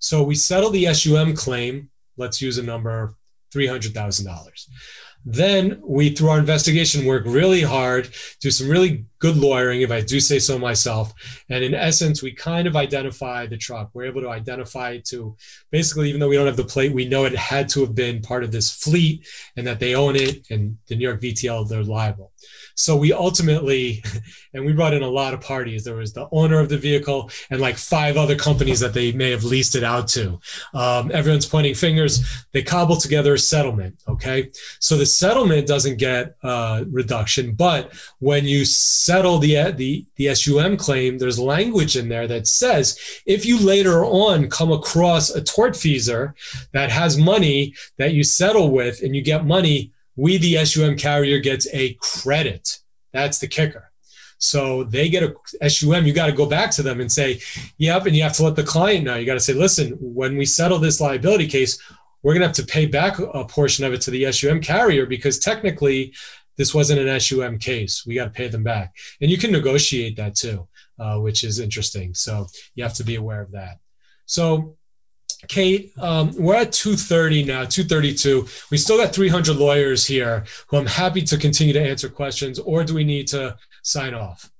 [0.00, 1.90] So we settled the SUM claim.
[2.16, 3.14] Let's use a number
[3.54, 4.66] $300,000.
[5.24, 10.00] Then we, through our investigation, work really hard, do some really good lawyering, if I
[10.00, 11.12] do say so myself.
[11.48, 13.90] And in essence, we kind of identify the truck.
[13.94, 15.36] We're able to identify it to
[15.70, 18.20] basically, even though we don't have the plate, we know it had to have been
[18.20, 19.26] part of this fleet
[19.56, 20.46] and that they own it.
[20.50, 22.32] And the New York VTL, they're liable.
[22.74, 24.02] So we ultimately,
[24.54, 25.84] and we brought in a lot of parties.
[25.84, 29.30] There was the owner of the vehicle and like five other companies that they may
[29.30, 30.40] have leased it out to.
[30.74, 32.44] Um, everyone's pointing fingers.
[32.52, 34.00] They cobbled together a settlement.
[34.08, 34.50] Okay.
[34.80, 40.76] So the settlement doesn't get uh, reduction, but when you settle the, the the SUM
[40.76, 46.34] claim, there's language in there that says if you later on come across a tortfeasor
[46.72, 51.38] that has money that you settle with and you get money, we the SUM carrier
[51.38, 52.78] gets a credit.
[53.12, 53.92] That's the kicker.
[54.38, 55.22] So they get
[55.60, 57.40] a SUM, you got to go back to them and say,
[57.78, 58.06] yep.
[58.06, 59.14] And you have to let the client know.
[59.14, 61.80] You got to say, listen, when we settle this liability case,
[62.22, 65.06] we're going to have to pay back a portion of it to the SUM carrier
[65.06, 66.12] because technically
[66.56, 68.04] this wasn't an SUM case.
[68.04, 68.96] We got to pay them back.
[69.20, 70.66] And you can negotiate that too,
[70.98, 72.12] uh, which is interesting.
[72.12, 73.78] So you have to be aware of that.
[74.26, 74.76] So
[75.48, 78.46] Kate, um, we're at 230 now, 232.
[78.70, 82.84] We still got 300 lawyers here who I'm happy to continue to answer questions, or
[82.84, 84.50] do we need to sign off?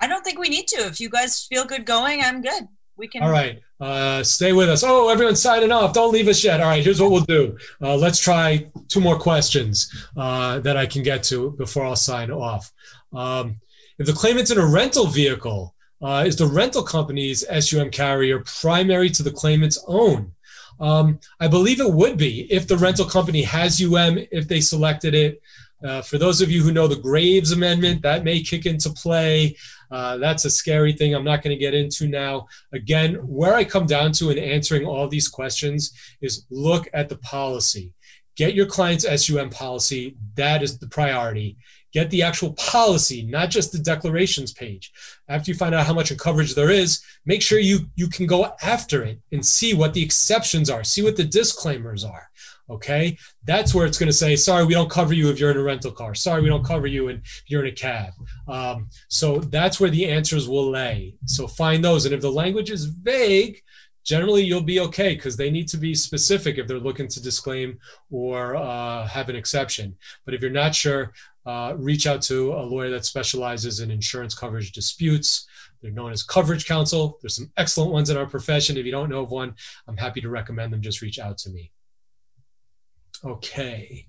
[0.00, 0.86] I don't think we need to.
[0.86, 2.68] If you guys feel good going, I'm good.
[2.96, 3.22] We can.
[3.22, 3.60] All right.
[3.80, 4.84] Uh, stay with us.
[4.84, 5.92] Oh, everyone's signing off.
[5.92, 6.60] Don't leave us yet.
[6.60, 6.84] All right.
[6.84, 7.56] Here's what we'll do.
[7.80, 12.30] Uh, let's try two more questions uh, that I can get to before I'll sign
[12.30, 12.72] off.
[13.12, 13.56] Um,
[13.98, 19.10] if the claimant's in a rental vehicle, uh, is the rental company's SUM carrier primary
[19.10, 20.32] to the claimant's own?
[20.80, 25.14] Um, I believe it would be if the rental company has UM, if they selected
[25.14, 25.40] it.
[25.84, 29.56] Uh, for those of you who know the Graves Amendment, that may kick into play.
[29.90, 32.46] Uh, that's a scary thing I'm not going to get into now.
[32.72, 35.92] Again, where I come down to in answering all these questions
[36.22, 37.92] is look at the policy.
[38.36, 40.16] Get your client's SUM policy.
[40.36, 41.56] That is the priority.
[41.94, 44.92] Get the actual policy, not just the declarations page.
[45.28, 48.52] After you find out how much coverage there is, make sure you, you can go
[48.62, 52.28] after it and see what the exceptions are, see what the disclaimers are.
[52.68, 53.16] Okay.
[53.44, 55.62] That's where it's going to say, sorry, we don't cover you if you're in a
[55.62, 56.14] rental car.
[56.14, 58.12] Sorry, we don't cover you if you're in a cab.
[58.48, 61.14] Um, so that's where the answers will lay.
[61.26, 62.06] So find those.
[62.06, 63.62] And if the language is vague,
[64.04, 67.78] generally you'll be okay because they need to be specific if they're looking to disclaim
[68.10, 69.96] or uh, have an exception.
[70.24, 71.12] But if you're not sure,
[71.46, 75.46] uh, reach out to a lawyer that specializes in insurance coverage disputes.
[75.82, 77.18] They're known as coverage counsel.
[77.20, 78.76] There's some excellent ones in our profession.
[78.76, 79.54] If you don't know of one,
[79.86, 80.80] I'm happy to recommend them.
[80.80, 81.70] Just reach out to me.
[83.24, 84.06] Okay.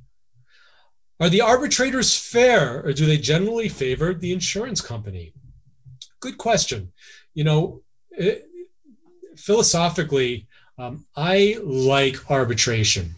[1.19, 5.33] Are the arbitrators fair or do they generally favor the insurance company?
[6.19, 6.91] Good question.
[7.33, 7.81] You know,
[8.11, 8.47] it,
[9.37, 10.47] philosophically,
[10.77, 13.15] um, I like arbitration.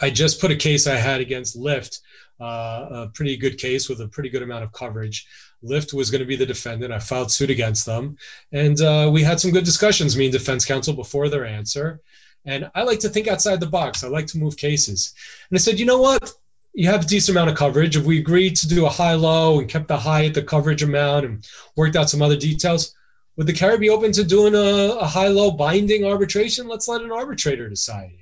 [0.00, 2.00] I just put a case I had against Lyft,
[2.40, 5.26] uh, a pretty good case with a pretty good amount of coverage.
[5.62, 6.92] Lyft was going to be the defendant.
[6.92, 8.16] I filed suit against them.
[8.52, 12.00] And uh, we had some good discussions, me and defense counsel, before their answer.
[12.46, 14.02] And I like to think outside the box.
[14.02, 15.14] I like to move cases.
[15.50, 16.32] And I said, you know what?
[16.72, 17.96] You have a decent amount of coverage.
[17.96, 20.82] If we agreed to do a high low and kept the high at the coverage
[20.82, 21.46] amount and
[21.76, 22.94] worked out some other details,
[23.36, 26.68] would the carrier be open to doing a, a high low binding arbitration?
[26.68, 28.19] Let's let an arbitrator decide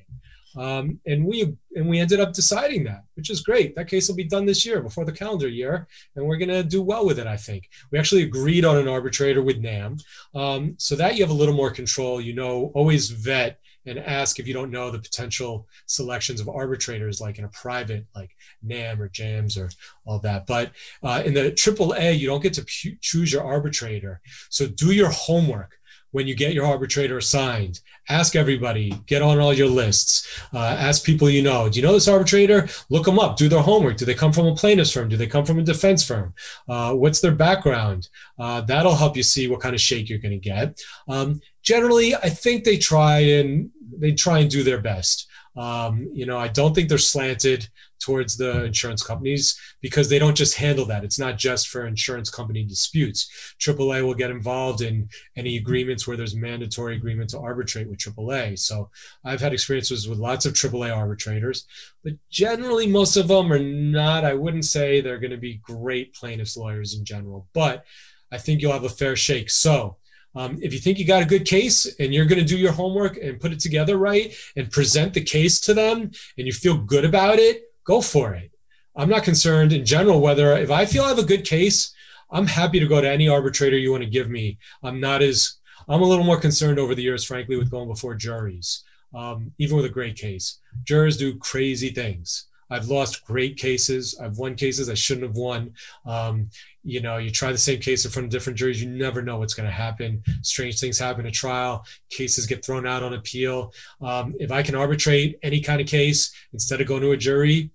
[0.59, 3.77] um, and we and we ended up deciding that, which is great.
[3.77, 5.87] That case will be done this year before the calendar year,
[6.17, 7.27] and we're going to do well with it.
[7.27, 9.99] I think we actually agreed on an arbitrator with NAM,
[10.35, 12.21] um, so that you have a little more control.
[12.21, 17.21] You know, always vet and ask if you don't know the potential selections of arbitrators,
[17.21, 18.31] like in a private, like
[18.63, 19.71] NAM or JAMS or
[20.05, 20.47] all that.
[20.47, 20.73] But
[21.03, 22.65] uh, in the AAA, you don't get to
[23.01, 24.21] choose your arbitrator.
[24.51, 25.78] So do your homework
[26.13, 27.81] when you get your arbitrator assigned.
[28.09, 31.69] Ask everybody, get on all your lists, uh, ask people you know.
[31.69, 32.69] Do you know this arbitrator?
[32.89, 33.99] Look them up, do their homework.
[33.99, 35.09] Do they come from a plaintiff's firm?
[35.09, 36.33] Do they come from a defense firm?
[36.69, 38.09] Uh, what's their background?
[38.39, 40.81] Uh, that'll help you see what kind of shake you're going to get.
[41.09, 45.29] Um, generally, I think they try and they try and do their best.
[45.57, 47.69] Um, you know, I don't think they're slanted
[48.01, 51.05] towards the insurance companies because they don't just handle that.
[51.05, 53.55] It's not just for insurance company disputes.
[53.61, 58.59] AAA will get involved in any agreements where there's mandatory agreement to arbitrate with AAA.
[58.59, 58.91] So
[59.25, 61.67] I've had experiences with lots of AAA arbitrators,
[62.03, 64.25] but generally most of them are not.
[64.25, 67.85] I wouldn't say they're going to be great plaintiffs lawyers in general, but
[68.31, 69.51] I think you'll have a fair shake.
[69.51, 69.97] So
[70.35, 72.73] um, if you think you got a good case and you're going to do your
[72.73, 76.77] homework and put it together right and present the case to them and you feel
[76.77, 78.53] good about it, go for it.
[78.95, 81.95] I'm not concerned in general whether if I feel I have a good case,
[82.31, 84.59] I'm happy to go to any arbitrator you want to give me.
[84.83, 85.57] I'm not as
[85.89, 88.85] I'm a little more concerned over the years, frankly, with going before juries,
[89.15, 90.59] um, even with a great case.
[90.85, 92.49] Jurors do crazy things.
[92.71, 94.19] I've lost great cases.
[94.23, 95.73] I've won cases I shouldn't have won.
[96.05, 96.51] Um,
[96.85, 99.39] you know, you try the same case in front of different juries, you never know
[99.39, 100.23] what's going to happen.
[100.43, 101.87] Strange things happen at trial.
[102.11, 103.73] Cases get thrown out on appeal.
[104.03, 107.71] Um, if I can arbitrate any kind of case instead of going to a jury,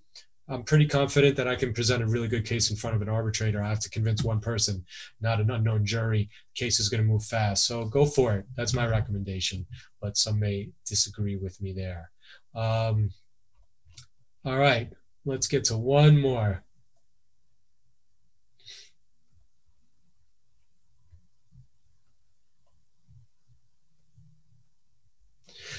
[0.50, 3.08] I'm pretty confident that I can present a really good case in front of an
[3.08, 3.64] arbitrator.
[3.64, 4.86] I have to convince one person,
[5.22, 6.30] not an unknown jury.
[6.54, 7.66] Case is going to move fast.
[7.66, 8.46] So go for it.
[8.56, 9.66] That's my recommendation.
[10.02, 12.12] But some may disagree with me there.
[12.54, 13.12] Um,
[14.44, 14.92] all right.
[15.26, 16.64] let's get to one more.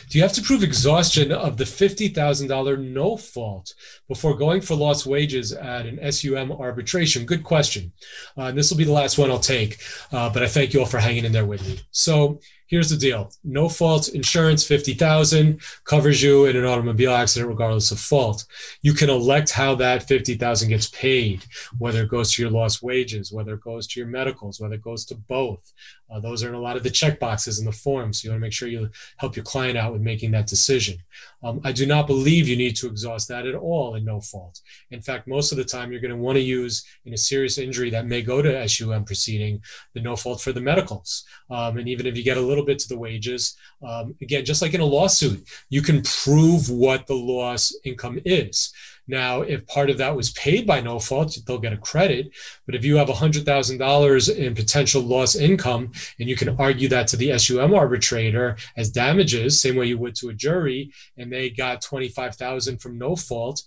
[0.09, 3.75] Do you have to prove exhaustion of the $50,000 no fault
[4.09, 7.27] before going for lost wages at an SUM arbitration?
[7.27, 7.93] Good question.
[8.37, 9.81] Uh, this will be the last one I'll take,
[10.13, 11.81] uh, but I thank you all for hanging in there with me.
[11.91, 17.91] So here's the deal no fault insurance 50000 covers you in an automobile accident regardless
[17.91, 18.47] of fault
[18.83, 21.45] you can elect how that 50000 gets paid
[21.79, 24.83] whether it goes to your lost wages whether it goes to your medicals whether it
[24.83, 25.73] goes to both
[26.15, 28.31] uh, those are in a lot of the check boxes in the form so you
[28.31, 30.97] want to make sure you help your client out with making that decision
[31.45, 34.61] um, I do not believe you need to exhaust that at all in no fault.
[34.91, 37.59] In fact, most of the time you're going to want to use in a serious
[37.59, 39.61] injury that may go to SUM proceeding
[39.93, 41.25] the no fault for the medicals.
[41.51, 44.63] Um, and even if you get a little bit to the wages, um, again, just
[44.63, 48.73] like in a lawsuit, you can prove what the loss income is.
[49.07, 52.31] Now, if part of that was paid by no fault, they'll get a credit.
[52.67, 57.17] But if you have $100,000 in potential loss income and you can argue that to
[57.17, 61.83] the SUM arbitrator as damages, same way you would to a jury, and they got
[61.83, 63.63] 25,000 from no fault,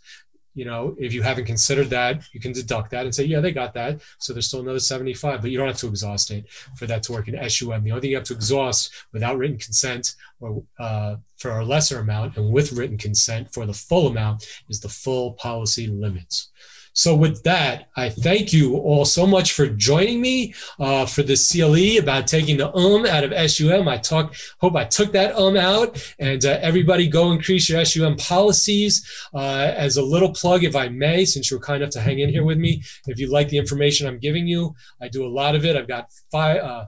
[0.58, 3.52] you know, if you haven't considered that, you can deduct that and say, yeah, they
[3.52, 4.02] got that.
[4.18, 7.12] So there's still another 75, but you don't have to exhaust it for that to
[7.12, 7.84] work in SUM.
[7.84, 12.00] The only thing you have to exhaust without written consent or uh, for a lesser
[12.00, 16.50] amount and with written consent for the full amount is the full policy limits.
[16.98, 21.52] So, with that, I thank you all so much for joining me uh, for this
[21.52, 23.88] CLE about taking the um out of SUM.
[23.88, 26.04] I talk, hope I took that um out.
[26.18, 29.08] And uh, everybody, go increase your SUM policies.
[29.32, 32.30] Uh, as a little plug, if I may, since you're kind enough to hang in
[32.30, 35.54] here with me, if you like the information I'm giving you, I do a lot
[35.54, 35.76] of it.
[35.76, 36.86] I've got five uh,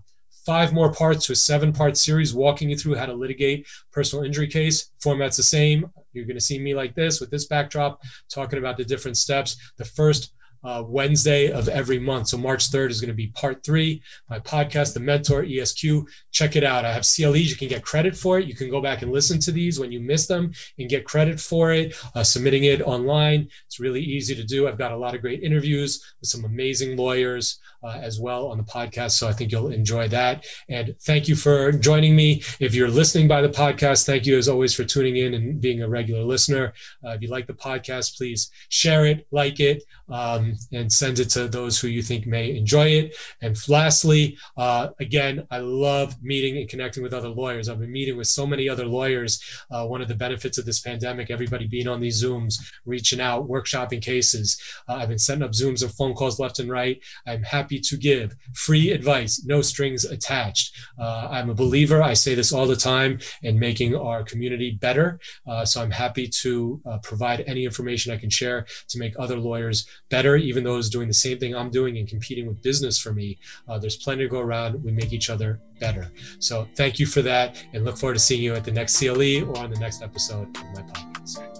[0.50, 4.26] five more parts to a seven part series walking you through how to litigate personal
[4.26, 4.90] injury case.
[5.00, 5.88] Format's the same.
[6.12, 8.02] You're going to see me like this with this backdrop,
[8.34, 9.74] talking about the different steps.
[9.78, 12.30] The first uh, Wednesday of every month.
[12.30, 16.10] So March 3rd is going to be part three, my podcast, The Mentor ESQ.
[16.32, 16.84] Check it out.
[16.84, 17.52] I have CLEs.
[17.52, 18.48] You can get credit for it.
[18.48, 21.40] You can go back and listen to these when you miss them and get credit
[21.40, 23.48] for it, uh, submitting it online.
[23.68, 24.68] It's really easy to do.
[24.68, 28.58] I've got a lot of great interviews with some amazing lawyers uh, as well on
[28.58, 29.12] the podcast.
[29.12, 30.46] So I think you'll enjoy that.
[30.68, 32.44] And thank you for joining me.
[32.60, 35.82] If you're listening by the podcast, thank you as always for tuning in and being
[35.82, 36.74] a regular listener.
[37.04, 41.30] Uh, if you like the podcast, please share it, like it, um, and send it
[41.30, 43.16] to those who you think may enjoy it.
[43.42, 47.70] And lastly, uh, again, I love meeting and connecting with other lawyers.
[47.70, 49.42] I've been meeting with so many other lawyers.
[49.72, 53.48] Uh, one of the benefits of this pandemic, everybody being on these Zooms, reaching out,
[53.48, 54.60] workshopping cases.
[54.88, 57.00] Uh, I've been setting up Zooms and phone calls left and right.
[57.26, 60.76] I'm happy happy to give free advice, no strings attached.
[60.98, 65.20] Uh, I'm a believer, I say this all the time, in making our community better.
[65.48, 69.38] Uh, so I'm happy to uh, provide any information I can share to make other
[69.38, 73.14] lawyers better, even those doing the same thing I'm doing and competing with business for
[73.14, 73.38] me.
[73.68, 74.84] Uh, there's plenty to go around.
[74.84, 76.12] We make each other better.
[76.40, 79.48] So thank you for that and look forward to seeing you at the next CLE
[79.48, 81.59] or on the next episode of my podcast.